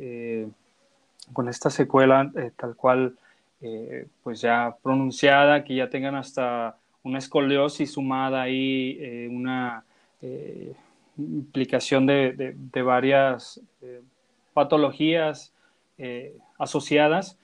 eh, 0.01 0.49
con 1.32 1.49
esta 1.49 1.70
secuela 1.70 2.28
eh, 2.34 2.51
tal 2.57 2.74
cual 2.74 3.14
eh, 3.61 4.09
pues 4.24 4.40
ya 4.40 4.74
pronunciada 4.82 5.62
que 5.62 5.76
ya 5.76 5.88
tengan 5.88 6.16
hasta 6.16 6.76
una 7.05 7.18
escoliosis 7.18 7.93
sumada 7.93 8.43
ahí 8.43 9.28
una 9.30 9.84
implicación 11.16 12.05
de, 12.07 12.57
de, 12.57 12.82
varias 12.82 13.61
patologías 14.55 15.53
asociadas 16.59 17.38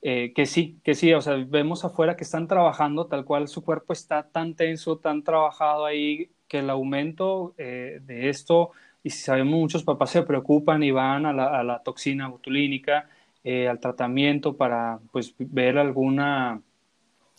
que 0.00 0.44
sí, 0.46 0.78
que 0.84 0.94
sí, 0.94 1.12
o 1.14 1.20
sea, 1.20 1.34
vemos 1.48 1.84
afuera 1.84 2.16
que 2.16 2.24
están 2.24 2.46
trabajando 2.46 3.06
tal 3.06 3.24
cual 3.24 3.48
su 3.48 3.64
cuerpo 3.64 3.92
está 3.92 4.22
tan 4.22 4.54
tenso, 4.54 4.98
tan 4.98 5.22
trabajado 5.22 5.84
ahí, 5.84 6.30
que 6.46 6.60
el 6.60 6.70
aumento 6.70 7.54
de 7.56 8.28
esto 8.28 8.72
y 9.08 9.10
si 9.10 9.22
sabemos 9.22 9.58
muchos 9.58 9.84
papás 9.84 10.10
se 10.10 10.22
preocupan 10.22 10.82
y 10.82 10.90
van 10.90 11.24
a 11.24 11.32
la, 11.32 11.82
toxina 11.82 12.28
botulínica, 12.28 13.08
eh, 13.42 13.66
al 13.66 13.80
tratamiento 13.80 14.54
para 14.54 14.98
pues 15.12 15.34
ver 15.38 15.78
alguna, 15.78 16.60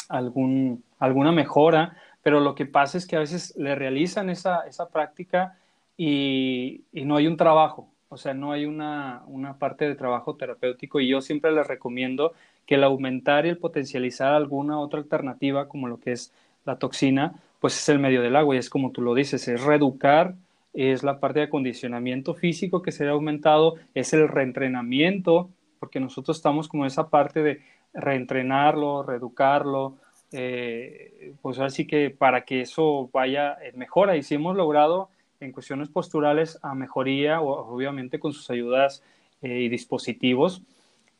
algún, 0.07 0.83
alguna 0.97 1.31
mejora, 1.31 1.95
pero 2.23 2.39
lo 2.39 2.55
que 2.55 2.65
pasa 2.65 2.97
es 2.97 3.05
que 3.05 3.17
a 3.17 3.19
veces 3.19 3.53
le 3.55 3.75
realizan 3.75 4.31
esa, 4.31 4.61
esa 4.61 4.89
práctica 4.89 5.59
y, 5.95 6.81
y, 6.91 7.05
no 7.05 7.17
hay 7.17 7.27
un 7.27 7.37
trabajo, 7.37 7.87
o 8.09 8.17
sea, 8.17 8.33
no 8.33 8.51
hay 8.51 8.65
una, 8.65 9.21
una 9.27 9.59
parte 9.59 9.87
de 9.87 9.93
trabajo 9.93 10.37
terapéutico 10.37 10.99
y 10.99 11.07
yo 11.07 11.21
siempre 11.21 11.51
les 11.51 11.67
recomiendo 11.67 12.33
que 12.65 12.75
el 12.75 12.83
aumentar 12.83 13.45
y 13.45 13.49
el 13.49 13.59
potencializar 13.59 14.33
alguna 14.33 14.79
otra 14.79 15.01
alternativa 15.01 15.67
como 15.67 15.87
lo 15.87 15.99
que 15.99 16.13
es 16.13 16.33
la 16.65 16.79
toxina, 16.79 17.35
pues 17.59 17.77
es 17.77 17.89
el 17.89 17.99
medio 17.99 18.23
del 18.23 18.37
agua 18.37 18.55
y 18.55 18.57
es 18.57 18.71
como 18.71 18.89
tú 18.89 19.03
lo 19.03 19.13
dices, 19.13 19.47
es 19.47 19.61
reeducar 19.61 20.33
es 20.73 21.03
la 21.03 21.19
parte 21.19 21.39
de 21.39 21.45
acondicionamiento 21.45 22.33
físico 22.35 22.81
que 22.81 22.91
se 22.91 23.07
ha 23.07 23.11
aumentado, 23.11 23.75
es 23.93 24.13
el 24.13 24.27
reentrenamiento, 24.27 25.49
porque 25.79 25.99
nosotros 25.99 26.37
estamos 26.37 26.67
como 26.67 26.85
esa 26.85 27.09
parte 27.09 27.41
de 27.41 27.61
reentrenarlo, 27.93 29.03
reeducarlo, 29.03 29.97
eh, 30.31 31.33
pues 31.41 31.59
así 31.59 31.87
que 31.87 32.09
para 32.11 32.45
que 32.45 32.61
eso 32.61 33.09
vaya 33.11 33.57
en 33.63 33.79
mejora. 33.79 34.15
Y 34.15 34.23
si 34.23 34.35
hemos 34.35 34.55
logrado 34.55 35.09
en 35.39 35.51
cuestiones 35.51 35.89
posturales 35.89 36.59
a 36.61 36.75
mejoría, 36.75 37.41
obviamente 37.41 38.19
con 38.19 38.33
sus 38.33 38.49
ayudas 38.49 39.03
eh, 39.41 39.61
y 39.61 39.69
dispositivos, 39.69 40.61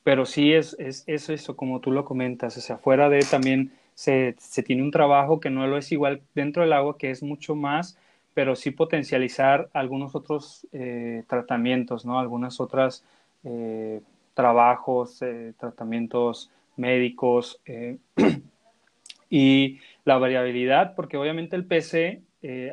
pero 0.04 0.26
sí 0.26 0.54
es, 0.54 0.76
es, 0.80 1.04
es, 1.08 1.30
eso, 1.30 1.56
como 1.56 1.80
tú 1.82 1.92
lo 1.92 2.06
comentas, 2.06 2.58
o 2.58 2.62
sea, 2.62 2.78
fuera 2.78 3.10
de 3.10 3.20
también 3.20 3.72
se, 3.96 4.36
se, 4.40 4.64
tiene 4.64 4.82
un 4.82 4.92
trabajo 4.92 5.40
que 5.40 5.50
no 5.50 5.68
lo 5.68 5.78
es 5.78 5.92
igual 5.92 6.22
dentro 6.34 6.64
del 6.64 6.74
agua, 6.74 6.98
que 6.98 7.12
es 7.12 7.22
mucho 7.22 7.56
más, 7.56 7.98
pero 8.34 8.56
sí 8.56 8.72
potencializar 8.72 9.70
algunos 9.74 10.16
otros 10.16 10.68
eh, 10.72 11.24
tratamientos, 11.28 12.06
¿no? 12.06 12.20
Algunas 12.20 12.60
otras 12.60 13.04
eh, 13.44 14.02
trabajos, 14.34 15.22
eh, 15.22 15.54
tratamientos 15.60 16.52
médicos 16.78 17.60
y 19.30 19.80
la 20.06 20.18
variabilidad, 20.18 20.96
porque 20.96 21.18
obviamente 21.18 21.56
el 21.56 21.66
PC, 21.66 22.22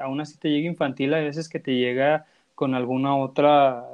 aún 0.00 0.20
así 0.20 0.38
te 0.38 0.48
llega 0.48 0.68
infantil, 0.68 1.12
hay 1.12 1.24
veces 1.24 1.48
que 1.48 1.58
te 1.58 1.74
llega 1.74 2.26
con 2.54 2.74
alguna 2.74 3.16
otra 3.16 3.84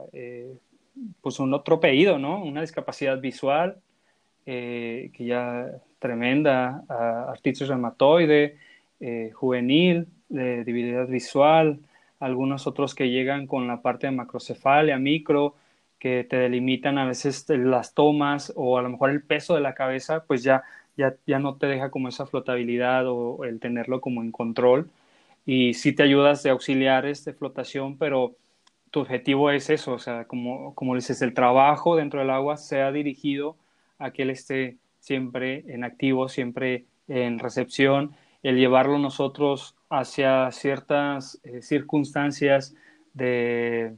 pues 1.23 1.41
un 1.41 1.55
otro 1.55 1.81
pedido, 1.81 2.19
¿no? 2.19 2.45
Una 2.45 2.61
discapacidad 2.61 3.19
visual, 3.19 3.79
que 4.45 5.11
ya 5.19 5.71
tremenda, 5.99 6.85
artritis 6.89 7.67
reumatoide, 7.67 8.59
juvenil, 9.33 10.09
de 10.33 10.65
debilidad 10.65 11.07
visual, 11.07 11.81
algunos 12.21 12.67
otros 12.67 12.95
que 12.95 13.11
llegan 13.11 13.47
con 13.47 13.67
la 13.69 13.83
parte 13.83 14.07
de 14.07 14.13
macrocefalia, 14.13 14.99
micro, 14.99 15.55
que 15.99 16.25
te 16.25 16.37
delimitan 16.37 16.99
a 16.99 17.07
veces 17.07 17.47
las 17.49 17.95
tomas 17.95 18.53
o 18.57 18.79
a 18.79 18.83
lo 18.83 18.91
mejor 18.91 19.11
el 19.11 19.23
peso 19.23 19.55
de 19.55 19.61
la 19.61 19.75
cabeza, 19.75 20.25
pues 20.25 20.43
ya, 20.43 20.63
ya, 20.97 21.15
ya 21.27 21.39
no 21.39 21.57
te 21.57 21.67
deja 21.67 21.91
como 21.91 22.09
esa 22.09 22.27
flotabilidad 22.27 23.07
o 23.07 23.45
el 23.45 23.61
tenerlo 23.61 24.01
como 24.01 24.23
en 24.23 24.33
control. 24.33 24.91
Y 25.47 25.75
sí 25.75 25.93
te 25.93 26.03
ayudas 26.05 26.43
de 26.43 26.51
auxiliares 26.51 27.25
de 27.25 27.35
flotación, 27.35 27.99
pero 27.99 28.37
tu 28.91 29.01
objetivo 29.01 29.51
es 29.51 29.71
eso, 29.71 29.95
o 29.95 29.99
sea, 29.99 30.27
como, 30.27 30.75
como 30.75 30.95
dices, 30.95 31.23
el 31.23 31.35
trabajo 31.35 31.97
dentro 31.97 32.21
del 32.21 32.31
agua 32.31 32.57
sea 32.57 32.93
dirigido 32.93 33.57
a 33.99 34.11
que 34.13 34.23
él 34.23 34.31
esté 34.31 34.77
siempre 35.01 35.65
en 35.69 35.85
activo, 35.85 36.29
siempre 36.29 36.85
en 37.09 37.39
recepción, 37.39 38.13
el 38.43 38.57
llevarlo 38.57 38.99
nosotros 38.99 39.77
hacia 39.93 40.51
ciertas 40.53 41.39
eh, 41.45 41.61
circunstancias 41.61 42.75
de, 43.13 43.95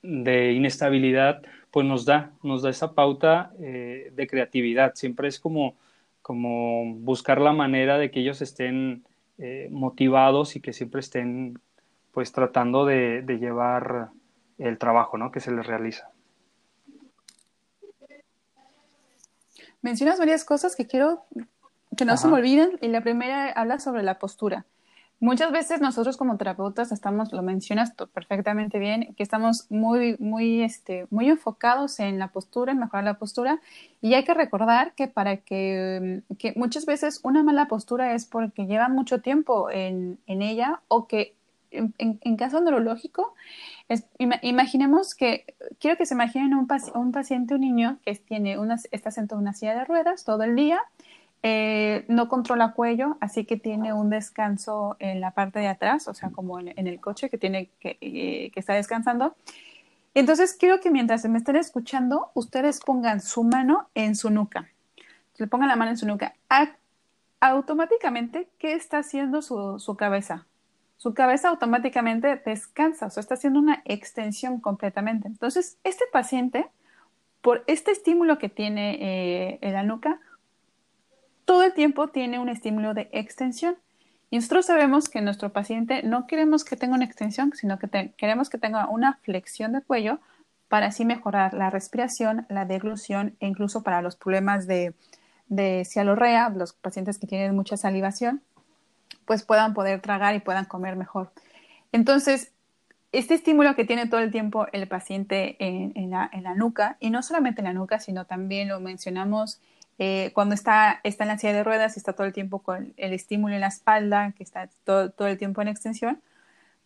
de, 0.00 0.52
inestabilidad, 0.52 1.42
pues 1.72 1.84
nos 1.84 2.04
da, 2.04 2.30
nos 2.44 2.62
da 2.62 2.70
esa 2.70 2.94
pauta 2.94 3.52
eh, 3.58 4.12
de 4.14 4.26
creatividad. 4.28 4.94
Siempre 4.94 5.26
es 5.26 5.40
como, 5.40 5.74
como 6.22 6.94
buscar 6.94 7.40
la 7.40 7.52
manera 7.52 7.98
de 7.98 8.12
que 8.12 8.20
ellos 8.20 8.40
estén 8.42 9.04
eh, 9.38 9.68
motivados 9.72 10.54
y 10.54 10.60
que 10.60 10.72
siempre 10.72 11.00
estén 11.00 11.58
pues 12.12 12.30
tratando 12.30 12.86
de, 12.86 13.24
llevar 13.40 14.10
el 14.56 14.78
trabajo 14.78 15.18
¿no? 15.18 15.32
que 15.32 15.40
se 15.40 15.50
les 15.50 15.66
realiza. 15.66 16.10
Mencionas 19.82 20.20
varias 20.20 20.44
cosas 20.44 20.76
que 20.76 20.86
quiero 20.86 21.24
que 21.96 22.04
no 22.04 22.16
se 22.16 22.28
me 22.28 22.34
olviden 22.34 22.78
y 22.80 22.88
la 22.88 23.00
primera 23.00 23.50
habla 23.50 23.80
sobre 23.80 24.02
la 24.02 24.18
postura. 24.18 24.64
Muchas 25.18 25.50
veces 25.50 25.80
nosotros 25.80 26.18
como 26.18 26.36
terapeutas 26.36 26.92
estamos, 26.92 27.32
lo 27.32 27.42
mencionas 27.42 27.92
perfectamente 28.12 28.78
bien, 28.78 29.14
que 29.16 29.22
estamos 29.22 29.66
muy, 29.70 30.16
muy, 30.18 30.62
este, 30.62 31.06
muy 31.08 31.30
enfocados 31.30 32.00
en 32.00 32.18
la 32.18 32.28
postura, 32.28 32.72
en 32.72 32.78
mejorar 32.78 33.04
la 33.04 33.18
postura, 33.18 33.60
y 34.02 34.12
hay 34.12 34.24
que 34.24 34.34
recordar 34.34 34.92
que 34.94 35.08
para 35.08 35.38
que, 35.38 36.22
que 36.38 36.52
muchas 36.54 36.84
veces 36.84 37.20
una 37.22 37.42
mala 37.42 37.66
postura 37.66 38.14
es 38.14 38.26
porque 38.26 38.66
lleva 38.66 38.90
mucho 38.90 39.22
tiempo 39.22 39.70
en, 39.70 40.18
en 40.26 40.42
ella 40.42 40.80
o 40.88 41.06
que 41.06 41.34
en, 41.70 42.36
caso 42.36 42.60
neurológico, 42.60 43.34
imaginemos 44.18 45.14
que, 45.14 45.44
quiero 45.78 45.96
que 45.96 46.06
se 46.06 46.14
imaginen 46.14 46.54
un, 46.54 46.68
un 46.94 47.12
paciente, 47.12 47.54
un 47.54 47.60
niño 47.60 47.98
que 48.04 48.14
tiene 48.14 48.58
una, 48.58 48.76
está 48.90 49.10
sentado 49.10 49.40
en 49.40 49.44
una 49.44 49.52
silla 49.52 49.74
de 49.74 49.84
ruedas 49.84 50.24
todo 50.24 50.42
el 50.42 50.56
día, 50.56 50.80
eh, 51.48 52.04
no 52.08 52.28
controla 52.28 52.72
cuello, 52.72 53.18
así 53.20 53.44
que 53.44 53.56
tiene 53.56 53.92
un 53.92 54.10
descanso 54.10 54.96
en 54.98 55.20
la 55.20 55.30
parte 55.30 55.60
de 55.60 55.68
atrás, 55.68 56.08
o 56.08 56.14
sea, 56.14 56.30
como 56.30 56.58
en, 56.58 56.88
el 56.88 56.98
coche 56.98 57.30
que, 57.30 57.38
tiene, 57.38 57.70
eh, 57.84 58.50
que 58.50 58.58
está 58.60 58.74
descansando. 58.74 59.36
Entonces, 60.14 60.56
quiero 60.58 60.80
que 60.80 60.90
mientras 60.90 61.24
me 61.26 61.38
estén 61.38 61.54
escuchando, 61.54 62.32
ustedes 62.34 62.80
pongan 62.80 63.20
su 63.20 63.44
mano 63.44 63.88
en 63.94 64.16
su 64.16 64.30
nuca. 64.30 64.68
Le 65.36 65.46
pongan 65.46 65.68
la 65.68 65.76
mano 65.76 65.92
en 65.92 65.98
su 65.98 66.06
nuca. 66.08 66.34
automáticamente, 67.38 68.48
¿qué 68.58 68.72
está 68.72 68.98
haciendo 68.98 69.40
su, 69.40 69.78
su 69.78 69.94
cabeza? 69.94 70.46
su 70.96 71.14
cabeza 71.14 71.50
automáticamente 71.50 72.42
descansa, 72.44 73.06
o 73.06 73.10
sea, 73.10 73.20
está 73.20 73.34
haciendo 73.34 73.60
una 73.60 73.82
extensión 73.84 74.58
completamente. 74.58 75.28
Entonces, 75.28 75.78
este 75.84 76.06
paciente, 76.12 76.66
por 77.40 77.62
este 77.68 77.92
estímulo 77.92 78.38
que 78.38 78.48
tiene 78.48 78.96
eh, 79.00 79.58
en 79.60 79.74
la 79.74 79.84
nuca, 79.84 80.18
todo 81.46 81.62
el 81.62 81.72
tiempo 81.72 82.08
tiene 82.08 82.38
un 82.38 82.50
estímulo 82.50 82.92
de 82.92 83.08
extensión. 83.12 83.76
Y 84.30 84.36
nosotros 84.36 84.66
sabemos 84.66 85.08
que 85.08 85.22
nuestro 85.22 85.52
paciente 85.52 86.02
no 86.02 86.26
queremos 86.26 86.64
que 86.64 86.76
tenga 86.76 86.96
una 86.96 87.06
extensión, 87.06 87.52
sino 87.54 87.78
que 87.78 88.12
queremos 88.18 88.50
que 88.50 88.58
tenga 88.58 88.86
una 88.88 89.14
flexión 89.22 89.72
de 89.72 89.80
cuello 89.80 90.18
para 90.68 90.86
así 90.88 91.06
mejorar 91.06 91.54
la 91.54 91.70
respiración, 91.70 92.44
la 92.50 92.66
deglución 92.66 93.36
e 93.40 93.46
incluso 93.46 93.82
para 93.82 94.02
los 94.02 94.16
problemas 94.16 94.66
de, 94.66 94.92
de 95.48 95.86
cialorrea, 95.86 96.50
los 96.50 96.74
pacientes 96.74 97.18
que 97.18 97.26
tienen 97.26 97.56
mucha 97.56 97.78
salivación 97.78 98.42
pues 99.26 99.42
puedan 99.42 99.74
poder 99.74 100.00
tragar 100.00 100.34
y 100.34 100.40
puedan 100.40 100.64
comer 100.64 100.96
mejor. 100.96 101.30
Entonces, 101.92 102.52
este 103.12 103.34
estímulo 103.34 103.74
que 103.74 103.84
tiene 103.84 104.06
todo 104.06 104.20
el 104.20 104.30
tiempo 104.30 104.66
el 104.72 104.86
paciente 104.88 105.56
en, 105.58 106.10
la, 106.10 106.54
nuca, 106.54 106.96
y 107.00 107.10
no 107.10 107.22
solamente 107.22 107.60
en 107.60 107.66
la 107.66 107.72
nuca, 107.72 107.98
sino 107.98 108.24
también 108.24 108.68
lo 108.68 108.80
mencionamos 108.80 109.60
eh, 109.98 110.30
cuando 110.34 110.54
está, 110.54 111.00
está 111.04 111.24
en 111.24 111.28
la 111.28 111.38
silla 111.38 111.54
de 111.54 111.64
ruedas 111.64 111.96
y 111.96 112.00
está 112.00 112.12
todo 112.12 112.26
el 112.26 112.32
tiempo 112.32 112.60
con 112.60 112.92
el 112.96 113.12
estímulo 113.12 113.54
en 113.54 113.62
la 113.62 113.68
espalda, 113.68 114.32
que 114.36 114.42
está 114.42 114.68
todo, 114.84 115.12
el 115.26 115.38
tiempo 115.38 115.62
en 115.62 115.68
extensión, 115.68 116.20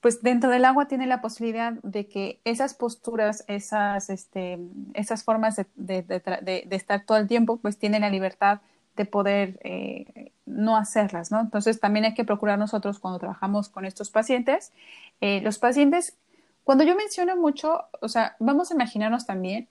pues 0.00 0.22
dentro 0.22 0.50
del 0.50 0.64
agua 0.64 0.88
tiene 0.88 1.06
la 1.06 1.20
posibilidad 1.20 1.74
de 1.82 2.06
que 2.08 2.40
esas 2.44 2.74
posturas, 2.74 3.44
esas, 3.48 4.10
este, 4.10 4.58
esas 4.94 5.24
formas 5.24 5.56
de, 5.56 5.66
de, 5.76 6.66
estar 6.70 7.04
todo 7.04 7.18
el 7.18 7.28
tiempo, 7.28 7.58
pues 7.58 7.78
tienen 7.78 8.02
la 8.02 8.10
libertad 8.10 8.60
de 8.96 9.04
poder 9.04 9.58
eh, 9.62 10.32
no 10.46 10.76
hacerlas, 10.76 11.30
¿no? 11.30 11.40
Entonces 11.40 11.80
también 11.80 12.04
hay 12.04 12.14
que 12.14 12.24
procurar 12.24 12.58
nosotros 12.58 12.98
cuando 12.98 13.18
trabajamos 13.18 13.68
con 13.68 13.84
estos 13.84 14.10
pacientes, 14.10 14.72
eh, 15.20 15.40
los 15.42 15.58
pacientes, 15.58 16.16
cuando 16.64 16.84
yo 16.84 16.94
menciono 16.94 17.36
mucho, 17.36 17.84
o 18.00 18.08
sea, 18.08 18.36
vamos 18.38 18.70
a 18.70 18.74
imaginarnos 18.74 19.26
también 19.26 19.68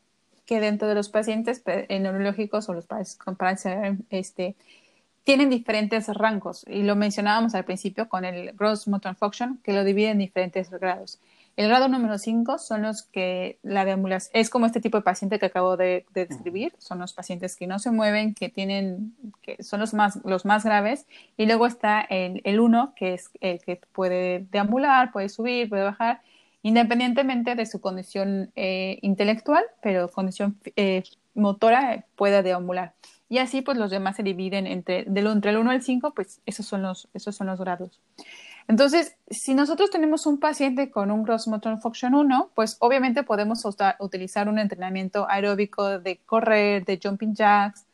que 0.50 0.60
dentro 0.60 0.88
de 0.88 0.96
los 0.96 1.10
pacientes 1.10 1.62
neurológicos 1.90 2.68
o 2.70 2.74
los 2.74 2.88
pacientes 2.88 3.16
con 3.18 3.38
este, 4.10 4.56
tienen 5.24 5.52
diferentes 5.52 6.08
rangos. 6.08 6.66
Y 6.68 6.82
lo 6.82 6.96
mencionábamos 6.96 7.54
al 7.54 7.66
principio 7.66 8.10
con 8.10 8.26
el 8.26 8.54
Gross 8.54 8.88
Motor 8.88 9.14
Function 9.14 9.60
que 9.64 9.74
lo 9.74 9.84
divide 9.84 10.10
en 10.10 10.18
diferentes 10.18 10.72
grados. 10.72 11.20
El 11.56 11.68
grado 11.68 11.88
número 11.88 12.18
5 12.18 12.58
son 12.58 12.82
los 12.82 13.04
que 13.04 13.60
la 13.62 13.86
deambulación 13.86 14.32
es 14.34 14.50
como 14.50 14.66
este 14.66 14.82
tipo 14.82 14.98
de 14.98 15.04
paciente 15.04 15.38
que 15.38 15.46
acabo 15.46 15.78
de, 15.78 16.08
describir, 16.16 16.74
son 16.80 16.98
los 16.98 17.14
pacientes 17.14 17.56
que 17.56 17.68
no 17.68 17.78
se 17.78 17.92
mueven, 17.92 18.34
que 18.34 18.50
tienen, 18.50 19.14
que 19.44 19.62
son 19.62 19.80
los 19.80 19.94
más, 19.94 20.20
los 20.24 20.46
más 20.46 20.64
graves, 20.64 21.06
y 21.38 21.46
luego 21.46 21.68
está 21.68 22.02
el 22.02 22.60
1, 22.60 22.94
que 22.96 23.14
es 23.14 23.30
el 23.40 23.62
que 23.62 23.80
puede 23.92 24.48
deambular, 24.50 25.12
puede 25.12 25.30
subir, 25.30 25.70
puede 25.70 25.84
bajar, 25.84 26.22
independientemente 26.62 27.56
de 27.56 27.66
su 27.66 27.80
condición 27.82 28.52
eh, 28.56 29.00
intelectual, 29.02 29.64
pero 29.82 30.10
condición 30.10 30.60
eh, 30.76 31.04
motora 31.34 32.06
puede 32.16 32.44
deambular. 32.44 32.94
Y 33.30 33.38
así 33.38 33.62
pues 33.62 33.78
los 33.78 33.92
demás 33.92 34.16
se 34.16 34.24
dividen 34.24 34.68
entre, 34.68 35.06
del, 35.06 35.28
entre 35.28 35.52
el 35.52 35.58
1 35.58 35.72
al 35.72 35.82
5, 35.82 36.14
pues 36.14 36.42
esos 36.46 36.66
son 36.66 36.82
los, 36.82 37.08
esos 37.14 37.36
son 37.36 37.48
los 37.48 37.60
grados. 37.60 38.02
Entonces, 38.68 39.16
si 39.30 39.56
nosotros 39.56 39.90
tenemos 39.90 40.28
un 40.28 40.40
paciente 40.40 40.92
con 40.92 41.10
un 41.10 41.24
Gross 41.24 41.48
Motor 41.48 41.80
Function 41.80 42.14
1, 42.14 42.52
pues 42.54 42.78
obviamente 42.80 43.24
podemos 43.24 43.64
utilizar 44.00 44.48
un 44.48 44.60
entrenamiento 44.60 45.28
aeróbico 45.28 45.98
de 46.00 46.18
correr, 46.18 46.86
de 46.86 47.00
jumping 47.02 47.34
jacks, 47.34 47.88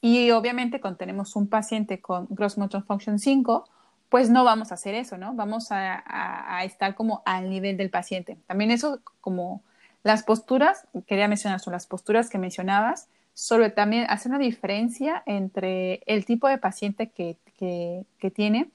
y 0.00 0.30
obviamente 0.30 0.80
cuando 0.80 0.98
tenemos 0.98 1.34
un 1.36 1.48
paciente 1.48 2.00
con 2.00 2.26
Gross 2.30 2.58
Motor 2.58 2.84
Function 2.84 3.18
5, 3.18 3.68
pues 4.10 4.28
no 4.28 4.44
vamos 4.44 4.70
a 4.70 4.74
hacer 4.74 4.94
eso, 4.94 5.16
¿no? 5.16 5.34
Vamos 5.34 5.68
a, 5.70 6.62
estar 6.64 6.94
como 6.94 7.22
al 7.24 7.48
nivel 7.48 7.78
del 7.78 7.88
paciente. 7.88 8.36
También 8.46 8.70
eso, 8.70 9.00
como 9.22 9.62
las 10.02 10.22
posturas, 10.22 10.86
quería 11.06 11.28
mencionar 11.28 11.60
son 11.60 11.72
las 11.72 11.86
posturas 11.86 12.28
que 12.28 12.38
mencionabas, 12.38 13.08
sobre 13.32 13.70
también 13.70 14.06
hacer 14.10 14.30
una 14.30 14.38
diferencia 14.38 15.22
entre 15.24 16.02
el 16.04 16.26
tipo 16.26 16.48
de 16.48 16.58
paciente 16.58 17.08
que, 17.08 17.38
que 17.56 18.30
tiene, 18.30 18.70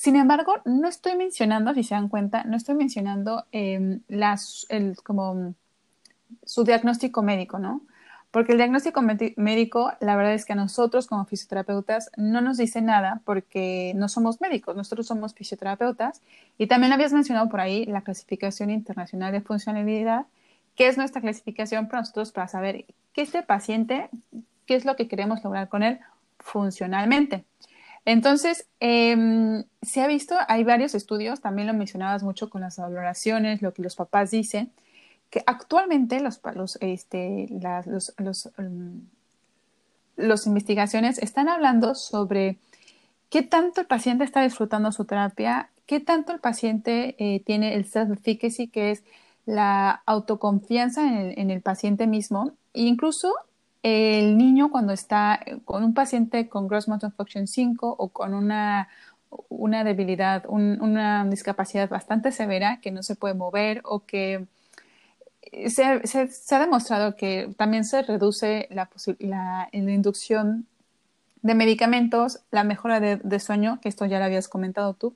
sin 0.00 0.16
embargo, 0.16 0.54
no 0.64 0.88
estoy 0.88 1.14
mencionando, 1.14 1.74
si 1.74 1.82
se 1.82 1.94
dan 1.94 2.08
cuenta, 2.08 2.42
no 2.44 2.56
estoy 2.56 2.74
mencionando 2.74 3.44
em, 3.52 4.00
las, 4.08 4.64
el, 4.70 4.96
como 5.02 5.54
su 6.42 6.64
diagnóstico 6.64 7.20
médico, 7.22 7.58
¿no? 7.58 7.82
Porque 8.30 8.52
el 8.52 8.58
diagnóstico 8.58 9.02
médico, 9.02 9.92
la 10.00 10.14
verdad 10.14 10.34
es 10.34 10.44
que 10.44 10.52
a 10.52 10.56
nosotros 10.56 11.08
como 11.08 11.24
fisioterapeutas 11.24 12.10
no 12.16 12.40
nos 12.40 12.58
dice 12.58 12.80
nada 12.80 13.22
porque 13.24 13.92
no 13.96 14.08
somos 14.08 14.40
médicos, 14.40 14.76
nosotros 14.76 15.08
somos 15.08 15.34
fisioterapeutas. 15.34 16.22
Y 16.56 16.68
también 16.68 16.92
habías 16.92 17.12
mencionado 17.12 17.48
por 17.48 17.60
ahí 17.60 17.86
la 17.86 18.02
clasificación 18.02 18.70
internacional 18.70 19.32
de 19.32 19.40
funcionalidad, 19.40 20.26
que 20.76 20.86
es 20.86 20.96
nuestra 20.96 21.20
clasificación 21.20 21.88
para 21.88 22.02
nosotros 22.02 22.30
para 22.30 22.46
saber 22.46 22.84
qué 23.12 23.22
este 23.22 23.42
paciente, 23.42 24.08
qué 24.66 24.76
es 24.76 24.84
lo 24.84 24.94
que 24.94 25.08
queremos 25.08 25.42
lograr 25.42 25.68
con 25.68 25.82
él 25.82 25.98
funcionalmente. 26.38 27.44
Entonces, 28.04 28.66
em, 28.78 29.64
se 29.82 30.02
ha 30.02 30.06
visto, 30.06 30.36
hay 30.48 30.64
varios 30.64 30.94
estudios, 30.94 31.40
también 31.40 31.66
lo 31.66 31.74
mencionabas 31.74 32.22
mucho 32.22 32.48
con 32.48 32.62
las 32.62 32.78
valoraciones, 32.78 33.60
lo 33.60 33.74
que 33.74 33.82
los 33.82 33.96
papás 33.96 34.30
dicen, 34.30 34.72
que 35.30 35.42
actualmente 35.46 36.20
los, 36.20 36.40
los, 36.54 36.76
este, 36.80 37.46
las, 37.50 37.86
los, 37.86 38.12
los, 38.18 38.50
em, 38.58 39.02
investigaciones 40.46 41.18
están 41.18 41.48
hablando 41.48 41.94
sobre 41.94 42.58
qué 43.30 43.42
tanto 43.42 43.80
el 43.80 43.86
paciente 43.86 44.24
está 44.24 44.42
disfrutando 44.42 44.92
su 44.92 45.04
terapia, 45.04 45.70
qué 45.86 46.00
tanto 46.00 46.32
el 46.32 46.40
paciente 46.40 47.14
eh, 47.18 47.40
tiene 47.40 47.74
el 47.74 47.86
self-efficacy, 47.86 48.68
que 48.68 48.90
es 48.90 49.04
la 49.46 50.02
autoconfianza 50.04 51.06
en 51.06 51.14
el, 51.14 51.38
en 51.38 51.50
el 51.50 51.62
paciente 51.62 52.06
mismo, 52.06 52.52
e 52.74 52.82
incluso 52.82 53.34
el 53.82 54.36
niño 54.36 54.70
cuando 54.70 54.92
está 54.92 55.40
con 55.64 55.84
un 55.84 55.94
paciente 55.94 56.48
con 56.48 56.68
Gross 56.68 56.88
Motor 56.88 57.12
Function 57.12 57.46
5 57.46 57.96
o 57.98 58.08
con 58.08 58.34
una, 58.34 58.88
una 59.48 59.84
debilidad, 59.84 60.44
una 60.48 61.24
discapacidad 61.24 61.88
bastante 61.88 62.32
severa 62.32 62.80
que 62.80 62.90
no 62.90 63.02
se 63.02 63.16
puede 63.16 63.34
mover 63.34 63.80
o 63.84 64.00
que 64.04 64.46
se, 65.68 65.84
ha 65.84 66.58
demostrado 66.58 67.16
que 67.16 67.52
también 67.56 67.84
se 67.84 68.02
reduce 68.02 68.68
la, 68.70 69.68
inducción 69.72 70.66
de 71.42 71.54
medicamentos, 71.54 72.40
la 72.50 72.64
mejora 72.64 73.00
de, 73.00 73.16
de, 73.16 73.40
sueño, 73.40 73.80
que 73.80 73.88
esto 73.88 74.06
ya 74.06 74.18
lo 74.18 74.26
habías 74.26 74.48
comentado 74.48 74.94
tú. 74.94 75.14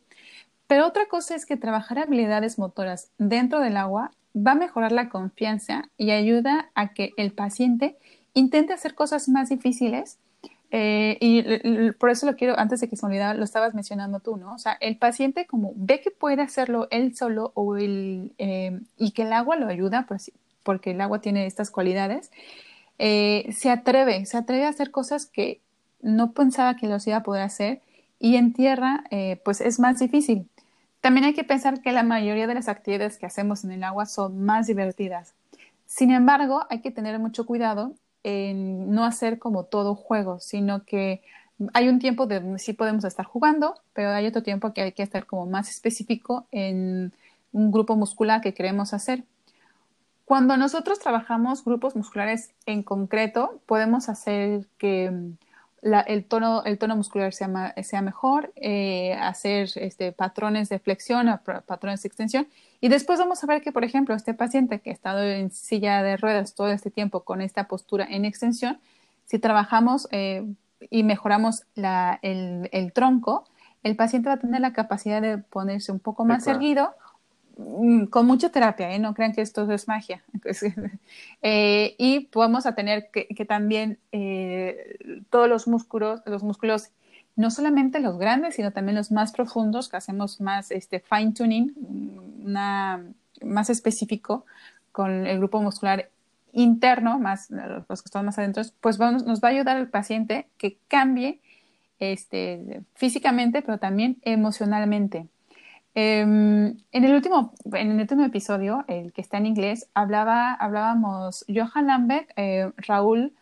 Pero 0.66 0.86
otra 0.86 1.06
cosa 1.06 1.34
es 1.34 1.46
que 1.46 1.56
trabajar 1.56 1.98
habilidades 1.98 2.58
motoras 2.58 3.10
dentro 3.18 3.60
del 3.60 3.76
agua 3.76 4.10
va 4.34 4.52
a 4.52 4.56
mejorar 4.56 4.92
la 4.92 5.08
confianza 5.08 5.90
y 5.96 6.10
ayuda 6.10 6.70
a 6.74 6.94
que 6.94 7.12
el 7.16 7.32
paciente 7.32 7.96
intente 8.32 8.72
hacer 8.72 8.94
cosas 8.94 9.28
más 9.28 9.48
difíciles. 9.48 10.18
Eh, 10.76 11.18
y 11.20 11.92
por 11.92 12.10
eso 12.10 12.26
lo 12.26 12.34
quiero, 12.34 12.58
antes 12.58 12.80
de 12.80 12.88
que 12.88 12.96
se 12.96 13.06
me 13.06 13.10
olvidara, 13.10 13.34
lo 13.34 13.44
estabas 13.44 13.74
mencionando 13.74 14.18
tú, 14.18 14.36
¿no? 14.36 14.54
O 14.54 14.58
sea, 14.58 14.76
el 14.80 14.98
paciente 14.98 15.46
como 15.46 15.72
ve 15.76 16.00
que 16.00 16.10
puede 16.10 16.42
hacerlo 16.42 16.88
él 16.90 17.14
solo 17.14 17.52
o 17.54 17.76
el, 17.76 18.32
eh, 18.38 18.80
y 18.96 19.12
que 19.12 19.22
el 19.22 19.32
agua 19.32 19.54
lo 19.54 19.68
ayuda, 19.68 20.04
porque 20.64 20.90
el 20.90 21.00
agua 21.00 21.20
tiene 21.20 21.46
estas 21.46 21.70
cualidades, 21.70 22.32
eh, 22.98 23.46
se 23.52 23.70
atreve, 23.70 24.26
se 24.26 24.36
atreve 24.36 24.64
a 24.64 24.70
hacer 24.70 24.90
cosas 24.90 25.26
que 25.26 25.60
no 26.02 26.32
pensaba 26.32 26.74
que 26.74 26.88
los 26.88 27.06
iba 27.06 27.18
a 27.18 27.22
poder 27.22 27.42
hacer 27.42 27.80
y 28.18 28.34
en 28.34 28.52
tierra, 28.52 29.04
pues 29.44 29.60
es 29.60 29.78
más 29.78 30.00
difícil. 30.00 30.48
También 31.00 31.24
hay 31.24 31.34
que 31.34 31.44
pensar 31.44 31.82
que 31.82 31.92
la 31.92 32.02
mayoría 32.02 32.48
de 32.48 32.54
las 32.54 32.68
actividades 32.68 33.16
que 33.16 33.26
hacemos 33.26 33.62
en 33.62 33.70
el 33.70 33.84
agua 33.84 34.06
son 34.06 34.44
más 34.44 34.66
divertidas. 34.66 35.34
Sin 35.86 36.10
embargo, 36.10 36.64
hay 36.68 36.80
que 36.80 36.90
tener 36.90 37.20
mucho 37.20 37.46
cuidado 37.46 37.94
en 38.24 38.90
no 38.90 39.04
hacer 39.04 39.38
como 39.38 39.64
todo 39.64 39.94
juego, 39.94 40.40
sino 40.40 40.84
que 40.84 41.22
hay 41.72 41.88
un 41.88 42.00
tiempo 42.00 42.26
de 42.26 42.58
sí 42.58 42.72
podemos 42.72 43.04
estar 43.04 43.24
jugando, 43.24 43.76
pero 43.92 44.10
hay 44.10 44.26
otro 44.26 44.42
tiempo 44.42 44.72
que 44.72 44.82
hay 44.82 44.92
que 44.92 45.04
estar 45.04 45.26
como 45.26 45.46
más 45.46 45.70
específico 45.70 46.48
en 46.50 47.12
un 47.52 47.70
grupo 47.70 47.94
muscular 47.94 48.40
que 48.40 48.54
queremos 48.54 48.92
hacer. 48.92 49.22
Cuando 50.24 50.56
nosotros 50.56 50.98
trabajamos 50.98 51.64
grupos 51.64 51.94
musculares 51.94 52.50
en 52.66 52.82
concreto, 52.82 53.60
podemos 53.66 54.08
hacer 54.08 54.66
que 54.78 55.12
el, 55.82 56.24
tono, 56.24 56.64
el 56.64 56.78
tono 56.78 56.96
muscular 56.96 57.32
sea, 57.34 57.74
sea 57.82 58.00
mejor, 58.00 58.52
eh, 58.56 59.14
hacer 59.20 59.68
este, 59.76 60.12
patrones 60.12 60.70
de 60.70 60.78
flexión, 60.78 61.28
patrones 61.66 62.02
de 62.02 62.08
extensión. 62.08 62.48
Y 62.84 62.88
después 62.88 63.18
vamos 63.18 63.42
a 63.42 63.46
ver 63.46 63.62
que, 63.62 63.72
por 63.72 63.82
ejemplo, 63.82 64.14
este 64.14 64.34
paciente 64.34 64.80
que 64.80 64.90
ha 64.90 64.92
estado 64.92 65.22
en 65.22 65.50
silla 65.50 66.02
de 66.02 66.18
ruedas 66.18 66.54
todo 66.54 66.68
este 66.68 66.90
tiempo 66.90 67.20
con 67.20 67.40
esta 67.40 67.66
postura 67.66 68.04
en 68.04 68.26
extensión, 68.26 68.78
si 69.24 69.38
trabajamos 69.38 70.06
eh, 70.10 70.44
y 70.90 71.02
mejoramos 71.02 71.62
la, 71.74 72.18
el, 72.20 72.68
el, 72.72 72.92
tronco, 72.92 73.46
el 73.82 73.96
paciente 73.96 74.28
va 74.28 74.34
a 74.34 74.38
tener 74.38 74.60
la 74.60 74.74
capacidad 74.74 75.22
de 75.22 75.38
ponerse 75.38 75.92
un 75.92 75.98
poco 75.98 76.26
más 76.26 76.46
erguido 76.46 76.94
Mm, 77.56 78.06
con 78.06 78.26
mucha 78.26 78.50
terapia, 78.50 78.92
¿eh? 78.92 78.98
no 78.98 79.14
crean 79.14 79.32
que 79.32 79.40
esto 79.40 79.70
es 79.70 79.86
magia. 79.86 80.22
eh, 81.42 81.94
y 81.98 82.28
vamos 82.34 82.66
a 82.66 82.74
tener 82.74 83.10
que, 83.12 83.28
que 83.28 83.44
también 83.44 83.98
todos 85.30 85.48
los 85.48 85.68
músculos, 85.68 86.20
los 86.26 86.42
músculos, 86.42 86.90
no 87.36 87.50
solamente 87.50 88.00
los 88.00 88.18
grandes, 88.18 88.56
sino 88.56 88.72
también 88.72 88.96
los 88.96 89.10
más 89.10 89.32
profundos, 89.32 89.88
que 89.88 89.96
hacemos 89.96 90.40
más 90.40 90.70
este, 90.70 91.00
fine 91.00 91.32
tuning, 91.32 91.72
más 93.42 93.70
específico 93.70 94.46
con 94.92 95.26
el 95.26 95.38
grupo 95.38 95.60
muscular 95.60 96.10
interno, 96.52 97.18
más 97.18 97.50
los 97.50 98.02
que 98.02 98.06
están 98.06 98.24
más 98.24 98.38
adentro, 98.38 98.62
pues 98.80 98.98
nos 98.98 99.40
va 99.40 99.48
a 99.48 99.50
ayudar 99.50 99.76
al 99.76 99.88
paciente 99.88 100.46
que 100.56 100.78
cambie 100.88 101.40
este, 101.98 102.82
físicamente, 102.94 103.62
pero 103.62 103.78
también 103.78 104.18
emocionalmente. 104.22 105.26
Em, 105.96 106.76
en, 106.92 107.04
el 107.04 107.14
último, 107.14 107.52
en 107.72 107.92
el 107.92 108.00
último 108.00 108.24
episodio, 108.24 108.84
el 108.88 109.12
que 109.12 109.20
está 109.20 109.38
en 109.38 109.46
inglés, 109.46 109.88
hablaba, 109.94 110.52
hablábamos 110.54 111.44
Johan 111.48 111.86
Lambert, 111.86 112.30
eh, 112.36 112.72
Raúl, 112.76 113.32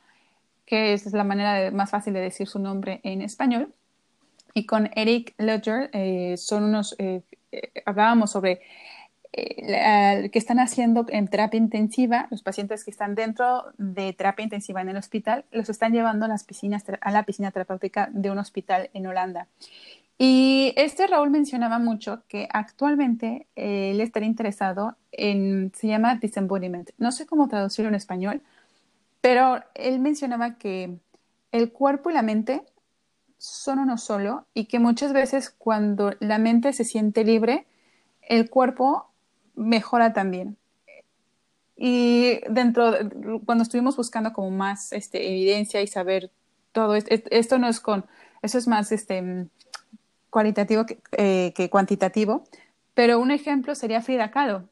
que 0.67 0.93
es 0.93 1.13
la 1.13 1.25
manera 1.25 1.71
más 1.71 1.91
fácil 1.91 2.15
de 2.15 2.21
decir 2.21 2.47
su 2.47 2.59
nombre 2.59 3.01
en 3.05 3.23
español, 3.23 3.73
y 4.55 4.67
con 4.67 4.91
Eric 4.95 5.35
Ledger, 5.39 5.91
eh, 5.93 6.37
son 6.37 6.65
unos, 6.65 6.95
eh, 6.99 7.23
hablábamos 7.85 8.31
sobre 8.31 8.61
que 9.35 10.31
están 10.35 10.59
haciendo 10.59 11.07
en 11.09 11.27
terapia 11.27 11.57
intensiva, 11.57 12.27
los 12.31 12.43
pacientes 12.43 12.85
que 12.85 12.91
están 12.91 13.15
dentro 13.15 13.65
de 13.79 14.13
terapia 14.13 14.43
intensiva 14.43 14.83
en 14.83 14.91
el 14.91 14.99
hospital, 14.99 15.47
los 15.53 15.71
están 15.71 15.93
llevando 15.95 16.27
a, 16.27 16.29
las 16.29 16.45
piscinas, 16.45 16.85
a 17.01 17.11
la 17.11 17.23
piscina 17.23 17.51
terapéutica 17.51 18.11
de 18.13 18.31
un 18.31 18.37
hospital 18.37 18.91
en 18.93 19.07
Holanda. 19.07 19.49
Y 20.19 20.73
este 20.77 21.07
Raúl 21.07 21.31
mencionaba 21.31 21.79
mucho 21.79 22.23
que 22.29 22.49
actualmente 22.53 23.47
eh, 23.57 23.91
él 23.91 24.01
estaría 24.01 24.29
interesado 24.29 24.97
en, 25.11 25.73
se 25.75 25.89
llama 25.89 26.15
disembodiment, 26.17 26.91
no 26.99 27.11
sé 27.11 27.27
cómo 27.27 27.49
traducirlo 27.49 27.89
en 27.89 27.97
español, 27.97 28.43
pero 29.21 29.65
él 29.75 29.99
mencionaba 29.99 30.59
que 30.59 30.95
el 31.51 31.73
cuerpo 31.73 32.11
y 32.11 32.15
la 32.15 32.23
mente 32.23 32.63
son 33.43 33.81
uno 33.81 33.99
solo 33.99 34.47
y 34.55 34.67
que 34.67 34.79
muchas 34.79 35.13
veces 35.13 35.51
cuando 35.51 36.13
la 36.21 36.39
mente 36.39 36.73
se 36.73 36.85
siente 36.85 37.25
libre, 37.25 37.67
el 38.21 38.49
cuerpo 38.49 39.11
mejora 39.57 40.13
también. 40.13 40.57
Y 41.77 42.39
dentro, 42.49 42.93
cuando 43.45 43.63
estuvimos 43.63 43.97
buscando 43.97 44.33
como 44.33 44.53
más 44.53 44.93
este, 44.93 45.29
evidencia 45.29 45.83
y 45.83 45.89
saber 45.89 46.31
todo 46.71 46.95
esto, 46.95 47.11
esto 47.31 47.59
no 47.59 47.67
es 47.67 47.81
con, 47.81 48.07
eso 48.43 48.59
es 48.59 48.69
más 48.69 48.93
este, 48.93 49.49
cualitativo 50.31 50.87
eh, 51.11 51.53
que, 51.57 51.69
cuantitativo, 51.69 52.45
pero 52.95 53.19
un 53.19 53.33
ejemplo 53.33 53.75
sería 53.75 54.03
Frida 54.03 54.31
Kahlo. 54.31 54.69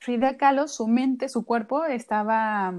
Frida 0.00 0.36
Kahlo, 0.36 0.68
su 0.68 0.86
mente, 0.86 1.30
su 1.30 1.46
cuerpo 1.46 1.86
estaba, 1.86 2.74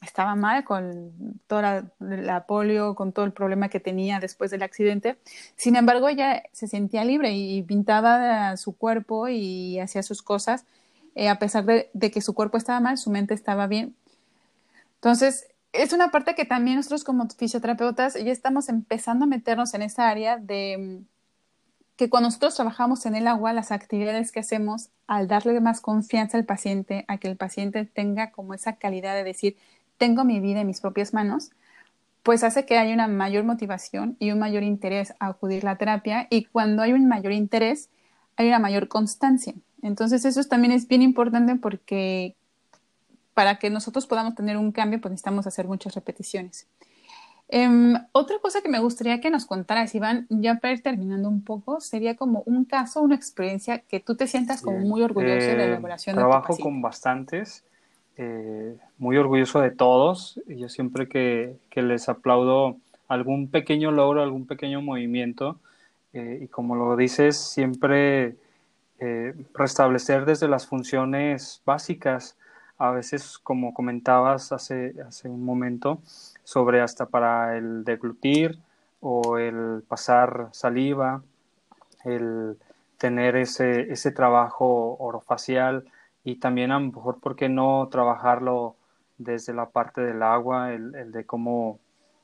estaba 0.00 0.34
mal 0.34 0.64
con 0.64 1.12
toda 1.46 1.84
la, 1.98 2.46
polio, 2.46 2.94
con 2.94 3.12
todo 3.12 3.24
el 3.24 3.32
problema 3.32 3.68
que 3.68 3.80
tenía 3.80 4.18
después 4.20 4.50
del 4.50 4.62
accidente. 4.62 5.18
Sin 5.56 5.76
embargo, 5.76 6.08
ella 6.08 6.42
se 6.52 6.68
sentía 6.68 7.04
libre 7.04 7.32
y 7.32 7.62
pintaba 7.62 8.56
su 8.56 8.76
cuerpo 8.76 9.28
y 9.28 9.78
hacía 9.78 10.02
sus 10.02 10.22
cosas. 10.22 10.64
Eh, 11.14 11.28
a 11.28 11.38
pesar 11.38 11.64
de, 11.64 11.90
de, 11.92 12.10
que 12.10 12.22
su 12.22 12.34
cuerpo 12.34 12.56
estaba 12.56 12.80
mal, 12.80 12.96
su 12.96 13.10
mente 13.10 13.34
estaba 13.34 13.66
bien. 13.66 13.94
Entonces, 14.96 15.46
es 15.72 15.92
una 15.92 16.10
parte 16.10 16.34
que 16.34 16.44
también 16.44 16.76
nosotros 16.76 17.04
como 17.04 17.28
fisioterapeutas 17.28 18.14
ya 18.14 18.32
estamos 18.32 18.68
empezando 18.68 19.24
a 19.24 19.28
meternos 19.28 19.74
en 19.74 19.82
esa 19.82 20.08
área 20.08 20.36
de 20.38 21.02
que 22.00 22.08
cuando 22.08 22.28
nosotros 22.28 22.54
trabajamos 22.54 23.04
en 23.04 23.14
el 23.14 23.26
agua, 23.26 23.52
las 23.52 23.72
actividades 23.72 24.32
que 24.32 24.40
hacemos, 24.40 24.88
al 25.06 25.28
darle 25.28 25.60
más 25.60 25.82
confianza 25.82 26.38
al 26.38 26.46
paciente, 26.46 27.04
a 27.08 27.18
que 27.18 27.28
el 27.28 27.36
paciente 27.36 27.84
tenga 27.84 28.30
como 28.30 28.54
esa 28.54 28.76
calidad 28.76 29.14
de 29.14 29.22
decir, 29.22 29.58
tengo 30.00 30.24
mi 30.24 30.40
vida 30.40 30.62
en 30.62 30.66
mis 30.66 30.80
propias 30.80 31.12
manos, 31.12 31.50
pues 32.22 32.42
hace 32.42 32.64
que 32.64 32.78
haya 32.78 32.94
una 32.94 33.06
mayor 33.06 33.44
motivación 33.44 34.16
y 34.18 34.30
un 34.30 34.38
mayor 34.38 34.62
interés 34.62 35.14
a 35.20 35.26
acudir 35.26 35.62
a 35.62 35.72
la 35.72 35.76
terapia 35.76 36.26
y 36.30 36.46
cuando 36.46 36.80
hay 36.80 36.94
un 36.94 37.06
mayor 37.06 37.32
interés, 37.32 37.90
hay 38.36 38.48
una 38.48 38.58
mayor 38.58 38.88
constancia. 38.88 39.52
Entonces 39.82 40.24
eso 40.24 40.42
también 40.44 40.72
es 40.72 40.88
bien 40.88 41.02
importante 41.02 41.54
porque 41.56 42.34
para 43.34 43.58
que 43.58 43.68
nosotros 43.68 44.06
podamos 44.06 44.34
tener 44.34 44.56
un 44.56 44.72
cambio, 44.72 45.02
pues 45.02 45.10
necesitamos 45.10 45.46
hacer 45.46 45.66
muchas 45.66 45.94
repeticiones. 45.94 46.66
Em, 47.48 47.94
otra 48.12 48.38
cosa 48.40 48.62
que 48.62 48.70
me 48.70 48.78
gustaría 48.78 49.20
que 49.20 49.28
nos 49.28 49.44
contaras, 49.44 49.94
Iván, 49.94 50.26
ya 50.30 50.54
para 50.56 50.72
ir 50.72 50.82
terminando 50.82 51.28
un 51.28 51.44
poco, 51.44 51.80
sería 51.80 52.16
como 52.16 52.42
un 52.46 52.64
caso, 52.64 53.02
una 53.02 53.16
experiencia 53.16 53.80
que 53.80 54.00
tú 54.00 54.16
te 54.16 54.26
sientas 54.26 54.62
como 54.62 54.78
muy 54.78 55.02
orgulloso 55.02 55.46
de 55.46 55.56
la 55.56 55.64
eh, 55.64 55.66
elaboración 55.66 56.16
de 56.16 56.22
Trabajo 56.22 56.56
con 56.56 56.80
bastantes, 56.80 57.64
eh, 58.22 58.76
muy 58.98 59.16
orgulloso 59.16 59.60
de 59.60 59.70
todos. 59.70 60.38
Yo 60.46 60.68
siempre 60.68 61.08
que, 61.08 61.56
que, 61.70 61.80
les 61.80 62.10
aplaudo 62.10 62.76
algún 63.08 63.48
pequeño 63.48 63.92
logro, 63.92 64.22
algún 64.22 64.46
pequeño 64.46 64.82
movimiento, 64.82 65.58
eh, 66.12 66.40
y 66.42 66.48
como 66.48 66.76
lo 66.76 66.96
dices, 66.96 67.38
siempre 67.38 68.36
restablecer 69.54 70.26
desde 70.26 70.46
las 70.46 70.66
funciones 70.66 71.62
básicas 71.64 72.36
a 72.76 72.90
veces, 72.90 73.38
como 73.38 73.72
comentabas 73.72 74.52
hace, 74.52 74.94
hace 75.08 75.30
un 75.30 75.42
momento, 75.42 76.02
sobre 76.44 76.82
hasta 76.82 77.06
para 77.06 77.56
el 77.56 77.82
deglutir 77.84 78.58
o 79.00 79.38
el 79.38 79.82
pasar 79.88 80.50
saliva, 80.52 81.22
el 82.04 82.58
tener 82.98 83.36
ese, 83.36 83.90
ese 83.90 84.12
trabajo 84.12 84.96
orofacial 84.98 85.86
y 86.24 86.36
también 86.36 86.70
a 86.72 86.78
lo 86.78 86.86
mejor, 86.86 87.20
¿por 87.20 87.36
qué 87.36 87.48
no 87.48 87.88
trabajarlo 87.90 88.76
desde 89.18 89.52
la 89.54 89.70
parte 89.70 90.00
del 90.00 90.22
agua, 90.22 90.72
el, 90.72 90.94
el 90.94 91.12
de 91.12 91.24
cómo, 91.26 91.70
o 91.72 91.78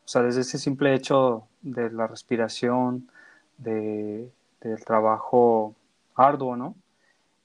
sea, 0.09 0.22
desde 0.22 0.40
ese 0.42 0.59
simple 0.59 0.94
hecho 0.94 1.47
de 1.62 1.90
la 1.90 2.07
respiración, 2.07 3.09
de, 3.59 4.30
del 4.61 4.84
trabajo 4.84 5.74
arduo, 6.14 6.57
¿no? 6.57 6.74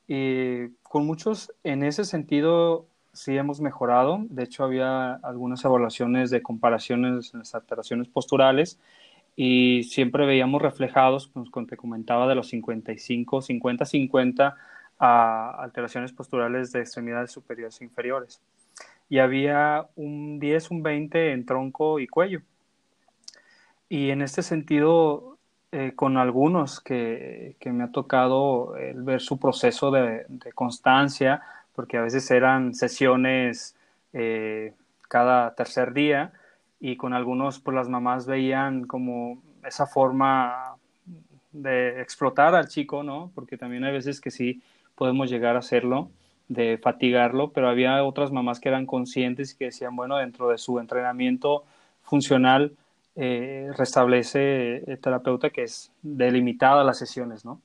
Y 0.08 0.70
con 0.84 1.06
muchos, 1.06 1.54
en 1.64 1.84
ese 1.84 2.06
sentido, 2.06 2.86
sí 3.14 3.38
hemos 3.38 3.62
mejorado. 3.62 4.20
De 4.30 4.44
hecho, 4.44 4.64
había 4.64 5.14
algunas 5.16 5.64
evaluaciones 5.64 6.30
de 6.30 6.42
comparaciones 6.42 7.34
en 7.34 7.40
las 7.40 7.56
alteraciones 7.56 8.08
posturales 8.08 8.80
y 9.36 9.84
siempre 9.84 10.26
veíamos 10.26 10.62
reflejados, 10.62 11.30
pues, 11.34 11.50
como 11.50 11.68
te 11.68 11.78
comentaba, 11.78 12.28
de 12.28 12.36
los 12.36 12.50
55, 12.50 13.42
50-50 13.42 14.56
a 15.04 15.50
alteraciones 15.58 16.14
posturales 16.14 16.72
de 16.72 16.82
extremidades 16.82 17.32
superiores 17.32 17.82
e 17.82 17.84
inferiores. 17.84 18.40
Y 19.10 19.18
había 19.18 19.88
un 19.96 20.40
10, 20.40 20.70
un 20.70 20.84
20 20.84 21.32
en 21.32 21.46
tronco 21.48 22.00
y 22.00 22.08
cuello. 22.08 22.42
Y 23.90 24.12
en 24.12 24.22
este 24.22 24.44
sentido, 24.44 25.40
eh, 25.72 25.94
con 25.96 26.18
algunos 26.18 26.80
que, 26.80 27.56
que, 27.60 27.72
me 27.72 27.84
ha 27.84 27.92
tocado 27.92 28.78
el 28.78 29.02
ver 29.02 29.22
su 29.22 29.40
proceso 29.40 29.90
de, 29.90 30.26
de, 30.30 30.54
constancia, 30.54 31.42
porque 31.74 31.98
a 31.98 32.04
veces 32.04 32.30
eran 32.30 32.76
sesiones 32.76 33.76
eh, 34.14 34.76
cada 35.10 35.56
tercer 35.56 35.94
día, 35.94 36.32
y 36.80 36.96
con 36.96 37.14
algunos, 37.14 37.60
pues 37.60 37.74
las 37.74 37.90
mamás 37.90 38.28
veían 38.28 38.86
como 38.86 39.42
esa 39.66 39.88
forma 39.88 40.76
de 41.52 42.02
explotar 42.02 42.54
al 42.54 42.68
chico, 42.68 43.02
¿no? 43.02 43.32
Porque 43.34 43.58
también 43.58 43.84
hay 43.84 43.94
veces 43.94 44.22
que 44.22 44.30
sí 44.30 44.62
podemos 45.02 45.32
llegar 45.32 45.56
a 45.56 45.60
hacerlo, 45.60 46.12
de 46.48 46.78
fatigarlo, 46.78 47.54
pero 47.54 47.68
había 47.68 48.04
otras 48.04 48.32
mamás 48.32 48.60
que 48.60 48.70
eran 48.70 48.86
conscientes 48.86 49.52
y 49.52 49.58
que 49.58 49.66
decían, 49.66 49.96
bueno, 49.96 50.18
dentro 50.18 50.48
de 50.50 50.60
su 50.60 50.78
entrenamiento 50.78 51.64
funcional 52.04 52.74
eh, 53.16 53.72
restablece 53.76 54.84
el 54.86 55.00
terapeuta 55.00 55.50
que 55.50 55.64
es 55.64 55.92
delimitada 56.04 56.84
las 56.84 57.00
sesiones, 57.00 57.46
¿no? 57.46 57.60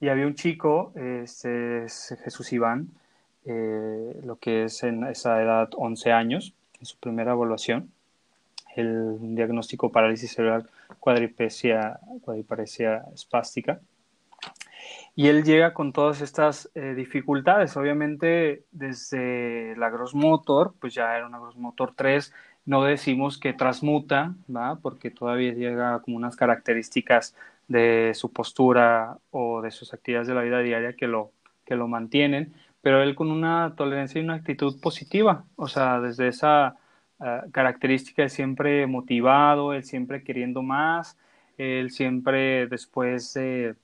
Y 0.00 0.08
había 0.08 0.26
un 0.26 0.34
chico, 0.34 0.94
este 0.96 1.84
es 1.84 2.16
Jesús 2.24 2.50
Iván, 2.54 2.88
eh, 3.44 4.18
lo 4.24 4.36
que 4.36 4.64
es 4.64 4.84
en 4.84 5.04
esa 5.04 5.42
edad 5.42 5.68
11 5.76 6.12
años, 6.12 6.54
en 6.80 6.86
su 6.86 6.96
primera 6.96 7.32
evaluación, 7.32 7.90
el 8.74 9.18
diagnóstico 9.34 9.92
parálisis 9.92 10.32
cerebral 10.32 10.66
cuadripesia, 10.98 12.00
cuadriparesia 12.22 13.04
espástica. 13.14 13.80
Y 15.14 15.28
él 15.28 15.44
llega 15.44 15.72
con 15.72 15.92
todas 15.92 16.20
estas 16.20 16.70
eh, 16.74 16.94
dificultades. 16.94 17.76
Obviamente, 17.76 18.64
desde 18.70 19.74
la 19.76 19.90
gross 19.90 20.14
motor, 20.14 20.74
pues 20.80 20.94
ya 20.94 21.16
era 21.16 21.26
una 21.26 21.38
gross 21.38 21.56
motor 21.56 21.94
3, 21.96 22.32
no 22.66 22.82
decimos 22.82 23.38
que 23.38 23.52
transmuta, 23.52 24.34
¿va? 24.54 24.76
porque 24.76 25.10
todavía 25.10 25.54
llega 25.54 26.00
como 26.00 26.16
unas 26.16 26.36
características 26.36 27.34
de 27.68 28.12
su 28.14 28.32
postura 28.32 29.18
o 29.30 29.62
de 29.62 29.70
sus 29.70 29.94
actividades 29.94 30.28
de 30.28 30.34
la 30.34 30.42
vida 30.42 30.60
diaria 30.60 30.94
que 30.94 31.06
lo, 31.06 31.32
que 31.64 31.76
lo 31.76 31.88
mantienen, 31.88 32.54
pero 32.82 33.02
él 33.02 33.14
con 33.14 33.30
una 33.30 33.74
tolerancia 33.76 34.20
y 34.20 34.24
una 34.24 34.34
actitud 34.34 34.80
positiva, 34.80 35.44
o 35.56 35.68
sea, 35.68 36.00
desde 36.00 36.28
esa 36.28 36.76
uh, 37.18 37.50
característica 37.50 38.22
de 38.22 38.28
siempre 38.28 38.86
motivado, 38.86 39.72
él 39.72 39.84
siempre 39.84 40.22
queriendo 40.22 40.62
más, 40.62 41.18
él 41.58 41.90
siempre 41.90 42.66
después 42.66 43.34
de, 43.34 43.74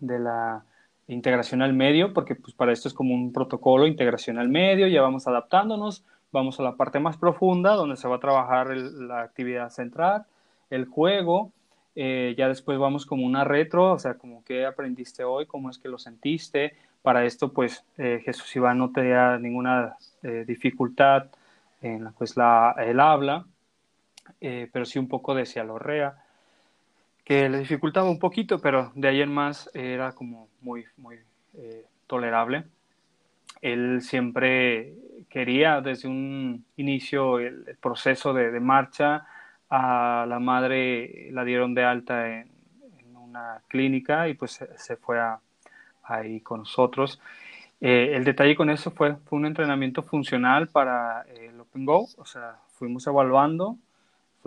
de 0.00 0.18
la 0.18 0.64
integración 1.06 1.62
al 1.62 1.72
medio, 1.72 2.12
porque 2.12 2.34
pues 2.34 2.54
para 2.54 2.72
esto 2.72 2.88
es 2.88 2.94
como 2.94 3.14
un 3.14 3.32
protocolo, 3.32 3.86
integración 3.86 4.38
al 4.38 4.48
medio, 4.48 4.86
ya 4.86 5.02
vamos 5.02 5.26
adaptándonos, 5.26 6.04
vamos 6.32 6.60
a 6.60 6.62
la 6.62 6.76
parte 6.76 7.00
más 7.00 7.16
profunda 7.16 7.74
donde 7.74 7.96
se 7.96 8.08
va 8.08 8.16
a 8.16 8.20
trabajar 8.20 8.76
la 8.76 9.22
actividad 9.22 9.70
central, 9.70 10.26
el 10.70 10.84
juego, 10.84 11.52
eh, 12.00 12.36
ya 12.38 12.46
después 12.46 12.78
vamos 12.78 13.06
como 13.06 13.26
una 13.26 13.42
retro, 13.42 13.94
o 13.94 13.98
sea, 13.98 14.14
como 14.14 14.44
qué 14.44 14.64
aprendiste 14.64 15.24
hoy, 15.24 15.46
cómo 15.46 15.68
es 15.68 15.78
que 15.78 15.88
lo 15.88 15.98
sentiste. 15.98 16.76
Para 17.02 17.24
esto, 17.24 17.52
pues 17.52 17.84
eh, 17.96 18.22
Jesús 18.24 18.54
Iván 18.54 18.78
no 18.78 18.92
tenía 18.92 19.36
ninguna 19.36 19.96
eh, 20.22 20.44
dificultad 20.46 21.26
en 21.82 22.12
pues, 22.12 22.36
la, 22.36 22.76
el 22.78 23.00
habla, 23.00 23.46
pero 24.38 24.84
sí 24.84 25.00
un 25.00 25.08
poco 25.08 25.34
de 25.34 25.44
cialorrea, 25.44 26.14
que 27.28 27.46
le 27.50 27.58
dificultaba 27.58 28.08
un 28.08 28.18
poquito, 28.18 28.58
pero 28.58 28.90
de 28.94 29.06
ahí 29.06 29.20
en 29.20 29.30
más 29.30 29.70
era 29.74 30.12
como 30.12 30.48
muy, 30.62 30.86
muy 30.96 31.18
eh, 31.58 31.84
tolerable. 32.06 32.64
Él 33.60 34.00
siempre 34.00 34.94
quería 35.28 35.82
desde 35.82 36.08
un 36.08 36.64
inicio 36.76 37.38
el, 37.38 37.76
proceso 37.82 38.32
de, 38.32 38.50
de 38.50 38.60
marcha, 38.60 39.26
a 39.68 40.24
la 40.26 40.38
madre 40.38 41.28
la 41.30 41.44
dieron 41.44 41.74
de 41.74 41.84
alta 41.84 42.28
en, 42.28 42.50
en 42.98 43.14
una 43.14 43.60
clínica 43.68 44.26
y 44.30 44.32
pues 44.32 44.52
se, 44.52 44.78
se 44.78 44.96
fue 44.96 45.20
a, 45.20 45.38
ahí 46.04 46.40
con 46.40 46.60
nosotros. 46.60 47.20
Eh, 47.78 48.12
el 48.14 48.24
detalle 48.24 48.56
con 48.56 48.70
eso 48.70 48.90
fue, 48.90 49.16
fue 49.16 49.38
un 49.38 49.44
entrenamiento 49.44 50.02
funcional 50.02 50.68
para 50.68 51.26
el 51.36 51.60
Open 51.60 51.84
Go, 51.84 52.08
o 52.16 52.24
sea, 52.24 52.56
fuimos 52.78 53.06
evaluando, 53.06 53.76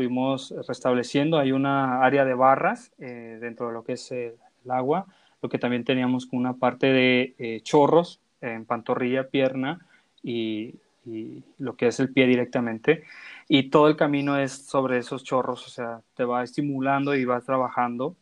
fuimos 0.01 0.51
restableciendo, 0.67 1.37
hay 1.37 1.51
una 1.51 2.01
área 2.01 2.25
de 2.25 2.33
barras 2.33 2.91
eh, 2.97 3.37
dentro 3.39 3.67
de 3.67 3.73
lo 3.73 3.83
que 3.83 3.93
es 3.93 4.11
el, 4.11 4.33
el, 4.65 4.71
agua, 4.71 5.05
lo 5.43 5.49
que 5.49 5.59
también 5.59 5.83
teníamos 5.83 6.25
con 6.25 6.39
una 6.39 6.53
parte 6.53 6.87
de 6.87 7.35
eh, 7.37 7.61
chorros 7.61 8.19
en 8.41 8.65
pantorrilla, 8.65 9.27
pierna 9.29 9.85
y, 10.23 10.73
y 11.05 11.43
lo 11.59 11.75
que 11.75 11.85
es 11.85 11.99
el 11.99 12.11
pie 12.11 12.25
directamente 12.25 13.03
y 13.47 13.69
todo 13.69 13.89
el 13.89 13.95
camino 13.95 14.39
es 14.39 14.53
sobre 14.53 14.97
esos 14.97 15.23
chorros, 15.23 15.67
o 15.67 15.69
sea, 15.69 16.01
te 16.15 16.23
va 16.23 16.41
estimulando 16.41 17.13
y 17.13 17.23
vas 17.25 17.45
trabajando. 17.45 18.15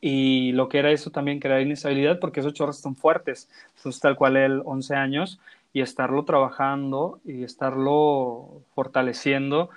Y 0.00 0.50
lo 0.52 0.68
que 0.68 0.78
era 0.78 0.90
eso 0.90 1.10
también, 1.10 1.38
crear 1.38 1.60
inestabilidad, 1.60 2.18
porque 2.18 2.40
esos 2.40 2.54
chorros 2.54 2.78
son 2.78 2.96
fuertes. 2.96 3.48
Entonces, 3.76 4.00
tal 4.00 4.16
cual 4.16 4.36
él, 4.36 4.62
11 4.64 4.96
años, 4.96 5.38
y 5.72 5.82
estarlo 5.82 6.24
trabajando 6.24 7.20
y 7.24 7.44
estarlo 7.44 8.62
fortaleciendo 8.74 9.70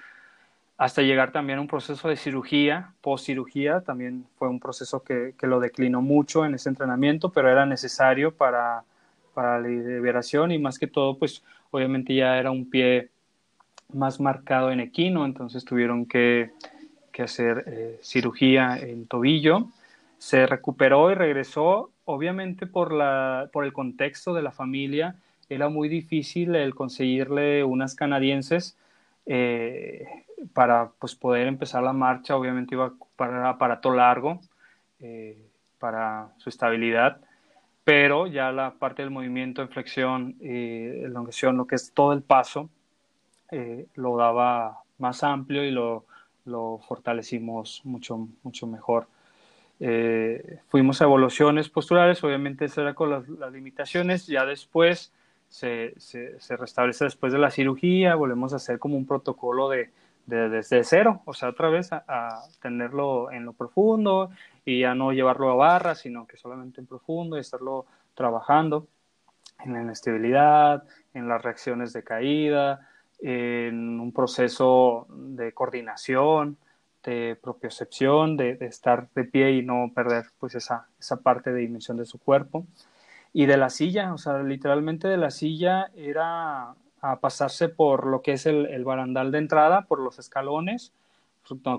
hasta 0.84 1.02
llegar 1.02 1.32
también 1.32 1.60
a 1.60 1.62
un 1.62 1.68
proceso 1.70 2.10
de 2.10 2.18
cirugía, 2.18 2.92
post 3.00 3.28
cirugía, 3.28 3.80
también 3.80 4.26
fue 4.38 4.50
un 4.50 4.60
proceso 4.60 5.02
que, 5.02 5.34
que, 5.38 5.48
lo 5.48 5.62
declinó 5.62 6.02
mucho 6.02 6.44
en 6.44 6.56
ese 6.56 6.68
entrenamiento, 6.68 7.32
pero 7.32 7.50
era 7.50 7.66
necesario 7.66 8.36
para, 8.36 8.84
para 9.34 9.62
la 9.62 9.70
liberación 9.70 10.52
y 10.52 10.60
más 10.60 10.78
que 10.78 10.88
todo, 10.88 11.18
pues 11.18 11.42
obviamente 11.72 12.14
ya 12.14 12.38
era 12.38 12.52
un 12.52 12.70
pie 12.70 13.12
más 13.94 14.20
marcado 14.20 14.72
en 14.72 14.82
equino, 14.82 15.24
entonces 15.24 15.64
tuvieron 15.64 16.06
que, 16.06 16.52
que 17.14 17.24
hacer 17.24 17.64
eh, 17.66 18.00
cirugía 18.02 18.78
en 18.78 19.08
tobillo. 19.08 19.70
Se 20.18 20.46
recuperó 20.48 21.10
y 21.12 21.16
regresó, 21.16 21.92
obviamente 22.04 22.68
por, 22.68 22.92
la, 22.92 23.50
por 23.54 23.64
el 23.64 23.72
contexto 23.72 24.34
de 24.34 24.42
la 24.42 24.52
familia, 24.52 25.16
era 25.48 25.70
muy 25.70 25.88
difícil 25.88 26.56
el 26.56 26.76
conseguirle 26.76 27.64
unas 27.64 27.96
canadienses 27.96 28.76
eh, 29.26 30.26
para 30.54 30.92
pues, 31.00 31.16
poder 31.16 31.48
empezar 31.48 31.84
la 31.84 31.94
marcha, 31.94 32.36
obviamente 32.36 32.76
iba 32.76 32.94
para 33.16 33.50
aparato 33.50 33.94
largo 33.94 34.40
eh, 35.00 35.38
para 35.80 36.30
su 36.38 36.50
estabilidad, 36.50 37.20
pero 37.84 38.28
ya 38.28 38.52
la 38.52 38.72
parte 38.72 39.02
del 39.02 39.12
movimiento 39.12 39.62
en 39.62 39.70
flexión 39.70 40.36
y 40.40 41.04
elongación, 41.04 41.58
lo 41.58 41.68
que 41.68 41.76
es 41.76 41.92
todo 41.94 42.14
el 42.14 42.22
paso, 42.22 42.70
eh, 43.52 43.88
lo 43.96 44.18
daba 44.18 44.80
más 44.98 45.24
amplio 45.24 45.64
y 45.66 45.72
lo, 45.72 46.06
lo 46.46 46.80
fortalecimos 46.88 47.82
mucho, 47.84 48.28
mucho 48.44 48.68
mejor. 48.68 49.08
Eh, 49.80 50.60
fuimos 50.70 51.02
a 51.02 51.06
evoluciones 51.06 51.68
posturales, 51.68 52.24
obviamente 52.24 52.66
eso 52.66 52.82
era 52.82 52.94
con 52.94 53.10
las, 53.10 53.28
las 53.28 53.52
limitaciones, 53.52 54.28
ya 54.28 54.46
después 54.46 55.12
se, 55.50 55.94
se, 55.98 56.40
se, 56.40 56.56
restablece 56.56 57.04
después 57.04 57.34
de 57.34 57.40
la 57.40 57.52
cirugía, 57.52 58.16
volvemos 58.16 58.54
a 58.54 58.56
hacer 58.56 58.80
como 58.80 58.96
un 58.96 59.06
protocolo 59.06 59.68
de, 59.70 59.90
de 60.26 60.50
desde 60.50 60.84
cero, 60.84 61.22
o 61.26 61.34
sea, 61.34 61.50
otra 61.50 61.70
vez 61.70 61.92
a, 61.92 62.04
a, 62.08 62.44
tenerlo 62.62 63.32
en 63.32 63.46
lo 63.46 63.54
profundo 63.54 64.30
y 64.66 64.82
ya 64.82 64.96
no 64.96 65.12
llevarlo 65.12 65.52
a 65.52 65.56
barra, 65.56 65.96
sino 65.96 66.26
que 66.26 66.38
solamente 66.38 66.80
en 66.80 66.88
profundo 66.88 67.38
y 67.38 67.42
estarlo 67.42 67.86
trabajando 68.14 68.88
en 69.64 69.74
la 69.74 69.82
inestabilidad, 69.82 70.84
en 71.14 71.28
las 71.28 71.42
reacciones 71.42 71.94
de 71.94 72.04
caída, 72.04 72.88
en 73.20 74.00
un 74.00 74.12
proceso 74.12 75.08
de 75.10 75.54
coordinación, 75.54 76.58
de 77.04 77.38
propiocepción, 77.42 78.38
de, 78.38 78.56
de, 78.56 78.66
estar 78.66 79.10
de 79.14 79.24
pie 79.26 79.52
y 79.54 79.62
no 79.64 79.92
perder 79.94 80.26
pues 80.40 80.56
esa, 80.56 80.88
esa 81.00 81.18
parte 81.22 81.52
de 81.52 81.62
dimensión 81.62 81.98
de 81.98 82.06
su 82.06 82.20
cuerpo. 82.20 82.66
y 83.34 83.48
de 83.48 83.58
la 83.58 83.70
silla, 83.70 84.14
o 84.14 84.18
sea, 84.18 84.44
literalmente 84.44 85.08
de 85.08 85.18
la 85.18 85.32
silla 85.32 85.90
era 85.96 86.76
a 87.04 87.20
pasarse 87.20 87.68
por 87.68 88.08
lo 88.08 88.22
que 88.22 88.32
es 88.32 88.46
el, 88.46 88.66
el 88.68 88.86
barandal 88.86 89.32
de 89.32 89.40
entrada, 89.40 89.82
por 89.88 90.00
los 90.00 90.20
escalones, 90.20 90.94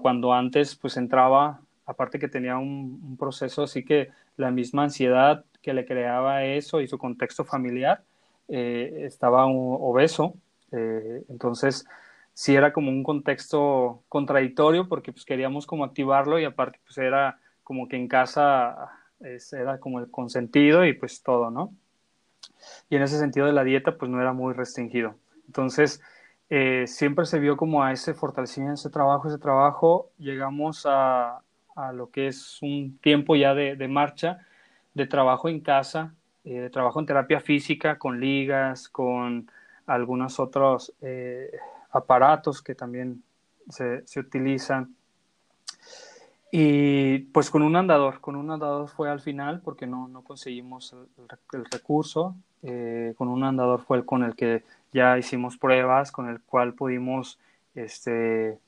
cuando 0.03 0.35
antes 0.35 0.77
pues 0.77 0.99
entraba, 0.99 1.61
aparte 1.87 2.19
que 2.19 2.29
tenía 2.29 2.59
un, 2.59 3.17
proceso 3.19 3.63
así 3.63 3.85
que 3.85 4.11
la 4.37 4.51
misma 4.51 4.85
ansiedad 4.85 5.45
que 5.63 5.73
le 5.73 5.87
creaba 5.87 6.45
eso 6.45 6.83
y 6.83 6.89
su 6.89 6.99
contexto 6.99 7.45
familiar, 7.45 8.05
eh, 8.49 9.05
estaba 9.07 9.47
obeso, 9.47 10.35
eh, 10.73 11.25
entonces 11.31 11.87
sí 12.35 12.55
era 12.55 12.75
como 12.75 12.91
un 12.91 13.03
contexto 13.03 14.03
contradictorio 14.11 14.89
porque 14.89 15.13
pues 15.13 15.25
queríamos 15.25 15.67
como 15.67 15.85
activarlo 15.85 16.39
y 16.39 16.45
aparte 16.45 16.81
pues 16.85 16.99
era 16.99 17.39
como 17.63 17.89
que 17.89 17.97
en 17.97 18.09
casa 18.09 18.91
era 19.53 19.79
como 19.81 20.01
el 20.01 20.11
consentido 20.11 20.85
y 20.85 20.93
pues 20.93 21.23
todo, 21.23 21.51
¿no? 21.51 21.73
Y 22.91 22.97
en 22.97 23.03
ese 23.03 23.19
sentido 23.19 23.47
de 23.47 23.53
la 23.53 23.65
dieta 23.65 23.97
pues 23.97 24.11
no 24.11 24.21
era 24.21 24.33
muy 24.33 24.55
restringido. 24.55 25.15
Entonces 25.47 26.01
eh, 26.51 26.85
siempre 26.87 27.27
se 27.27 27.39
vio 27.39 27.57
como 27.57 27.83
a 27.83 27.93
ese 27.93 28.15
fortalecimiento, 28.15 28.75
ese 28.75 28.91
trabajo, 28.91 29.29
ese 29.29 29.39
trabajo, 29.39 30.11
llegamos 30.19 30.87
a, 30.87 31.43
a 31.75 31.93
lo 31.93 32.11
que 32.11 32.29
es 32.29 32.61
un 32.63 32.99
tiempo 32.99 33.37
ya 33.37 33.55
de, 33.55 33.77
de 33.77 33.89
marcha 33.89 34.47
de 34.95 35.07
trabajo 35.07 35.49
en 35.49 35.61
casa, 35.61 36.15
eh, 36.45 36.61
de 36.61 36.71
trabajo 36.71 37.01
en 37.01 37.07
terapia 37.07 37.41
física 37.41 37.99
con 37.99 38.21
ligas, 38.21 38.89
con 38.89 39.51
algunos 39.87 40.39
otros 40.41 40.95
eh, 41.03 41.51
aparatos 41.91 42.63
que 42.63 42.75
también 42.75 43.23
se, 43.69 44.07
se, 44.07 44.21
utilizan. 44.21 44.95
Y 46.51 47.19
pues 47.19 47.51
con 47.51 47.63
un 47.63 47.75
andador, 47.75 48.21
con 48.21 48.37
un 48.37 48.51
andador 48.51 48.89
fue 48.89 49.11
al 49.11 49.21
final 49.21 49.61
porque 49.61 49.87
no, 49.87 50.07
no 50.07 50.23
conseguimos 50.23 50.93
el, 50.93 51.27
el 51.59 51.65
recurso, 51.65 52.37
eh, 52.65 53.15
con 53.17 53.29
un 53.29 53.45
andador 53.45 53.83
fue 53.83 53.99
el 53.99 54.05
con 54.05 54.25
el 54.25 54.35
que 54.35 54.63
ya 54.93 55.19
hicimos 55.19 55.59
pruebas, 55.59 56.11
con 56.11 56.29
el 56.29 56.41
cual 56.41 56.73
pudimos 56.73 57.39
este, 57.75 58.59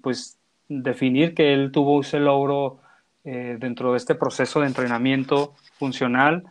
pues 0.00 0.38
definir 0.68 1.34
que 1.34 1.52
él 1.52 1.72
tuvo 1.72 2.00
ese 2.00 2.20
logro 2.20 2.78
eh, 3.24 3.56
dentro 3.60 3.92
de 3.92 3.98
este 3.98 4.14
proceso 4.14 4.60
de 4.60 4.66
entrenamiento 4.66 5.54
funcional 5.78 6.44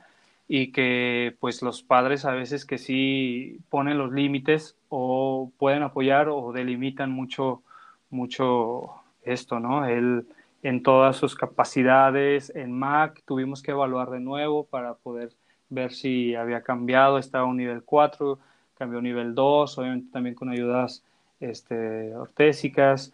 y 0.47 0.71
que 0.71 1.35
pues 1.39 1.61
los 1.61 1.81
padres 1.81 2.25
a 2.25 2.31
veces 2.31 2.65
que 2.65 2.77
sí 2.77 3.59
ponen 3.69 3.97
los 3.97 4.11
límites 4.11 4.75
o 4.89 5.51
pueden 5.57 5.83
apoyar 5.83 6.29
o 6.29 6.51
delimitan 6.51 7.11
mucho 7.11 7.63
mucho 8.09 8.91
esto, 9.23 9.59
¿no? 9.59 9.85
Él 9.85 10.27
en 10.63 10.83
todas 10.83 11.15
sus 11.15 11.35
capacidades 11.35 12.51
en 12.55 12.71
Mac 12.77 13.23
tuvimos 13.25 13.63
que 13.63 13.71
evaluar 13.71 14.09
de 14.11 14.19
nuevo 14.19 14.65
para 14.65 14.93
poder 14.93 15.31
ver 15.71 15.91
si 15.93 16.35
había 16.35 16.61
cambiado, 16.61 17.17
estaba 17.17 17.45
a 17.45 17.47
un 17.47 17.57
nivel 17.57 17.83
4, 17.83 18.37
cambió 18.77 18.99
a 18.99 19.01
nivel 19.01 19.33
2, 19.33 19.77
obviamente 19.79 20.11
también 20.11 20.35
con 20.35 20.49
ayudas 20.49 21.03
este, 21.39 22.13
ortésicas. 22.15 23.13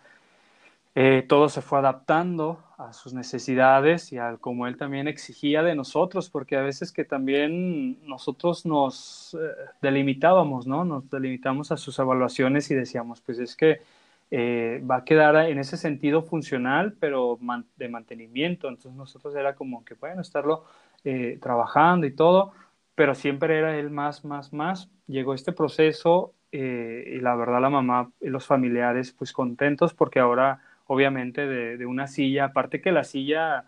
Eh, 0.96 1.24
todo 1.30 1.48
se 1.48 1.62
fue 1.62 1.78
adaptando 1.78 2.64
a 2.78 2.92
sus 2.92 3.14
necesidades 3.14 4.12
y 4.12 4.18
al 4.18 4.40
como 4.40 4.66
él 4.66 4.78
también 4.78 5.08
exigía 5.08 5.62
de 5.62 5.76
nosotros, 5.76 6.30
porque 6.30 6.56
a 6.58 6.62
veces 6.62 6.92
que 6.92 7.06
también 7.06 8.00
nosotros 8.08 8.66
nos 8.66 9.38
eh, 9.40 9.54
delimitábamos, 9.82 10.66
¿no? 10.66 10.84
Nos 10.86 11.10
delimitamos 11.10 11.72
a 11.72 11.78
sus 11.78 12.00
evaluaciones 12.00 12.72
y 12.72 12.76
decíamos, 12.76 13.22
pues 13.22 13.38
es 13.38 13.56
que 13.56 13.82
eh, 14.30 14.84
va 14.90 14.98
a 14.98 15.06
quedar 15.06 15.36
en 15.36 15.58
ese 15.60 15.78
sentido 15.78 16.22
funcional, 16.22 16.96
pero 17.00 17.40
de 17.78 17.90
mantenimiento. 17.90 18.68
Entonces 18.68 18.94
nosotros 18.94 19.36
era 19.36 19.56
como 19.56 19.86
que, 19.86 19.94
bueno, 19.94 20.22
estarlo 20.22 20.66
eh, 21.04 21.38
trabajando 21.42 22.08
y 22.08 22.12
todo, 22.12 22.54
pero 22.96 23.16
siempre 23.16 23.58
era 23.58 23.78
él 23.78 23.90
más, 23.90 24.26
más, 24.26 24.54
más. 24.54 24.90
Llegó 25.08 25.34
este 25.34 25.54
proceso 25.54 26.34
eh, 26.52 27.16
y 27.18 27.20
la 27.20 27.36
verdad 27.36 27.62
la 27.62 27.70
mamá 27.70 28.12
y 28.22 28.30
los 28.30 28.46
familiares 28.46 29.12
pues 29.12 29.34
contentos 29.34 29.94
porque 29.94 30.20
ahora 30.20 30.62
obviamente 30.88 31.46
de, 31.46 31.86
una 31.86 32.08
silla, 32.08 32.46
aparte 32.46 32.82
que 32.82 32.92
la 32.92 33.04
silla, 33.04 33.66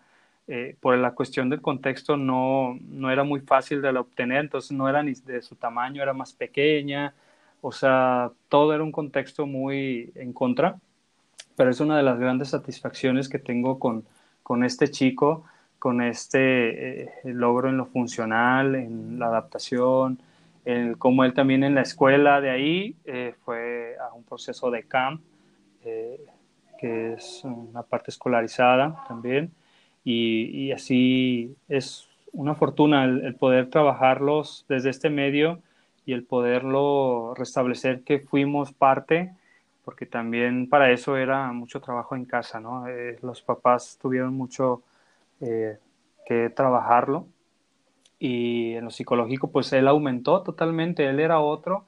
eh, 0.48 0.76
por 0.80 0.96
la 0.98 1.12
cuestión 1.14 1.50
del 1.50 1.60
contexto, 1.60 2.16
no, 2.16 2.78
no 2.80 3.10
era 3.10 3.24
muy 3.24 3.40
fácil 3.40 3.82
de 3.82 3.90
obtener, 3.90 4.40
entonces 4.40 4.72
no 4.72 4.88
era 4.88 5.02
ni 5.02 5.12
de 5.12 5.42
su 5.42 5.54
tamaño, 5.56 6.02
era 6.02 6.14
más 6.14 6.32
pequeña, 6.32 7.14
o 7.60 7.72
sea, 7.72 8.32
todo 8.48 8.74
era 8.74 8.82
un 8.82 8.92
contexto 8.92 9.46
muy 9.46 10.12
en 10.14 10.32
contra, 10.32 10.80
pero 11.56 11.70
es 11.70 11.80
una 11.80 11.96
de 11.96 12.02
las 12.02 12.18
grandes 12.18 12.48
satisfacciones 12.48 13.28
que 13.28 13.38
tengo 13.38 13.78
con, 13.78 14.04
con 14.42 14.64
este 14.64 14.88
chico, 14.90 15.44
con 15.80 16.02
este 16.02 17.04
eh, 17.04 17.10
logro 17.24 17.70
en 17.70 17.78
lo 17.78 17.86
funcional, 17.86 18.76
en 18.76 19.18
la 19.18 19.26
adaptación, 19.26 20.20
en 20.64 20.94
como 20.94 21.24
él 21.24 21.32
también 21.32 21.64
en 21.64 21.74
la 21.74 21.80
escuela 21.80 22.40
de 22.40 22.50
ahí 22.50 22.96
eh, 23.06 23.34
fue 23.44 23.96
a 23.98 24.14
un 24.14 24.22
proceso 24.22 24.70
de 24.70 24.84
camp, 24.84 25.22
eh, 25.84 26.20
que 26.78 27.14
es 27.14 27.42
una 27.44 27.82
parte 27.82 28.10
escolarizada 28.10 29.02
también, 29.08 29.50
y, 30.04 30.66
y 30.66 30.72
así 30.72 31.56
es 31.68 32.08
una 32.32 32.54
fortuna 32.54 33.04
el, 33.04 33.34
poder 33.34 33.70
trabajarlos 33.70 34.66
desde 34.68 34.90
este 34.90 35.08
medio 35.08 35.60
y 36.04 36.12
el 36.12 36.24
poderlo 36.24 37.34
restablecer 37.36 38.02
que 38.02 38.20
fuimos 38.20 38.72
parte, 38.72 39.34
porque 39.84 40.04
también 40.04 40.68
para 40.68 40.90
eso 40.90 41.16
era 41.16 41.52
mucho 41.52 41.80
trabajo 41.80 42.16
en 42.16 42.26
casa, 42.26 42.60
¿no? 42.60 42.86
Eh, 42.86 43.18
los 43.22 43.40
papás 43.40 43.98
tuvieron 44.00 44.34
mucho 44.34 44.82
eh, 45.40 45.78
que 46.26 46.50
trabajarlo. 46.50 47.26
Y 48.18 48.74
en 48.74 48.84
lo 48.84 48.90
psicológico 48.90 49.50
pues 49.50 49.72
él 49.72 49.88
aumentó 49.88 50.42
totalmente, 50.42 51.06
él 51.06 51.20
era 51.20 51.40
otro. 51.40 51.86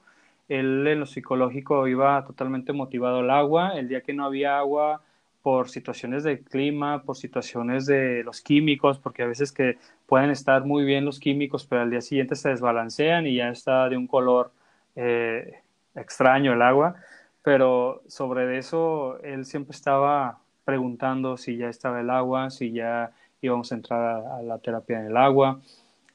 Él 0.48 0.86
en 0.86 1.00
lo 1.00 1.06
psicológico 1.06 1.86
iba 1.88 2.24
totalmente 2.24 2.72
motivado 2.72 3.18
al 3.18 3.30
agua, 3.30 3.78
el 3.78 3.88
día 3.88 4.02
que 4.02 4.12
no 4.12 4.24
había 4.24 4.58
agua 4.58 5.02
por 5.42 5.68
situaciones 5.68 6.22
de 6.24 6.40
clima, 6.42 7.02
por 7.02 7.16
situaciones 7.16 7.86
de 7.86 8.22
los 8.24 8.40
químicos, 8.40 8.98
porque 8.98 9.22
a 9.22 9.26
veces 9.26 9.52
que 9.52 9.78
pueden 10.06 10.30
estar 10.30 10.64
muy 10.64 10.84
bien 10.84 11.04
los 11.04 11.18
químicos, 11.18 11.66
pero 11.66 11.82
al 11.82 11.90
día 11.90 12.00
siguiente 12.00 12.36
se 12.36 12.50
desbalancean 12.50 13.26
y 13.26 13.36
ya 13.36 13.48
está 13.48 13.88
de 13.88 13.96
un 13.96 14.06
color 14.06 14.52
eh, 14.94 15.62
extraño 15.94 16.52
el 16.52 16.62
agua, 16.62 16.94
pero 17.42 18.02
sobre 18.06 18.58
eso 18.58 19.18
él 19.22 19.44
siempre 19.44 19.74
estaba 19.74 20.38
preguntando 20.64 21.36
si 21.36 21.56
ya 21.56 21.68
estaba 21.68 22.00
el 22.00 22.10
agua, 22.10 22.50
si 22.50 22.72
ya 22.72 23.12
íbamos 23.42 23.70
a 23.72 23.74
entrar 23.74 24.00
a, 24.00 24.38
a 24.38 24.42
la 24.42 24.58
terapia 24.58 25.00
en 25.00 25.06
el 25.06 25.16
agua, 25.16 25.60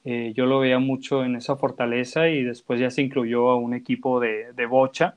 eh, 0.09 0.31
yo 0.33 0.45
lo 0.45 0.59
veía 0.59 0.79
mucho 0.79 1.25
en 1.25 1.35
esa 1.35 1.57
fortaleza 1.57 2.29
y 2.29 2.41
después 2.41 2.79
ya 2.79 2.89
se 2.89 3.01
incluyó 3.01 3.49
a 3.49 3.57
un 3.57 3.73
equipo 3.73 4.21
de, 4.21 4.53
de 4.53 4.65
bocha, 4.65 5.15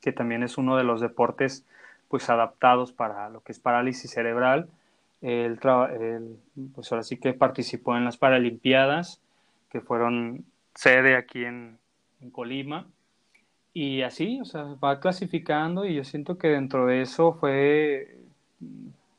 que 0.00 0.10
también 0.10 0.42
es 0.42 0.58
uno 0.58 0.76
de 0.76 0.82
los 0.82 1.00
deportes 1.00 1.64
pues 2.08 2.28
adaptados 2.28 2.90
para 2.90 3.28
lo 3.28 3.40
que 3.42 3.52
es 3.52 3.60
parálisis 3.60 4.10
cerebral. 4.10 4.68
Él, 5.22 5.60
él, 6.00 6.36
pues 6.74 6.90
ahora 6.90 7.04
sí 7.04 7.18
que 7.18 7.34
participó 7.34 7.96
en 7.96 8.04
las 8.04 8.16
Paralimpiadas, 8.16 9.20
que 9.70 9.80
fueron 9.80 10.44
sede 10.74 11.14
aquí 11.14 11.44
en, 11.44 11.78
en, 12.20 12.30
Colima. 12.30 12.88
Y 13.72 14.02
así, 14.02 14.40
o 14.40 14.44
sea, 14.44 14.74
va 14.82 14.98
clasificando 14.98 15.86
y 15.86 15.94
yo 15.94 16.02
siento 16.02 16.36
que 16.36 16.48
dentro 16.48 16.86
de 16.86 17.02
eso 17.02 17.34
fue 17.34 18.18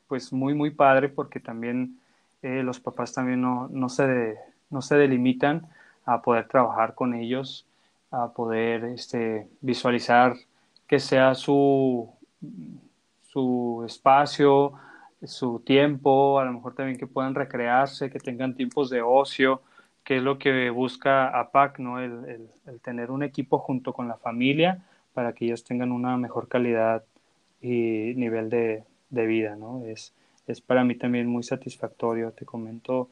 pues 0.08 0.32
muy, 0.32 0.54
muy 0.54 0.70
padre 0.70 1.08
porque 1.08 1.40
también 1.40 1.98
eh, 2.42 2.62
los 2.62 2.80
papás 2.80 3.12
también 3.12 3.40
no, 3.40 3.68
no 3.68 3.88
se 3.88 4.36
no 4.70 4.82
se 4.82 4.96
delimitan 4.96 5.68
a 6.04 6.22
poder 6.22 6.48
trabajar 6.48 6.94
con 6.94 7.14
ellos, 7.14 7.66
a 8.10 8.28
poder 8.32 8.84
este, 8.84 9.48
visualizar 9.60 10.34
que 10.86 11.00
sea 11.00 11.34
su, 11.34 12.08
su 13.22 13.82
espacio, 13.86 14.72
su 15.24 15.60
tiempo, 15.60 16.38
a 16.38 16.44
lo 16.44 16.52
mejor 16.52 16.74
también 16.74 16.98
que 16.98 17.06
puedan 17.06 17.34
recrearse, 17.34 18.10
que 18.10 18.20
tengan 18.20 18.54
tiempos 18.54 18.90
de 18.90 19.02
ocio, 19.02 19.62
que 20.04 20.18
es 20.18 20.22
lo 20.22 20.38
que 20.38 20.70
busca 20.70 21.28
APAC, 21.28 21.80
¿no? 21.80 21.98
El, 21.98 22.12
el, 22.26 22.48
el, 22.66 22.80
tener 22.80 23.10
un 23.10 23.24
equipo 23.24 23.58
junto 23.58 23.92
con 23.92 24.06
la 24.06 24.16
familia 24.16 24.84
para 25.14 25.32
que 25.32 25.46
ellos 25.46 25.64
tengan 25.64 25.90
una 25.90 26.16
mejor 26.16 26.46
calidad 26.46 27.02
y 27.60 28.12
nivel 28.14 28.48
de, 28.48 28.84
de 29.16 29.26
vida, 29.26 29.56
¿no? 29.56 29.84
Es, 29.84 30.14
es 30.46 30.60
para 30.60 30.84
mí 30.84 30.94
también 30.94 31.26
muy 31.26 31.42
satisfactorio, 31.42 32.30
te 32.30 32.44
comento, 32.44 33.08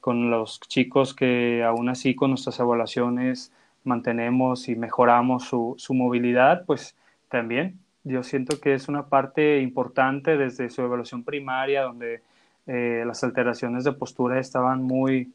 con 0.00 0.30
los 0.30 0.60
chicos 0.60 1.14
que 1.14 1.64
aún 1.64 1.88
así 1.88 2.14
con 2.14 2.30
nuestras 2.30 2.60
evaluaciones 2.60 3.52
mantenemos 3.82 4.68
y 4.68 4.76
mejoramos 4.76 5.44
su, 5.44 5.74
su 5.78 5.94
movilidad, 5.94 6.64
pues 6.64 6.96
también 7.28 7.78
yo 8.04 8.22
siento 8.22 8.60
que 8.60 8.74
es 8.74 8.88
una 8.88 9.06
parte 9.06 9.60
importante 9.60 10.36
desde 10.36 10.70
su 10.70 10.82
evaluación 10.82 11.24
primaria, 11.24 11.82
donde 11.82 12.22
eh, 12.68 13.02
las 13.04 13.24
alteraciones 13.24 13.82
de 13.82 13.92
postura 13.92 14.38
estaban 14.38 14.82
muy 14.82 15.32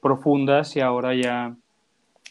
profundas 0.00 0.74
y 0.76 0.80
ahora 0.80 1.14
ya 1.14 1.54